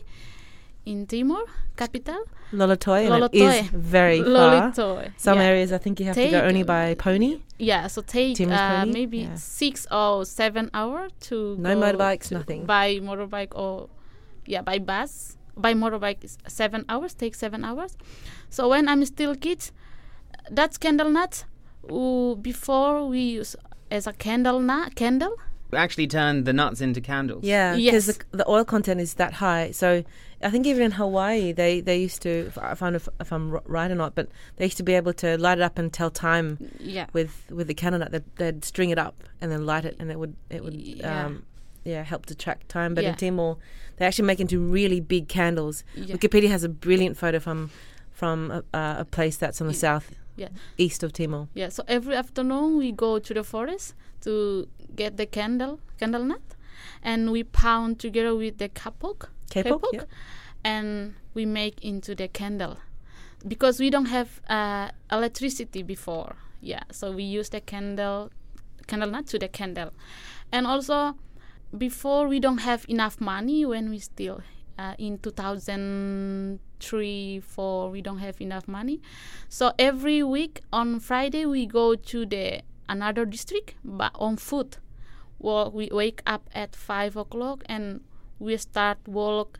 in 0.86 1.06
Timor 1.06 1.44
capital. 1.76 2.24
Lolotoe, 2.52 3.10
and 3.10 3.24
it 3.24 3.34
is 3.34 3.66
very 3.70 4.22
far. 4.22 4.30
Lolotoe. 4.30 5.12
Some 5.16 5.38
yeah. 5.38 5.44
areas 5.44 5.72
I 5.72 5.78
think 5.78 5.98
you 6.00 6.06
have 6.06 6.14
to 6.16 6.30
go 6.30 6.40
only 6.42 6.62
by 6.62 6.94
pony. 6.94 7.40
Yeah, 7.58 7.88
so 7.88 8.02
take 8.02 8.40
uh, 8.40 8.86
maybe 8.86 9.18
Yeah. 9.18 9.34
six 9.34 9.86
or 9.90 10.24
seven 10.24 10.70
hours 10.72 11.10
to 11.28 11.56
No 11.58 11.76
motorbikes, 11.76 12.28
to 12.28 12.34
nothing. 12.34 12.64
By 12.64 12.96
motorbike 13.00 13.54
or 13.54 13.88
yeah, 14.46 14.62
by 14.62 14.78
bus. 14.78 15.36
By 15.56 15.74
motorbike 15.74 16.22
seven 16.48 16.84
hours. 16.88 17.14
Take 17.14 17.34
seven 17.34 17.64
hours. 17.64 17.96
So 18.48 18.68
when 18.68 18.88
I'm 18.88 19.04
still 19.04 19.34
kid, 19.34 19.70
that's 20.50 20.78
candle 20.78 21.10
nut. 21.10 21.44
Uh, 21.90 22.34
before 22.34 23.06
we 23.08 23.20
use 23.20 23.56
as 23.90 24.06
a 24.06 24.12
candle 24.12 24.60
nut 24.60 24.94
candle. 24.94 25.34
We 25.70 25.78
actually 25.78 26.06
turned 26.06 26.44
the 26.44 26.52
nuts 26.52 26.80
into 26.80 27.00
candles. 27.00 27.42
Yeah, 27.44 27.74
because 27.76 28.06
Yes. 28.06 28.18
the, 28.30 28.36
the 28.38 28.48
oil 28.48 28.64
content 28.64 29.00
is 29.00 29.14
that 29.14 29.34
high. 29.34 29.72
So 29.72 30.04
I 30.42 30.50
think 30.50 30.64
even 30.66 30.82
in 30.82 30.92
Hawaii, 30.92 31.52
they, 31.52 31.80
they 31.80 31.98
used 31.98 32.22
to, 32.22 32.30
if 32.46 32.56
I 32.58 32.74
don't 32.74 32.92
know 32.92 32.96
if, 32.96 33.08
if 33.20 33.32
I'm 33.32 33.50
right 33.66 33.90
or 33.90 33.94
not, 33.96 34.14
but 34.14 34.28
they 34.56 34.66
used 34.66 34.76
to 34.76 34.82
be 34.84 34.94
able 34.94 35.12
to 35.14 35.36
light 35.38 35.58
it 35.58 35.62
up 35.62 35.78
and 35.78 35.92
tell 35.92 36.10
time 36.10 36.58
Yeah. 36.78 37.06
with, 37.12 37.50
with 37.50 37.66
the 37.66 37.74
candle 37.74 37.98
nut. 37.98 38.12
They'd, 38.12 38.36
they'd 38.36 38.64
string 38.64 38.90
it 38.90 38.98
up 38.98 39.24
and 39.40 39.50
then 39.50 39.66
light 39.66 39.84
it, 39.84 39.96
and 39.98 40.10
it 40.10 40.18
would 40.18 40.36
it 40.50 40.62
would 40.62 40.74
Yeah. 40.74 41.26
um, 41.26 41.44
yeah 41.84 42.02
help 42.04 42.26
to 42.26 42.34
track 42.34 42.68
time. 42.68 42.94
But 42.94 43.02
Yeah. 43.04 43.10
in 43.10 43.16
Timor, 43.16 43.56
they 43.96 44.06
actually 44.06 44.26
make 44.26 44.38
into 44.40 44.60
really 44.60 45.00
big 45.00 45.26
candles. 45.28 45.82
Yeah. 45.96 46.14
Wikipedia 46.16 46.48
has 46.48 46.62
a 46.64 46.68
brilliant 46.68 47.16
photo 47.16 47.40
from 47.40 47.70
from 48.12 48.50
a, 48.50 48.62
uh, 48.76 48.96
a 49.00 49.04
place 49.04 49.36
that's 49.36 49.60
on 49.60 49.66
the 49.66 49.72
Yeah. 49.74 49.78
south 49.80 50.10
Yeah. 50.36 50.48
east 50.78 51.02
of 51.02 51.12
Timor. 51.12 51.48
Yeah, 51.54 51.70
so 51.70 51.82
every 51.88 52.14
afternoon 52.14 52.76
we 52.78 52.92
go 52.92 53.18
to 53.18 53.34
the 53.34 53.42
forest 53.44 53.94
to 54.22 54.68
get 54.94 55.16
the 55.16 55.26
candle, 55.26 55.80
candle 55.98 56.24
nut, 56.24 56.42
and 57.02 57.32
we 57.32 57.42
pound 57.42 57.98
together 57.98 58.34
with 58.34 58.58
the 58.58 58.68
kapok, 58.68 59.28
Kapok, 59.50 59.82
yeah. 59.92 60.04
and 60.64 61.14
we 61.34 61.46
make 61.46 61.84
into 61.84 62.14
the 62.14 62.28
candle. 62.28 62.78
Because 63.46 63.78
we 63.78 63.90
don't 63.90 64.06
have 64.06 64.40
uh, 64.48 64.90
electricity 65.10 65.82
before, 65.82 66.36
yeah, 66.60 66.82
so 66.90 67.12
we 67.12 67.22
use 67.22 67.50
the 67.50 67.60
candle, 67.60 68.30
candle 68.86 69.10
nut 69.10 69.26
to 69.28 69.38
the 69.38 69.48
candle, 69.48 69.92
and 70.50 70.66
also 70.66 71.16
before 71.76 72.28
we 72.28 72.40
don't 72.40 72.58
have 72.58 72.86
enough 72.88 73.20
money 73.20 73.66
when 73.66 73.90
we 73.90 73.98
still 73.98 74.40
uh, 74.78 74.94
in 74.98 75.18
2003 75.18 77.40
4 77.40 77.90
we 77.90 78.00
don't 78.00 78.18
have 78.18 78.40
enough 78.40 78.68
money 78.68 79.00
so 79.48 79.72
every 79.78 80.22
week 80.22 80.60
on 80.72 81.00
friday 81.00 81.44
we 81.46 81.66
go 81.66 81.94
to 81.94 82.26
the 82.26 82.60
another 82.88 83.24
district 83.24 83.74
but 83.84 84.12
on 84.14 84.36
foot. 84.36 84.78
Well, 85.38 85.70
we 85.70 85.88
wake 85.92 86.22
up 86.26 86.48
at 86.54 86.74
5 86.74 87.16
o'clock 87.16 87.62
and 87.66 88.00
we 88.38 88.56
start 88.56 88.98
walk 89.06 89.58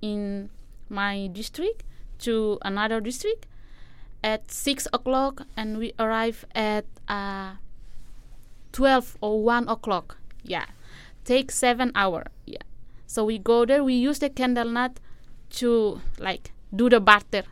in 0.00 0.50
my 0.88 1.28
district 1.32 1.82
to 2.20 2.58
another 2.62 3.00
district. 3.00 3.46
At 4.22 4.50
6 4.50 4.88
o'clock 4.92 5.42
and 5.56 5.78
we 5.78 5.92
arrive 5.98 6.44
at 6.54 6.86
uh, 7.08 7.54
12 8.72 9.18
or 9.20 9.42
1 9.42 9.68
o'clock. 9.68 10.18
Yeah 10.42 10.66
take 11.26 11.50
7 11.50 11.92
hour. 11.94 12.24
Yeah 12.46 12.62
so 13.06 13.24
we 13.24 13.38
go 13.38 13.66
there 13.66 13.84
we 13.84 13.94
use 13.94 14.18
the 14.18 14.30
candle 14.30 14.70
nut 14.70 14.98
to 15.50 16.00
like 16.18 16.52
do 16.74 16.88
the 16.88 17.00
barter 17.00 17.44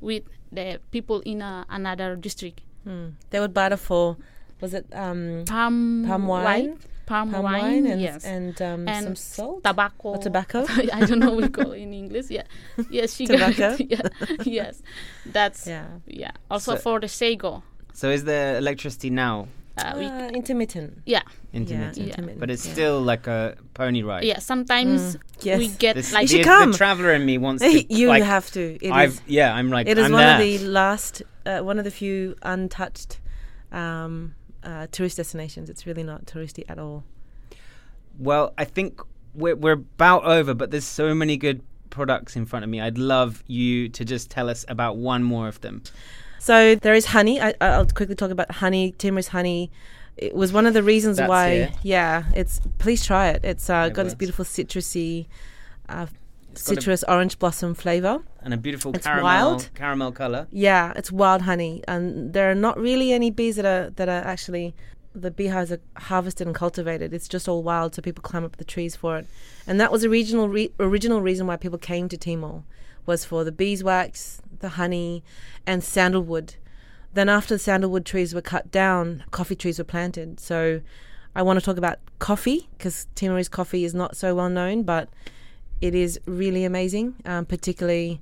with 0.00 0.24
the 0.50 0.80
people 0.90 1.20
in 1.20 1.42
uh, 1.42 1.64
another 1.68 2.16
district. 2.16 2.60
Hmm. 2.84 3.20
They 3.30 3.40
would 3.40 3.54
barter 3.54 3.76
for 3.76 4.16
was 4.60 4.74
it 4.74 4.86
um, 4.92 5.44
palm 5.46 6.04
palm 6.06 6.26
wine, 6.26 6.78
palm, 7.06 7.30
palm 7.32 7.42
wine, 7.44 7.62
wine, 7.62 7.86
and 7.86 8.00
yes 8.00 8.24
and, 8.24 8.60
um, 8.62 8.88
And 8.88 9.04
some 9.04 9.16
salt. 9.16 9.64
tobacco 9.64 10.08
Or 10.10 10.18
tobacco? 10.18 10.64
I 10.92 11.04
don't 11.06 11.18
know 11.18 11.30
what 11.32 11.42
we 11.42 11.48
call 11.48 11.72
it 11.72 11.80
in 11.80 11.92
English 11.92 12.30
yeah 12.30 12.44
yes 12.90 13.14
she 13.16 13.26
Tobacco? 13.26 13.76
got 13.76 13.80
yeah 13.90 14.08
yes 14.44 14.82
that's 15.26 15.66
yeah, 15.66 15.86
Yeah, 16.06 16.32
also 16.50 16.74
So- 16.74 16.80
for 16.80 17.00
the 17.00 17.08
sago 17.08 17.62
So 17.92 18.10
is 18.10 18.24
the 18.24 18.56
electricity 18.58 19.10
now? 19.10 19.48
uh, 19.78 19.92
we 19.98 20.06
uh, 20.06 20.28
intermittent. 20.30 21.02
yeah 21.04 21.22
Intermittent. 21.52 21.96
Yeah, 21.98 22.02
Yeah. 22.04 22.08
intermittent. 22.12 22.40
But 22.40 22.50
it's 22.50 22.66
yeah. 22.66 22.72
still 22.72 23.00
like 23.02 23.26
a 23.26 23.56
pony 23.74 24.02
ride. 24.02 24.24
yeah 24.24 24.38
sometimes 24.40 25.16
yes. 25.42 25.58
we 25.58 25.68
get 25.68 25.94
This, 25.96 26.12
like 26.12 26.28
the, 26.28 26.42
should 26.42 26.72
the 26.72 26.76
traveler 26.76 27.12
in 27.12 27.24
me 27.26 27.36
wants 27.38 27.62
to. 27.62 27.94
you 28.00 28.08
like, 28.08 28.24
have 28.24 28.50
to. 28.52 28.60
It 28.80 28.90
I've 28.90 29.10
is- 29.10 29.20
yeah. 29.26 29.52
I'm 29.54 29.68
like. 29.70 29.86
It 29.88 29.98
is 29.98 30.04
I'm 30.06 30.12
one 30.12 30.20
there. 30.22 30.34
of 30.36 30.40
the 30.40 30.58
last, 30.66 31.22
uh, 31.44 31.60
one 31.60 31.78
of 31.78 31.84
the 31.84 31.90
few 31.90 32.34
untouched 32.42 33.20
um, 33.72 34.34
uh, 34.66 34.86
tourist 34.90 35.16
destinations. 35.16 35.70
It's 35.70 35.86
really 35.86 36.02
not 36.02 36.26
touristy 36.26 36.64
at 36.68 36.78
all. 36.78 37.04
Well, 38.18 38.52
I 38.58 38.64
think 38.64 39.00
we're 39.34 39.56
we're 39.56 39.72
about 39.72 40.24
over, 40.24 40.52
but 40.52 40.70
there's 40.70 40.84
so 40.84 41.14
many 41.14 41.36
good 41.36 41.62
products 41.90 42.36
in 42.36 42.44
front 42.44 42.64
of 42.64 42.68
me. 42.68 42.80
I'd 42.80 42.98
love 42.98 43.42
you 43.46 43.88
to 43.90 44.04
just 44.04 44.30
tell 44.30 44.50
us 44.50 44.64
about 44.68 44.96
one 44.96 45.22
more 45.22 45.48
of 45.48 45.60
them. 45.60 45.82
So 46.38 46.74
there 46.74 46.94
is 46.94 47.06
honey. 47.06 47.40
I, 47.40 47.54
I'll 47.60 47.86
quickly 47.86 48.14
talk 48.14 48.30
about 48.30 48.50
honey. 48.50 48.92
Timor's 48.98 49.28
honey. 49.28 49.70
It 50.16 50.34
was 50.34 50.52
one 50.52 50.66
of 50.66 50.74
the 50.74 50.82
reasons 50.82 51.18
That's 51.18 51.28
why. 51.28 51.72
Yeah, 51.82 52.24
it's. 52.34 52.60
Please 52.78 53.04
try 53.04 53.28
it. 53.28 53.44
It's 53.44 53.70
uh, 53.70 53.88
got 53.90 54.04
this 54.04 54.14
beautiful 54.14 54.44
citrusy. 54.44 55.26
Uh, 55.88 56.06
citrus 56.54 57.04
orange 57.06 57.38
blossom 57.38 57.74
flavor. 57.74 58.20
And 58.46 58.54
a 58.54 58.56
beautiful 58.56 58.94
It's 58.94 59.04
caramel 59.04 59.24
wild. 59.24 59.70
caramel 59.74 60.12
color. 60.12 60.46
Yeah, 60.52 60.92
it's 60.94 61.10
wild 61.10 61.42
honey, 61.42 61.82
and 61.88 62.32
there 62.32 62.48
are 62.48 62.54
not 62.54 62.78
really 62.78 63.12
any 63.12 63.28
bees 63.30 63.56
that 63.56 63.64
are 63.66 63.90
that 63.90 64.08
are 64.08 64.22
actually 64.24 64.72
the 65.14 65.32
beehives 65.32 65.72
are 65.72 65.80
harvested 65.96 66.46
and 66.46 66.54
cultivated. 66.54 67.12
It's 67.12 67.26
just 67.26 67.48
all 67.48 67.62
wild, 67.64 67.94
so 67.96 68.02
people 68.02 68.22
climb 68.22 68.44
up 68.44 68.56
the 68.58 68.64
trees 68.64 68.94
for 68.94 69.18
it. 69.18 69.26
And 69.66 69.80
that 69.80 69.90
was 69.90 70.04
a 70.04 70.08
regional 70.08 70.48
re- 70.48 70.70
original 70.78 71.20
reason 71.20 71.46
why 71.48 71.56
people 71.56 71.78
came 71.78 72.08
to 72.08 72.16
Timor 72.16 72.62
was 73.04 73.24
for 73.24 73.42
the 73.42 73.50
beeswax, 73.50 74.40
the 74.60 74.70
honey, 74.70 75.24
and 75.66 75.82
sandalwood. 75.82 76.54
Then 77.14 77.28
after 77.28 77.54
the 77.54 77.58
sandalwood 77.58 78.04
trees 78.06 78.32
were 78.32 78.42
cut 78.42 78.70
down, 78.70 79.24
coffee 79.32 79.56
trees 79.56 79.78
were 79.78 79.84
planted. 79.84 80.38
So 80.38 80.82
I 81.34 81.42
want 81.42 81.58
to 81.58 81.64
talk 81.64 81.78
about 81.78 81.98
coffee 82.20 82.68
because 82.78 83.08
Timorese 83.16 83.48
coffee 83.48 83.84
is 83.84 83.94
not 83.94 84.16
so 84.16 84.36
well 84.36 84.50
known, 84.50 84.84
but 84.84 85.08
it 85.80 85.94
is 85.96 86.20
really 86.26 86.64
amazing, 86.64 87.14
um, 87.24 87.44
particularly 87.46 88.20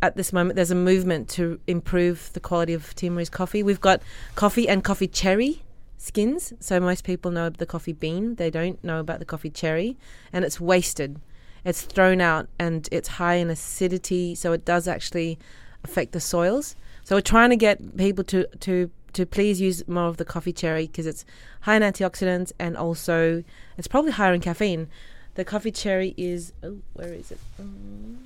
at 0.00 0.16
this 0.16 0.32
moment 0.32 0.56
there's 0.56 0.70
a 0.70 0.76
movement 0.76 1.28
to 1.30 1.60
improve 1.66 2.30
the 2.32 2.40
quality 2.40 2.74
of 2.74 2.94
Timorese 2.94 3.30
coffee. 3.30 3.62
We've 3.62 3.80
got 3.80 4.02
coffee 4.34 4.68
and 4.68 4.84
coffee 4.84 5.08
cherry 5.08 5.62
skins. 5.96 6.52
So 6.60 6.80
most 6.80 7.04
people 7.04 7.30
know 7.30 7.50
the 7.50 7.66
coffee 7.66 7.92
bean, 7.92 8.36
they 8.36 8.50
don't 8.50 8.82
know 8.82 9.00
about 9.00 9.18
the 9.18 9.24
coffee 9.24 9.50
cherry, 9.50 9.96
and 10.32 10.44
it's 10.44 10.60
wasted. 10.60 11.20
It's 11.64 11.82
thrown 11.82 12.20
out 12.20 12.48
and 12.58 12.88
it's 12.92 13.08
high 13.08 13.34
in 13.34 13.50
acidity, 13.50 14.34
so 14.34 14.52
it 14.52 14.64
does 14.64 14.88
actually 14.88 15.38
affect 15.84 16.12
the 16.12 16.20
soils. 16.20 16.76
So 17.04 17.16
we're 17.16 17.20
trying 17.20 17.50
to 17.50 17.56
get 17.56 17.96
people 17.96 18.24
to 18.24 18.46
to 18.60 18.90
to 19.14 19.26
please 19.26 19.60
use 19.60 19.86
more 19.88 20.06
of 20.06 20.18
the 20.18 20.24
coffee 20.24 20.52
cherry 20.52 20.86
because 20.86 21.06
it's 21.06 21.24
high 21.62 21.76
in 21.76 21.82
antioxidants 21.82 22.52
and 22.58 22.76
also 22.76 23.42
it's 23.76 23.88
probably 23.88 24.12
higher 24.12 24.34
in 24.34 24.40
caffeine. 24.40 24.88
The 25.34 25.44
coffee 25.44 25.72
cherry 25.72 26.14
is 26.16 26.52
oh, 26.62 26.78
where 26.94 27.12
is 27.12 27.30
it? 27.30 27.38
Um, 27.58 28.18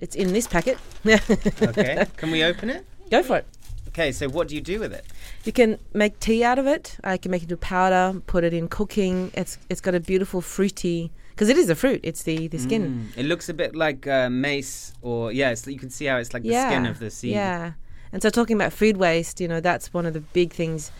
it's, 0.00 0.14
in 0.16 0.32
this 0.32 0.46
packet. 0.46 0.78
Okay, 1.06 2.06
can 2.16 2.30
we 2.30 2.42
open 2.44 2.70
it? 2.70 2.84
Go 3.10 3.22
for 3.22 3.38
it. 3.38 3.46
Okay, 3.88 4.12
so 4.12 4.28
what 4.28 4.48
do 4.48 4.54
you 4.54 4.60
do 4.60 4.78
with 4.78 4.92
it? 4.92 5.04
You 5.44 5.52
can 5.52 5.78
make 5.92 6.20
tea 6.20 6.44
out 6.44 6.58
of 6.58 6.66
it. 6.66 6.96
I 7.02 7.16
can 7.16 7.30
make 7.30 7.42
it 7.42 7.46
into 7.46 7.56
powder, 7.56 8.20
put 8.26 8.44
it 8.44 8.54
in 8.54 8.68
cooking. 8.68 9.30
It's 9.34 9.58
it's 9.68 9.80
got 9.80 9.94
a 9.94 10.00
beautiful 10.00 10.40
fruity 10.40 11.10
because 11.30 11.48
it 11.48 11.56
is 11.56 11.68
a 11.70 11.74
fruit. 11.74 12.00
It's 12.02 12.22
the 12.22 12.48
the 12.48 12.58
skin. 12.58 13.10
Mm, 13.14 13.18
It 13.20 13.26
looks 13.26 13.48
a 13.48 13.54
bit 13.54 13.74
like 13.74 14.06
uh, 14.06 14.28
mace, 14.30 14.92
or 15.02 15.32
yeah, 15.32 15.54
you 15.66 15.78
can 15.78 15.90
see 15.90 16.04
how 16.04 16.18
it's 16.18 16.32
like 16.32 16.42
the 16.42 16.50
skin 16.50 16.86
of 16.86 16.98
the 16.98 17.10
seed. 17.10 17.32
Yeah. 17.32 17.72
And 18.12 18.22
so 18.22 18.30
talking 18.30 18.56
about 18.56 18.72
food 18.72 18.96
waste, 18.96 19.40
you 19.40 19.48
know, 19.48 19.60
that's 19.60 19.92
one 19.92 20.06
of 20.06 20.14
the 20.14 20.20
big 20.20 20.52
things 20.52 20.90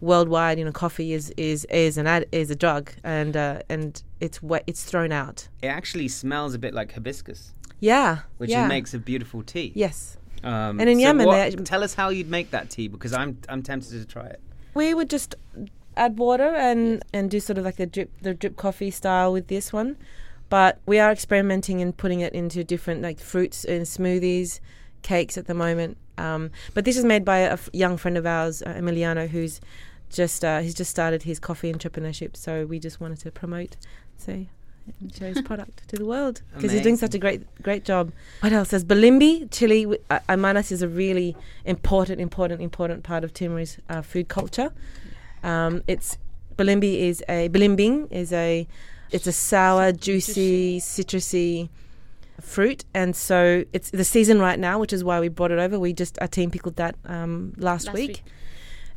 worldwide. 0.00 0.58
You 0.58 0.64
know, 0.64 0.72
coffee 0.72 1.12
is 1.12 1.30
is 1.36 1.64
is 1.66 1.98
an 1.98 2.06
ad, 2.06 2.26
is 2.32 2.50
a 2.50 2.56
drug, 2.56 2.90
and 3.04 3.36
uh, 3.36 3.60
and 3.68 4.02
it's 4.20 4.40
it's 4.66 4.84
thrown 4.84 5.12
out. 5.12 5.48
It 5.62 5.68
actually 5.68 6.08
smells 6.08 6.54
a 6.54 6.58
bit 6.58 6.74
like 6.74 6.92
hibiscus, 6.92 7.52
Yeah. 7.80 8.20
which 8.38 8.50
yeah. 8.50 8.66
makes 8.66 8.94
a 8.94 8.98
beautiful 8.98 9.42
tea. 9.42 9.72
Yes. 9.74 10.16
Um, 10.44 10.80
And 10.80 10.88
in 10.88 10.98
so 10.98 11.00
Yemen, 11.06 11.26
what- 11.26 11.38
actually- 11.38 11.64
tell 11.64 11.82
us 11.82 11.94
how 11.94 12.08
you'd 12.10 12.30
make 12.30 12.50
that 12.50 12.70
tea 12.70 12.88
because 12.88 13.12
I'm 13.12 13.38
I'm 13.48 13.62
tempted 13.62 13.90
to 13.90 14.04
try 14.06 14.26
it. 14.26 14.40
We 14.74 14.94
would 14.94 15.10
just 15.10 15.34
add 15.96 16.18
water 16.18 16.54
and 16.54 17.02
and 17.12 17.30
do 17.30 17.40
sort 17.40 17.58
of 17.58 17.64
like 17.64 17.76
the 17.76 17.86
drip 17.86 18.10
the 18.22 18.34
drip 18.34 18.56
coffee 18.56 18.90
style 18.90 19.32
with 19.32 19.46
this 19.48 19.72
one, 19.72 19.96
but 20.48 20.78
we 20.86 20.98
are 20.98 21.10
experimenting 21.10 21.80
and 21.80 21.96
putting 21.96 22.20
it 22.20 22.32
into 22.34 22.62
different 22.64 23.02
like 23.02 23.18
fruits 23.18 23.64
and 23.64 23.82
smoothies, 23.86 24.60
cakes 25.02 25.36
at 25.38 25.46
the 25.46 25.54
moment. 25.54 25.96
Um, 26.18 26.50
but 26.74 26.84
this 26.84 26.96
is 26.96 27.04
made 27.04 27.24
by 27.24 27.38
a 27.38 27.52
f- 27.52 27.68
young 27.72 27.96
friend 27.98 28.16
of 28.16 28.24
ours, 28.26 28.62
uh, 28.62 28.74
Emiliano, 28.74 29.28
who's 29.28 29.60
just 30.10 30.44
uh, 30.44 30.60
he's 30.60 30.74
just 30.74 30.90
started 30.90 31.22
his 31.24 31.38
coffee 31.40 31.72
entrepreneurship. 31.72 32.36
So 32.36 32.66
we 32.66 32.78
just 32.78 33.00
wanted 33.00 33.18
to 33.20 33.30
promote, 33.30 33.76
so 34.16 34.46
and 35.00 35.14
show 35.14 35.26
his 35.26 35.42
product 35.42 35.86
to 35.88 35.96
the 35.96 36.04
world 36.04 36.42
because 36.54 36.72
he's 36.72 36.82
doing 36.82 36.96
such 36.96 37.14
a 37.14 37.18
great 37.18 37.42
great 37.62 37.84
job. 37.84 38.12
What 38.40 38.52
else? 38.52 38.68
There's 38.70 38.84
Balimbi 38.84 39.48
chili. 39.50 39.86
uh, 40.10 40.20
Amanas 40.28 40.70
is 40.72 40.82
a 40.82 40.88
really 40.88 41.36
important, 41.64 42.20
important, 42.20 42.60
important 42.62 43.02
part 43.02 43.24
of 43.24 43.32
Timorese 43.34 43.78
uh, 43.88 44.02
food 44.02 44.28
culture. 44.28 44.72
Um, 45.42 45.82
it's 45.86 46.18
Balimbi 46.56 47.00
is 47.08 47.22
a 47.28 47.48
Balimbing 47.48 48.10
is 48.10 48.32
a 48.32 48.66
it's 49.10 49.26
a 49.26 49.32
sour, 49.32 49.92
juicy, 49.92 50.80
citrusy 50.80 51.68
fruit, 52.40 52.84
and 52.94 53.14
so 53.14 53.64
it's 53.72 53.90
the 53.90 54.04
season 54.04 54.40
right 54.40 54.58
now, 54.58 54.78
which 54.78 54.92
is 54.92 55.02
why 55.04 55.20
we 55.20 55.28
brought 55.28 55.50
it 55.50 55.58
over. 55.58 55.78
We 55.78 55.92
just 55.92 56.18
our 56.20 56.26
team 56.28 56.50
pickled 56.50 56.76
that 56.76 56.96
um, 57.04 57.54
last, 57.56 57.86
Last 57.86 57.94
week. 57.94 58.08
week. 58.08 58.22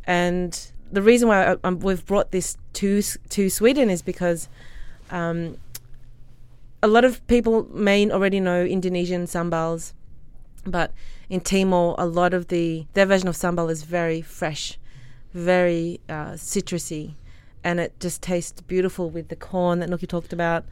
and 0.06 0.72
the 0.92 1.02
reason 1.02 1.28
why 1.28 1.46
uh, 1.46 1.56
um, 1.64 1.80
we've 1.80 2.06
brought 2.06 2.32
this 2.32 2.58
to 2.74 3.02
to 3.02 3.50
Sweden 3.50 3.90
is 3.90 4.02
because 4.02 4.48
um, 5.12 5.58
a 6.82 6.88
lot 6.88 7.04
of 7.06 7.26
people 7.28 7.68
may 7.74 8.10
already 8.10 8.40
know 8.40 8.64
Indonesian 8.64 9.28
sambals, 9.28 9.94
but 10.66 10.92
in 11.30 11.42
Timor, 11.42 11.96
a 11.98 12.06
lot 12.06 12.34
of 12.34 12.48
the 12.48 12.86
their 12.94 13.06
version 13.06 13.28
of 13.28 13.36
sambal 13.36 13.70
is 13.70 13.84
very 13.84 14.22
fresh, 14.22 14.78
very 15.34 16.00
uh, 16.10 16.34
citrusy, 16.34 17.16
and 17.64 17.80
it 17.80 18.00
just 18.00 18.22
tastes 18.22 18.62
beautiful 18.62 19.10
with 19.10 19.28
the 19.30 19.36
corn 19.36 19.80
that 19.80 19.90
Nuqy 19.90 20.08
talked 20.08 20.34
about, 20.34 20.66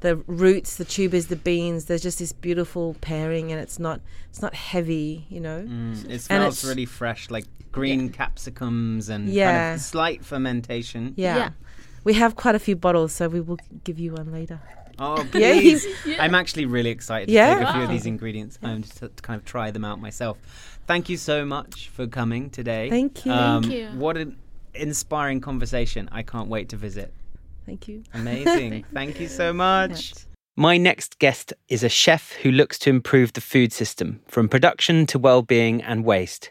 the 0.00 0.16
roots, 0.26 0.76
the 0.76 0.84
tubers, 0.84 1.26
the 1.28 1.36
beans. 1.36 1.84
There's 1.86 2.02
just 2.02 2.18
this 2.18 2.32
beautiful 2.32 2.96
pairing, 3.00 3.52
and 3.52 3.60
it's 3.60 3.78
not 3.78 4.00
it's 4.30 4.42
not 4.42 4.54
heavy, 4.54 5.26
you 5.30 5.40
know. 5.40 5.62
Mm, 5.62 6.04
it 6.06 6.10
And 6.10 6.20
smells 6.20 6.58
it's- 6.58 6.64
really 6.64 6.86
fresh, 6.86 7.30
like 7.30 7.44
green 7.70 8.10
capsicums 8.10 9.08
and 9.08 9.24
kind 9.26 9.34
Yeah. 9.34 9.74
of 9.74 9.80
slight 9.80 10.24
fermentation. 10.24 11.14
Yeah. 11.16 11.36
Yeah. 11.36 11.50
We 12.04 12.14
have 12.14 12.34
quite 12.36 12.54
a 12.54 12.58
few 12.58 12.74
bottles, 12.76 13.12
so 13.12 13.28
we 13.28 13.40
will 13.40 13.58
give 13.84 13.98
you 13.98 14.12
one 14.12 14.32
later. 14.32 14.60
Oh, 14.98 15.16
Yeah, 15.34 15.52
please. 15.54 15.84
he's- 15.84 16.18
I'm 16.20 16.34
actually 16.34 16.66
really 16.66 16.90
excited 16.90 17.26
to 17.28 17.32
Yeah? 17.32 17.58
take 17.58 17.68
a 17.68 17.72
few 17.72 17.82
of 17.82 17.88
these 17.90 18.06
ingredients 18.06 18.58
and 18.62 18.84
just 18.84 18.98
to 18.98 19.08
kind 19.22 19.38
of 19.40 19.44
try 19.44 19.70
them 19.70 19.84
out 19.84 20.00
myself. 20.00 20.38
Thank 20.86 21.08
you 21.08 21.16
so 21.16 21.44
much 21.44 21.88
for 21.88 22.06
coming 22.06 22.50
today. 22.50 22.90
Thank 22.90 23.24
you. 23.24 23.32
Um, 23.32 23.62
Thank 23.62 23.74
you. 23.74 23.88
What 23.98 24.16
an 24.16 24.36
inspiring 24.74 25.40
conversation. 25.40 26.08
I 26.12 26.22
can't 26.22 26.48
wait 26.48 26.68
to 26.70 26.76
visit. 26.76 27.12
Thank 27.66 27.86
you. 27.88 28.02
Amazing. 28.14 28.84
Thank 28.92 29.20
you 29.20 29.28
so 29.28 29.52
much. 29.52 30.14
My 30.56 30.76
next 30.76 31.18
guest 31.18 31.52
is 31.68 31.82
a 31.82 31.88
chef 31.88 32.32
who 32.42 32.50
looks 32.50 32.78
to 32.80 32.90
improve 32.90 33.32
the 33.32 33.40
food 33.40 33.72
system 33.72 34.20
from 34.28 34.48
production 34.48 35.06
to 35.06 35.18
well-being 35.18 35.80
and 35.82 36.04
waste. 36.04 36.50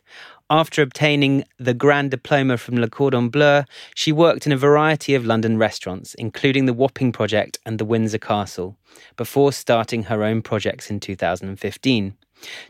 After 0.51 0.81
obtaining 0.81 1.45
the 1.59 1.73
Grand 1.73 2.11
Diploma 2.11 2.57
from 2.57 2.75
Le 2.75 2.89
Cordon 2.89 3.29
Bleu, 3.29 3.63
she 3.95 4.11
worked 4.11 4.45
in 4.45 4.51
a 4.51 4.57
variety 4.57 5.15
of 5.15 5.25
London 5.25 5.57
restaurants, 5.57 6.13
including 6.15 6.65
the 6.65 6.73
Wapping 6.73 7.13
Project 7.13 7.57
and 7.65 7.79
the 7.79 7.85
Windsor 7.85 8.17
Castle, 8.17 8.75
before 9.15 9.53
starting 9.53 10.03
her 10.03 10.25
own 10.25 10.41
projects 10.41 10.91
in 10.91 10.99
2015. 10.99 12.17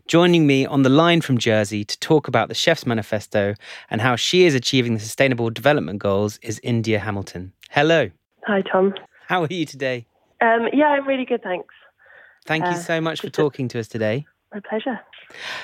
Joining 0.06 0.46
me 0.46 0.64
on 0.64 0.84
the 0.84 0.90
line 0.90 1.22
from 1.22 1.40
Jersey 1.40 1.84
to 1.84 2.00
talk 2.00 2.28
about 2.28 2.50
the 2.50 2.54
Chef's 2.54 2.86
Manifesto 2.86 3.56
and 3.90 4.00
how 4.00 4.16
she 4.16 4.46
is 4.46 4.54
achieving 4.54 4.94
the 4.94 5.00
Sustainable 5.00 5.50
Development 5.50 5.98
Goals 5.98 6.38
is 6.44 6.60
India 6.62 7.00
Hamilton. 7.00 7.52
Hello. 7.72 8.12
Hi, 8.46 8.62
Tom. 8.62 8.94
How 9.26 9.42
are 9.42 9.48
you 9.50 9.66
today? 9.66 10.06
Um, 10.40 10.68
yeah, 10.72 10.86
I'm 10.90 11.08
really 11.08 11.26
good, 11.26 11.42
thanks. 11.42 11.74
Thank 12.46 12.66
you 12.66 12.72
Uh, 12.74 12.76
so 12.76 13.02
much 13.02 13.22
for 13.22 13.30
talking 13.32 13.68
to 13.70 13.80
us 13.80 13.88
today. 13.88 14.28
My 14.54 14.60
pleasure. 14.60 15.00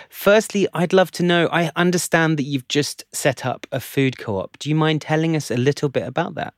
Firstly, 0.09 0.67
I'd 0.73 0.93
love 0.93 1.11
to 1.11 1.23
know 1.23 1.49
I 1.51 1.71
understand 1.75 2.37
that 2.37 2.43
you've 2.43 2.67
just 2.67 3.03
set 3.13 3.45
up 3.45 3.67
a 3.71 3.79
food 3.79 4.17
co 4.17 4.37
op. 4.37 4.57
Do 4.59 4.69
you 4.69 4.75
mind 4.75 5.01
telling 5.01 5.35
us 5.35 5.51
a 5.51 5.57
little 5.57 5.89
bit 5.89 6.07
about 6.07 6.35
that? 6.35 6.53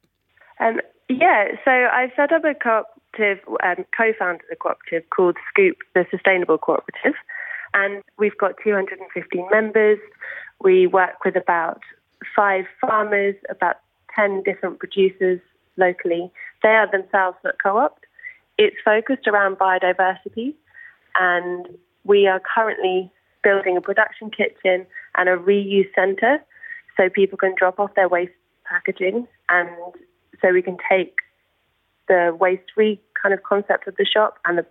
Um, 0.60 0.80
yeah, 1.08 1.48
so 1.66 1.72
I've 1.72 2.12
set 2.16 2.32
up 2.32 2.44
a 2.44 2.54
cooperative, 2.54 3.44
um, 3.64 3.86
co-founded 3.98 4.46
a 4.52 4.56
cooperative 4.56 5.10
called 5.10 5.38
Scoop, 5.50 5.78
the 5.96 6.06
Sustainable 6.12 6.60
Cooperative, 6.60 7.16
and 7.74 8.04
we've 8.20 8.38
got 8.38 8.54
215 8.64 9.48
members. 9.52 9.98
We 10.62 10.86
work 10.86 11.26
with 11.26 11.36
about 11.36 11.82
five 12.36 12.66
farmers, 12.80 13.36
about 13.50 13.78
10 14.16 14.44
different 14.44 14.80
producers 14.80 15.40
locally. 15.78 16.32
They 16.62 16.70
are 16.70 16.92
themselves 16.92 17.38
not 17.44 17.56
co 17.62 17.78
op. 17.78 18.00
It's 18.60 18.76
focused 18.86 19.28
around 19.28 19.58
biodiversity, 19.58 20.54
and 21.20 21.68
we 22.04 22.28
are 22.28 22.42
currently 22.56 23.12
building 23.44 23.78
a 23.78 23.82
production 23.82 24.30
kitchen 24.30 24.86
and 25.16 25.30
a 25.30 25.38
reuse 25.38 25.94
centre 25.96 26.40
so 26.98 27.10
people 27.10 27.38
can 27.38 27.56
drop 27.58 27.80
off 27.80 27.94
their 27.96 28.10
waste 28.10 28.34
packaging 28.66 29.28
and 29.50 29.70
so 30.42 30.52
we 30.52 30.62
can 30.62 30.78
take 30.90 31.16
the 32.08 32.36
waste 32.40 32.64
free 32.74 33.00
kind 33.22 33.34
of 33.34 33.44
concept 33.44 33.88
of 33.88 33.96
the 33.98 34.06
shop 34.06 34.38
and 34.46 34.58
the 34.58 34.66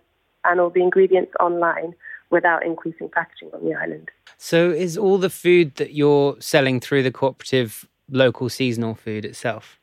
and 0.45 0.59
all 0.59 0.69
the 0.69 0.81
ingredients 0.81 1.33
online 1.39 1.93
without 2.29 2.65
increasing 2.65 3.09
packaging 3.09 3.49
on 3.53 3.65
the 3.65 3.73
island. 3.73 4.09
So, 4.37 4.69
is 4.69 4.97
all 4.97 5.17
the 5.17 5.29
food 5.29 5.75
that 5.75 5.93
you're 5.93 6.37
selling 6.39 6.79
through 6.79 7.03
the 7.03 7.11
cooperative 7.11 7.87
local 8.09 8.49
seasonal 8.49 8.95
food 8.95 9.25
itself? 9.25 9.79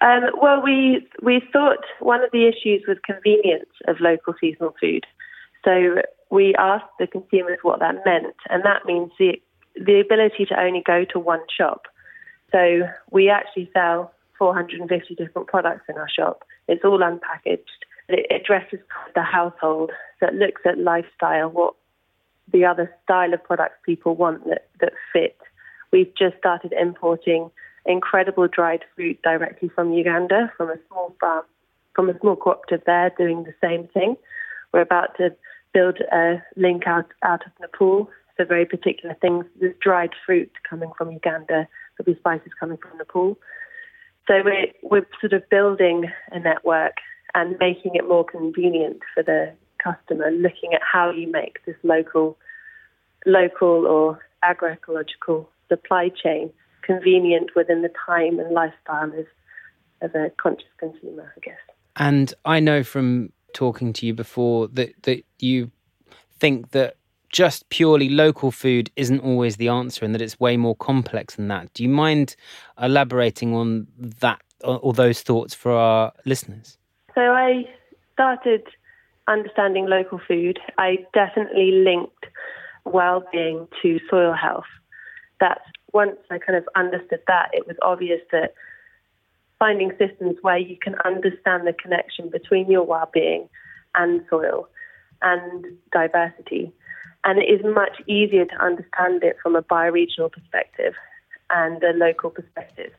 Um, 0.00 0.24
well, 0.40 0.60
we 0.62 1.06
we 1.22 1.40
thought 1.52 1.84
one 2.00 2.22
of 2.22 2.30
the 2.32 2.46
issues 2.46 2.82
was 2.88 2.98
convenience 3.04 3.70
of 3.86 4.00
local 4.00 4.34
seasonal 4.40 4.74
food, 4.80 5.06
so 5.64 6.02
we 6.32 6.54
asked 6.54 6.86
the 6.98 7.06
consumers 7.06 7.58
what 7.60 7.80
that 7.80 7.96
meant, 8.06 8.34
and 8.48 8.64
that 8.64 8.86
means 8.86 9.12
the 9.18 9.40
the 9.76 10.00
ability 10.00 10.46
to 10.46 10.58
only 10.58 10.82
go 10.84 11.04
to 11.04 11.18
one 11.18 11.42
shop. 11.54 11.82
So 12.50 12.82
we 13.10 13.28
actually 13.28 13.70
sell 13.72 14.12
450 14.38 15.14
different 15.14 15.48
products 15.48 15.84
in 15.88 15.96
our 15.96 16.08
shop. 16.08 16.44
It's 16.68 16.84
all 16.84 17.00
unpackaged, 17.00 17.80
It 18.08 18.26
addresses 18.30 18.80
the 19.14 19.22
household, 19.22 19.92
so 20.20 20.26
it 20.28 20.34
looks 20.34 20.62
at 20.66 20.78
lifestyle, 20.78 21.50
what 21.50 21.74
the 22.50 22.64
other 22.64 22.90
style 23.04 23.32
of 23.32 23.44
products 23.44 23.76
people 23.84 24.14
want 24.14 24.46
that, 24.48 24.68
that 24.80 24.92
fit. 25.12 25.38
We've 25.90 26.14
just 26.14 26.36
started 26.38 26.72
importing 26.72 27.50
incredible 27.84 28.48
dried 28.48 28.84
fruit 28.94 29.20
directly 29.22 29.68
from 29.68 29.92
Uganda, 29.92 30.52
from 30.56 30.70
a 30.70 30.76
small 30.88 31.14
farm, 31.20 31.44
from 31.94 32.08
a 32.10 32.18
small 32.20 32.36
cooperative 32.36 32.84
there 32.86 33.10
doing 33.18 33.44
the 33.44 33.54
same 33.62 33.88
thing. 33.88 34.16
We're 34.72 34.80
about 34.80 35.16
to 35.18 35.34
build 35.72 35.98
a 36.12 36.42
link 36.56 36.86
out, 36.86 37.06
out 37.22 37.46
of 37.46 37.52
Nepal 37.60 38.10
for 38.36 38.44
very 38.44 38.66
particular 38.66 39.14
things. 39.20 39.44
There's 39.60 39.74
dried 39.80 40.10
fruit 40.24 40.50
coming 40.68 40.90
from 40.96 41.10
Uganda, 41.10 41.68
there'll 41.96 42.14
be 42.14 42.18
spices 42.18 42.52
coming 42.58 42.78
from 42.78 42.98
Nepal. 42.98 43.38
So 44.26 44.34
we're, 44.44 44.66
we're 44.82 45.06
sort 45.20 45.32
of 45.32 45.48
building 45.48 46.10
a 46.30 46.38
network 46.38 46.96
and 47.34 47.56
making 47.58 47.94
it 47.94 48.06
more 48.06 48.24
convenient 48.24 49.00
for 49.14 49.22
the 49.22 49.52
customer, 49.82 50.30
looking 50.30 50.74
at 50.74 50.80
how 50.82 51.10
you 51.10 51.30
make 51.30 51.64
this 51.66 51.76
local, 51.82 52.38
local 53.26 53.86
or 53.86 54.20
agroecological 54.44 55.46
supply 55.68 56.10
chain 56.10 56.52
convenient 56.82 57.50
within 57.56 57.82
the 57.82 57.90
time 58.06 58.38
and 58.38 58.52
lifestyle 58.52 59.12
of, 59.18 59.26
of 60.02 60.14
a 60.14 60.30
conscious 60.40 60.66
consumer, 60.78 61.32
I 61.36 61.40
guess. 61.40 61.58
And 61.96 62.32
I 62.44 62.60
know 62.60 62.82
from 62.82 63.32
talking 63.52 63.92
to 63.94 64.06
you 64.06 64.14
before 64.14 64.68
that, 64.68 65.02
that 65.02 65.24
you 65.38 65.70
think 66.38 66.70
that 66.70 66.96
just 67.28 67.68
purely 67.70 68.08
local 68.08 68.50
food 68.50 68.90
isn't 68.94 69.20
always 69.20 69.56
the 69.56 69.68
answer 69.68 70.04
and 70.04 70.14
that 70.14 70.20
it's 70.20 70.38
way 70.38 70.56
more 70.56 70.76
complex 70.76 71.36
than 71.36 71.48
that. 71.48 71.72
Do 71.72 71.82
you 71.82 71.88
mind 71.88 72.36
elaborating 72.80 73.54
on 73.54 73.86
that 73.98 74.40
or 74.62 74.92
those 74.92 75.22
thoughts 75.22 75.54
for 75.54 75.72
our 75.72 76.12
listeners? 76.26 76.76
So 77.14 77.20
I 77.20 77.64
started 78.12 78.62
understanding 79.28 79.86
local 79.86 80.20
food. 80.26 80.58
I 80.78 80.98
definitely 81.14 81.82
linked 81.84 82.26
well-being 82.84 83.66
to 83.82 83.98
soil 84.10 84.34
health. 84.34 84.64
That 85.40 85.62
once 85.92 86.18
I 86.30 86.38
kind 86.38 86.56
of 86.56 86.68
understood 86.76 87.20
that, 87.26 87.50
it 87.52 87.66
was 87.66 87.76
obvious 87.82 88.20
that 88.30 88.54
finding 89.62 89.92
systems 89.98 90.36
where 90.42 90.58
you 90.58 90.76
can 90.82 90.96
understand 91.04 91.66
the 91.66 91.72
connection 91.72 92.28
between 92.30 92.68
your 92.68 92.82
well-being 92.82 93.48
and 93.94 94.24
soil 94.28 94.68
and 95.22 95.66
diversity 95.92 96.72
and 97.24 97.38
it 97.38 97.46
is 97.46 97.60
much 97.64 98.00
easier 98.06 98.44
to 98.44 98.64
understand 98.64 99.22
it 99.22 99.36
from 99.42 99.54
a 99.54 99.62
bioregional 99.62 100.30
perspective 100.30 100.94
and 101.50 101.82
a 101.82 101.92
local 101.92 102.30
perspective. 102.30 102.92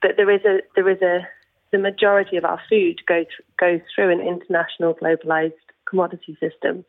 But 0.00 0.12
there 0.16 0.30
is 0.30 0.44
a 0.44 0.60
there 0.74 0.88
is 0.88 1.00
a 1.00 1.26
the 1.70 1.78
majority 1.78 2.36
of 2.36 2.44
our 2.44 2.60
food 2.68 3.00
goes 3.06 3.26
goes 3.58 3.80
through 3.94 4.10
an 4.10 4.20
international 4.20 4.94
globalized 4.94 5.52
commodity 5.88 6.36
system, 6.40 6.84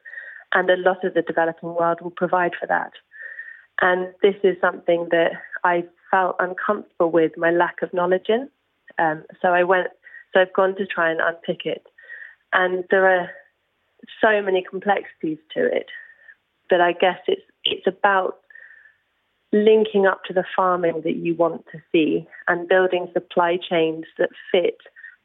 and 0.54 0.70
a 0.70 0.78
lot 0.78 1.04
of 1.06 1.14
the 1.14 1.22
developing 1.22 1.74
world 1.74 2.02
will 2.02 2.12
provide 2.12 2.52
for 2.60 2.68
that. 2.68 2.92
And 3.82 4.14
this 4.22 4.36
is 4.44 4.58
something 4.60 5.08
that 5.12 5.32
I 5.64 5.86
felt 6.12 6.36
uncomfortable 6.40 7.12
with 7.12 7.32
my 7.38 7.52
lack 7.52 7.82
of 7.82 7.94
knowledge 7.94 8.28
in. 8.28 8.50
Um, 9.00 9.24
so 9.42 9.50
I 9.50 9.64
went, 9.64 9.88
so 10.34 10.42
I've 10.42 10.54
gone 10.54 10.76
to 10.76 10.86
try 10.86 11.12
and 11.12 11.20
unpick 11.22 11.66
it, 11.66 11.86
and 12.52 12.84
there 12.90 13.08
are 13.08 13.30
so 14.22 14.42
many 14.42 14.64
complexities 14.70 15.38
to 15.56 15.66
it 15.66 15.88
but 16.74 16.82
I 16.82 16.94
guess 16.94 17.20
it's 17.28 17.44
it's 17.66 17.88
about 17.88 18.40
linking 19.52 20.08
up 20.08 20.24
to 20.26 20.34
the 20.34 20.44
farming 20.56 21.02
that 21.04 21.16
you 21.16 21.36
want 21.36 21.66
to 21.72 21.80
see 21.92 22.28
and 22.48 22.68
building 22.68 23.08
supply 23.14 23.58
chains 23.58 24.06
that 24.18 24.30
fit 24.52 24.78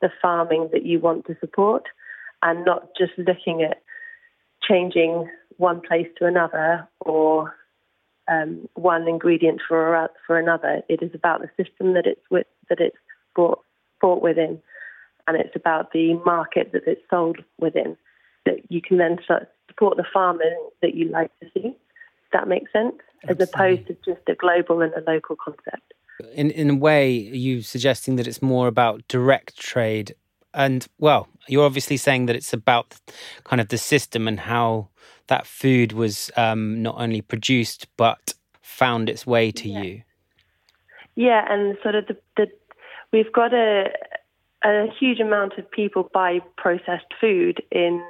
the 0.03 0.11
farming 0.21 0.69
that 0.73 0.85
you 0.85 1.01
want 1.01 1.27
to 1.27 1.37
support 1.41 1.85
and 2.43 2.67
not 2.67 2.89
just 2.99 3.13
looking 3.17 3.63
at 3.63 3.83
changing 4.63 5.29
one 5.57 5.81
place 5.81 6.07
to 6.19 6.27
another 6.27 6.87
or 7.01 7.55
um, 8.29 8.69
one 8.75 9.09
ingredient 9.09 9.63
for 9.67 10.11
for 10.27 10.39
another. 10.39 10.83
It 10.89 11.03
is 11.03 11.13
about 11.15 11.41
the 11.41 11.65
system 11.65 11.95
that 11.95 12.07
it's 12.07 12.21
with, 12.31 12.47
that 12.69 12.79
it's 12.79 12.97
bought 13.39 13.61
bought 14.01 14.21
within, 14.21 14.61
and 15.27 15.37
it's 15.41 15.55
about 15.55 15.93
the 15.93 16.15
market 16.27 16.73
that 16.73 16.83
it's 16.87 17.01
sold 17.09 17.39
within. 17.61 17.97
That 18.45 18.57
you 18.69 18.83
can 18.83 18.99
then 18.99 19.19
support 19.69 19.97
the 19.97 20.05
farmers 20.13 20.59
that 20.83 20.95
you 20.95 21.09
like 21.09 21.31
to 21.41 21.47
see. 21.55 21.77
That 22.33 22.49
makes 22.49 22.73
sense? 22.73 22.97
Absolutely. 23.23 23.43
As 23.43 23.49
opposed 23.49 23.87
to 23.87 23.97
just 24.05 24.29
a 24.29 24.35
global 24.35 24.83
and 24.83 24.93
a 24.95 25.11
local 25.11 25.37
concept. 25.37 25.95
In 26.35 26.51
in 26.51 26.71
a 26.71 26.75
way, 26.75 27.31
are 27.31 27.37
you 27.49 27.63
suggesting 27.63 28.17
that 28.17 28.27
it's 28.27 28.43
more 28.43 28.67
about 28.67 29.07
direct 29.09 29.57
trade? 29.57 30.15
And 30.53 30.87
well, 30.99 31.29
you're 31.47 31.65
obviously 31.65 31.97
saying 31.97 32.27
that 32.27 32.37
it's 32.37 32.53
about 32.53 32.97
kind 33.45 33.61
of 33.61 33.69
the 33.69 33.79
system 33.79 34.27
and 34.27 34.41
how 34.41 34.89
that 35.29 35.47
food 35.47 35.93
was 35.93 36.31
um, 36.37 36.83
not 36.83 36.97
only 36.99 37.21
produced 37.21 37.87
but 37.97 38.35
found 38.63 39.09
its 39.09 39.27
way 39.27 39.51
to 39.53 39.69
yeah. 39.69 39.83
you. 39.83 40.03
Yeah, 41.19 41.53
and 41.53 41.77
sort 41.83 41.97
of 41.97 42.07
the, 42.07 42.17
the 42.37 42.47
we've 43.13 43.33
got 43.33 43.55
a 43.55 43.91
a 44.65 44.87
huge 44.99 45.21
amount 45.21 45.57
of 45.57 45.71
people 45.71 46.11
buy 46.13 46.41
processed 46.57 47.13
food 47.21 47.63
in 47.71 48.03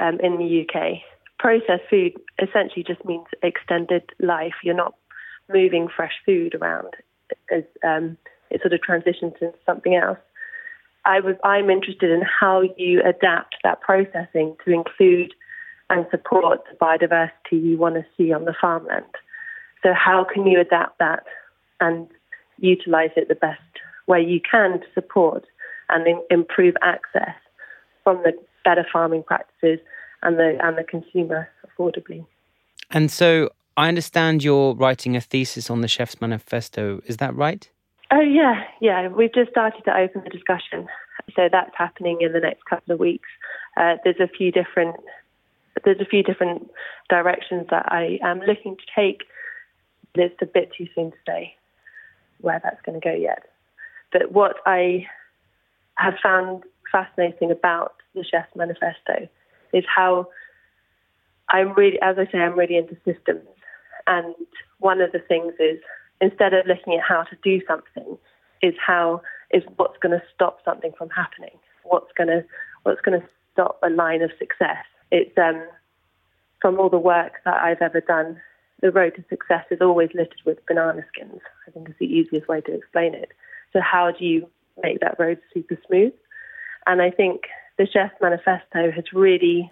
um, 0.00 0.18
in 0.20 0.38
the 0.38 0.66
UK. 0.66 0.98
Processed 1.38 1.88
food 1.90 2.12
essentially 2.42 2.84
just 2.84 3.04
means 3.04 3.26
extended 3.42 4.02
life. 4.18 4.54
You're 4.64 4.74
not 4.74 4.94
moving 5.48 5.88
fresh 5.94 6.14
food 6.26 6.54
around 6.54 6.94
as 7.50 7.64
um, 7.84 8.16
it 8.50 8.60
sort 8.60 8.72
of 8.72 8.82
transitions 8.82 9.34
into 9.40 9.58
something 9.66 9.94
else. 9.94 10.18
I 11.04 11.20
was, 11.20 11.36
I'm 11.44 11.70
interested 11.70 12.10
in 12.10 12.22
how 12.22 12.62
you 12.76 13.00
adapt 13.00 13.56
that 13.64 13.80
processing 13.80 14.56
to 14.64 14.72
include 14.72 15.32
and 15.90 16.06
support 16.10 16.60
the 16.70 16.76
biodiversity 16.76 17.62
you 17.62 17.78
want 17.78 17.94
to 17.94 18.04
see 18.16 18.32
on 18.32 18.44
the 18.44 18.54
farmland. 18.60 19.06
So, 19.82 19.94
how 19.94 20.26
can 20.30 20.46
you 20.46 20.60
adapt 20.60 20.98
that 20.98 21.24
and 21.80 22.08
utilize 22.58 23.10
it 23.16 23.28
the 23.28 23.34
best 23.34 23.60
way 24.08 24.20
you 24.20 24.40
can 24.40 24.80
to 24.80 24.86
support 24.94 25.44
and 25.88 26.06
in, 26.06 26.22
improve 26.30 26.74
access 26.82 27.34
from 28.02 28.16
the 28.24 28.32
better 28.64 28.86
farming 28.92 29.22
practices 29.22 29.78
and 30.22 30.38
the 30.38 30.58
and 30.62 30.76
the 30.76 30.84
consumer 30.84 31.48
affordably. 31.66 32.24
And 32.90 33.10
so 33.10 33.50
I 33.76 33.88
understand 33.88 34.42
you're 34.42 34.74
writing 34.74 35.16
a 35.16 35.20
thesis 35.20 35.70
on 35.70 35.82
the 35.82 35.88
Chef's 35.88 36.20
Manifesto. 36.20 37.00
Is 37.06 37.18
that 37.18 37.34
right? 37.36 37.68
Oh 38.10 38.20
yeah, 38.20 38.64
yeah. 38.80 39.08
We've 39.08 39.32
just 39.32 39.50
started 39.50 39.84
to 39.84 39.96
open 39.96 40.22
the 40.24 40.30
discussion, 40.30 40.88
so 41.36 41.48
that's 41.50 41.74
happening 41.76 42.18
in 42.20 42.32
the 42.32 42.40
next 42.40 42.64
couple 42.64 42.94
of 42.94 43.00
weeks. 43.00 43.28
Uh, 43.76 43.96
there's 44.02 44.20
a 44.20 44.28
few 44.28 44.50
different 44.50 44.96
there's 45.84 46.00
a 46.00 46.04
few 46.04 46.22
different 46.22 46.70
directions 47.08 47.66
that 47.70 47.86
I 47.92 48.18
am 48.22 48.40
looking 48.40 48.76
to 48.76 48.82
take. 48.94 49.22
It's 50.14 50.34
a 50.42 50.46
bit 50.46 50.72
too 50.76 50.88
soon 50.94 51.12
to 51.12 51.16
say 51.26 51.54
where 52.40 52.60
that's 52.62 52.80
going 52.82 53.00
to 53.00 53.04
go 53.04 53.14
yet. 53.14 53.44
But 54.12 54.32
what 54.32 54.56
I 54.66 55.06
have 55.96 56.14
found 56.22 56.64
fascinating 56.90 57.50
about 57.50 57.94
the 58.14 58.24
Chef's 58.24 58.54
Manifesto 58.56 59.28
is 59.72 59.84
how 59.94 60.28
I'm 61.50 61.72
really, 61.74 62.00
as 62.00 62.16
I 62.18 62.30
say, 62.30 62.38
I'm 62.38 62.58
really 62.58 62.76
into 62.76 62.96
systems. 63.04 63.48
And 64.06 64.34
one 64.78 65.00
of 65.00 65.12
the 65.12 65.18
things 65.18 65.54
is 65.58 65.78
instead 66.20 66.54
of 66.54 66.66
looking 66.66 66.94
at 66.94 67.02
how 67.06 67.24
to 67.24 67.36
do 67.42 67.60
something, 67.66 68.18
is 68.62 68.74
how 68.84 69.22
is 69.50 69.62
what's 69.76 69.98
going 69.98 70.18
to 70.18 70.22
stop 70.34 70.58
something 70.64 70.92
from 70.96 71.10
happening. 71.10 71.56
What's 71.84 72.12
going 72.16 72.28
to 72.28 72.44
what's 72.82 73.00
going 73.00 73.20
to 73.20 73.26
stop 73.52 73.78
a 73.82 73.90
line 73.90 74.22
of 74.22 74.30
success. 74.38 74.84
It's 75.10 75.36
um, 75.38 75.64
from 76.60 76.78
all 76.78 76.88
the 76.88 76.98
work 76.98 77.32
that 77.44 77.54
I've 77.54 77.82
ever 77.82 78.00
done. 78.00 78.40
The 78.80 78.92
road 78.92 79.16
to 79.16 79.24
success 79.28 79.64
is 79.72 79.80
always 79.80 80.10
littered 80.14 80.40
with 80.44 80.64
banana 80.66 81.04
skins. 81.12 81.40
I 81.66 81.72
think 81.72 81.88
is 81.88 81.96
the 81.98 82.06
easiest 82.06 82.46
way 82.46 82.60
to 82.60 82.72
explain 82.72 83.14
it. 83.14 83.32
So 83.72 83.80
how 83.80 84.12
do 84.16 84.24
you 84.24 84.48
make 84.82 85.00
that 85.00 85.18
road 85.18 85.38
super 85.52 85.78
smooth? 85.86 86.12
And 86.86 87.02
I 87.02 87.10
think 87.10 87.42
the 87.76 87.86
Chef's 87.86 88.14
Manifesto 88.20 88.90
has 88.90 89.04
really 89.12 89.70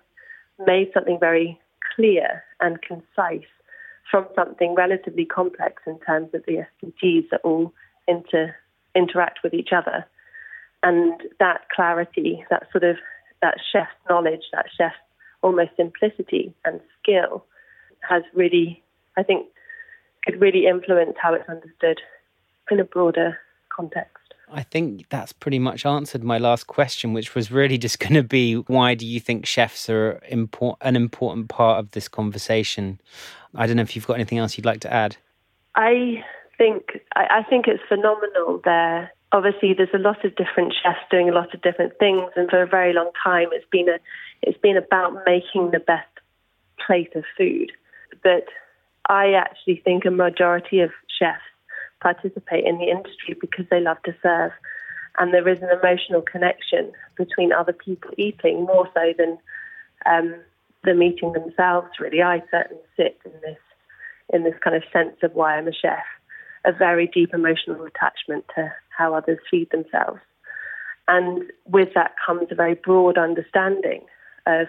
made 0.66 0.90
something 0.92 1.18
very 1.18 1.60
clear 1.94 2.44
and 2.60 2.80
concise 2.82 3.48
from 4.10 4.26
something 4.34 4.74
relatively 4.74 5.24
complex 5.24 5.82
in 5.86 5.98
terms 6.00 6.28
of 6.34 6.44
the 6.46 6.64
SDGs 6.82 7.30
that 7.30 7.40
all 7.42 7.72
inter, 8.06 8.54
interact 8.94 9.40
with 9.42 9.52
each 9.52 9.70
other. 9.76 10.06
And 10.82 11.20
that 11.40 11.62
clarity, 11.74 12.44
that 12.50 12.68
sort 12.70 12.84
of 12.84 12.96
that 13.42 13.56
chef's 13.72 13.90
knowledge, 14.08 14.42
that 14.52 14.66
chef's 14.76 14.94
almost 15.42 15.70
simplicity 15.76 16.54
and 16.64 16.80
skill 17.02 17.44
has 18.08 18.22
really, 18.34 18.82
I 19.16 19.22
think, 19.22 19.46
could 20.24 20.40
really 20.40 20.66
influence 20.66 21.16
how 21.20 21.34
it's 21.34 21.48
understood 21.48 22.00
in 22.70 22.80
a 22.80 22.84
broader 22.84 23.38
context. 23.76 24.26
I 24.50 24.62
think 24.62 25.08
that's 25.08 25.32
pretty 25.32 25.58
much 25.58 25.84
answered 25.84 26.22
my 26.22 26.38
last 26.38 26.66
question, 26.66 27.12
which 27.12 27.34
was 27.34 27.50
really 27.50 27.78
just 27.78 27.98
going 28.04 28.14
to 28.14 28.22
be 28.22 28.54
why 28.54 28.94
do 28.94 29.06
you 29.06 29.20
think 29.20 29.46
chefs 29.46 29.90
are 29.90 30.20
import- 30.28 30.78
an 30.80 30.96
important 30.96 31.48
part 31.48 31.78
of 31.78 31.90
this 31.92 32.08
conversation? 32.08 33.00
I 33.54 33.66
don't 33.66 33.76
know 33.76 33.82
if 33.82 33.96
you've 33.96 34.06
got 34.06 34.14
anything 34.14 34.38
else 34.38 34.56
you'd 34.56 34.66
like 34.66 34.80
to 34.80 34.92
add. 34.92 35.16
I 35.74 36.24
think 36.56 37.00
I, 37.14 37.40
I 37.40 37.42
think 37.42 37.66
it's 37.66 37.82
phenomenal 37.88 38.60
there. 38.64 39.12
obviously 39.32 39.74
there's 39.74 39.94
a 39.94 39.98
lot 39.98 40.24
of 40.24 40.34
different 40.36 40.72
chefs 40.82 41.04
doing 41.10 41.28
a 41.28 41.32
lot 41.32 41.52
of 41.54 41.60
different 41.62 41.98
things, 41.98 42.30
and 42.36 42.48
for 42.48 42.62
a 42.62 42.66
very 42.66 42.92
long 42.92 43.10
time 43.22 43.48
it's 43.52 43.66
been 43.70 43.88
a 43.88 43.98
it's 44.42 44.58
been 44.58 44.76
about 44.76 45.12
making 45.26 45.70
the 45.72 45.80
best 45.80 46.08
plate 46.84 47.14
of 47.14 47.24
food. 47.36 47.72
But 48.22 48.46
I 49.08 49.32
actually 49.32 49.82
think 49.84 50.04
a 50.04 50.10
majority 50.10 50.80
of 50.80 50.90
chefs 51.18 51.40
participate 52.00 52.64
in 52.64 52.78
the 52.78 52.90
industry 52.90 53.36
because 53.40 53.66
they 53.70 53.80
love 53.80 54.02
to 54.04 54.14
serve, 54.22 54.52
and 55.18 55.32
there 55.32 55.48
is 55.48 55.62
an 55.62 55.70
emotional 55.70 56.22
connection 56.22 56.92
between 57.16 57.52
other 57.52 57.72
people 57.72 58.10
eating 58.18 58.64
more 58.64 58.88
so 58.94 59.12
than 59.16 59.38
um, 60.04 60.34
them 60.84 61.02
eating 61.02 61.32
themselves. 61.32 61.88
Really, 61.98 62.22
I 62.22 62.42
certainly 62.50 62.82
sit 62.96 63.18
in 63.24 63.32
this 63.42 63.58
in 64.32 64.42
this 64.44 64.54
kind 64.62 64.76
of 64.76 64.82
sense 64.92 65.16
of 65.22 65.34
why 65.34 65.56
I'm 65.56 65.68
a 65.68 65.72
chef, 65.72 66.04
a 66.64 66.72
very 66.72 67.06
deep 67.06 67.32
emotional 67.32 67.84
attachment 67.84 68.44
to 68.56 68.72
how 68.88 69.14
others 69.14 69.38
feed 69.50 69.70
themselves. 69.70 70.20
And 71.08 71.44
with 71.66 71.90
that 71.94 72.14
comes 72.24 72.48
a 72.50 72.54
very 72.54 72.74
broad 72.74 73.16
understanding 73.16 74.02
of 74.46 74.66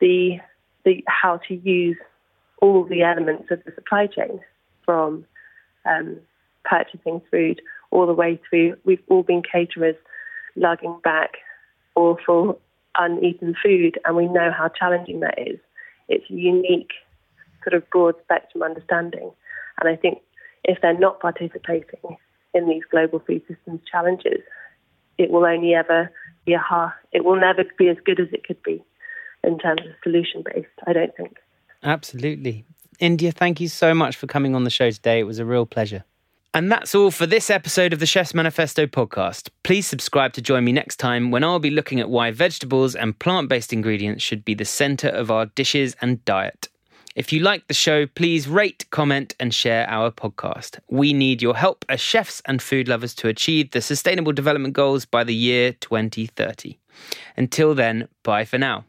the, 0.00 0.38
the 0.84 1.04
how 1.06 1.38
to 1.48 1.54
use 1.54 1.96
all 2.60 2.84
the 2.84 3.02
elements 3.02 3.50
of 3.50 3.62
the 3.64 3.72
supply 3.74 4.06
chain 4.06 4.40
from 4.84 5.24
um, 5.84 6.18
purchasing 6.64 7.20
food 7.30 7.60
all 7.90 8.06
the 8.06 8.12
way 8.12 8.40
through. 8.48 8.76
We've 8.84 9.02
all 9.08 9.22
been 9.22 9.42
caterers 9.42 9.96
lugging 10.56 10.98
back 11.02 11.34
awful 11.94 12.60
uneaten 12.96 13.54
food, 13.62 13.98
and 14.04 14.16
we 14.16 14.26
know 14.26 14.50
how 14.56 14.68
challenging 14.68 15.20
that 15.20 15.38
is. 15.38 15.58
It's 16.08 16.28
a 16.30 16.34
unique, 16.34 16.92
sort 17.62 17.74
of 17.74 17.88
broad 17.90 18.14
spectrum 18.22 18.62
understanding. 18.62 19.30
And 19.80 19.88
I 19.88 19.96
think 19.96 20.18
if 20.64 20.78
they're 20.80 20.98
not 20.98 21.20
participating 21.20 22.16
in 22.52 22.68
these 22.68 22.82
global 22.90 23.20
food 23.26 23.42
systems 23.48 23.80
challenges, 23.90 24.40
it 25.18 25.30
will 25.30 25.44
only 25.44 25.74
ever 25.74 26.10
be 26.44 26.52
a 26.52 26.58
half, 26.58 26.92
it 27.12 27.24
will 27.24 27.40
never 27.40 27.64
be 27.78 27.88
as 27.88 27.96
good 28.04 28.20
as 28.20 28.28
it 28.32 28.44
could 28.44 28.62
be 28.62 28.82
in 29.42 29.58
terms 29.58 29.80
of 29.80 29.92
solution 30.02 30.42
based, 30.44 30.68
I 30.86 30.92
don't 30.92 31.14
think. 31.16 31.36
Absolutely. 31.82 32.64
India, 32.98 33.32
thank 33.32 33.60
you 33.60 33.68
so 33.68 33.94
much 33.94 34.16
for 34.16 34.26
coming 34.26 34.54
on 34.54 34.64
the 34.64 34.70
show 34.70 34.90
today. 34.90 35.20
It 35.20 35.24
was 35.24 35.38
a 35.38 35.44
real 35.44 35.66
pleasure. 35.66 36.04
And 36.54 36.70
that's 36.70 36.94
all 36.94 37.10
for 37.10 37.26
this 37.26 37.50
episode 37.50 37.92
of 37.92 37.98
the 37.98 38.06
Chef's 38.06 38.32
Manifesto 38.32 38.86
podcast. 38.86 39.48
Please 39.64 39.88
subscribe 39.88 40.34
to 40.34 40.40
join 40.40 40.64
me 40.64 40.70
next 40.70 40.98
time 40.98 41.32
when 41.32 41.42
I'll 41.42 41.58
be 41.58 41.68
looking 41.68 41.98
at 41.98 42.08
why 42.08 42.30
vegetables 42.30 42.94
and 42.94 43.18
plant 43.18 43.48
based 43.48 43.72
ingredients 43.72 44.22
should 44.22 44.44
be 44.44 44.54
the 44.54 44.64
centre 44.64 45.08
of 45.08 45.32
our 45.32 45.46
dishes 45.46 45.96
and 46.00 46.24
diet. 46.24 46.68
If 47.16 47.32
you 47.32 47.40
like 47.40 47.66
the 47.66 47.74
show, 47.74 48.06
please 48.06 48.46
rate, 48.46 48.86
comment, 48.90 49.34
and 49.40 49.52
share 49.52 49.84
our 49.90 50.12
podcast. 50.12 50.78
We 50.88 51.12
need 51.12 51.42
your 51.42 51.56
help 51.56 51.84
as 51.88 52.00
chefs 52.00 52.40
and 52.46 52.62
food 52.62 52.86
lovers 52.86 53.16
to 53.16 53.26
achieve 53.26 53.72
the 53.72 53.80
Sustainable 53.80 54.32
Development 54.32 54.72
Goals 54.72 55.06
by 55.06 55.24
the 55.24 55.34
year 55.34 55.72
2030. 55.72 56.78
Until 57.36 57.74
then, 57.74 58.06
bye 58.22 58.44
for 58.44 58.58
now. 58.58 58.84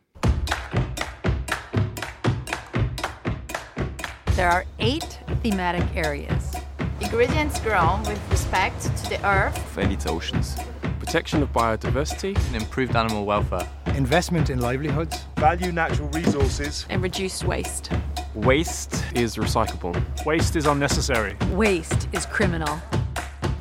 There 4.36 4.52
are 4.52 4.66
eight 4.78 5.20
thematic 5.42 5.96
areas. 5.96 6.56
Ingredients 7.02 7.60
grown 7.60 8.02
with 8.04 8.22
respect 8.32 8.82
to 8.82 9.10
the 9.10 9.26
earth, 9.28 9.58
Friendly 9.74 9.98
to 9.98 10.10
oceans. 10.10 10.56
Protection 11.00 11.44
of 11.44 11.52
biodiversity 11.52 12.36
and 12.48 12.56
improved 12.56 12.96
animal 12.96 13.26
welfare. 13.26 13.68
Investment 13.96 14.50
in 14.50 14.60
livelihoods. 14.60 15.26
Value 15.38 15.72
natural 15.72 16.08
resources. 16.10 16.86
and 16.90 17.04
reduce 17.04 17.44
waste. 17.44 17.92
Waste 18.34 19.04
is 19.14 19.36
recyclable. 19.36 19.94
Waste 20.26 20.56
is 20.56 20.66
unnecessary. 20.66 21.36
Waste 21.52 22.08
is 22.14 22.26
criminal. 22.26 22.80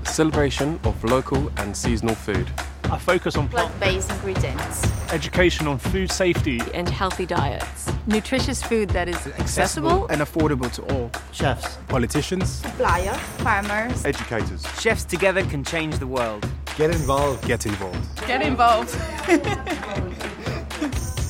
Celebration 0.06 0.78
of 0.84 1.02
local 1.04 1.50
and 1.56 1.76
seasonal 1.76 2.14
food. 2.14 2.48
A 2.84 2.98
focus 2.98 3.36
on 3.36 3.48
plant 3.48 3.72
Plant-based 3.78 4.10
ingredients 4.10 4.94
education 5.12 5.66
on 5.68 5.78
food 5.78 6.10
safety. 6.10 6.60
and 6.74 6.88
healthy 6.88 7.24
diets. 7.24 7.90
Nutritious 8.06 8.62
food 8.62 8.90
that 8.90 9.08
is 9.08 9.26
accessible. 9.38 10.06
and 10.08 10.20
affordable 10.20 10.70
to 10.72 10.82
all. 10.94 11.10
Chefs. 11.32 11.76
Politicians. 11.88 12.48
Suppliers, 12.48 13.16
farmers, 13.38 14.04
Educators. 14.04 14.66
Chefs 14.80 15.04
together 15.04 15.42
can 15.44 15.62
change 15.64 15.98
the 15.98 16.06
world. 16.06 16.46
Get 16.76 16.90
involved. 16.90 17.46
Get 17.46 17.64
involved. 17.64 18.26
get 18.26 18.42
involved. 18.42 18.90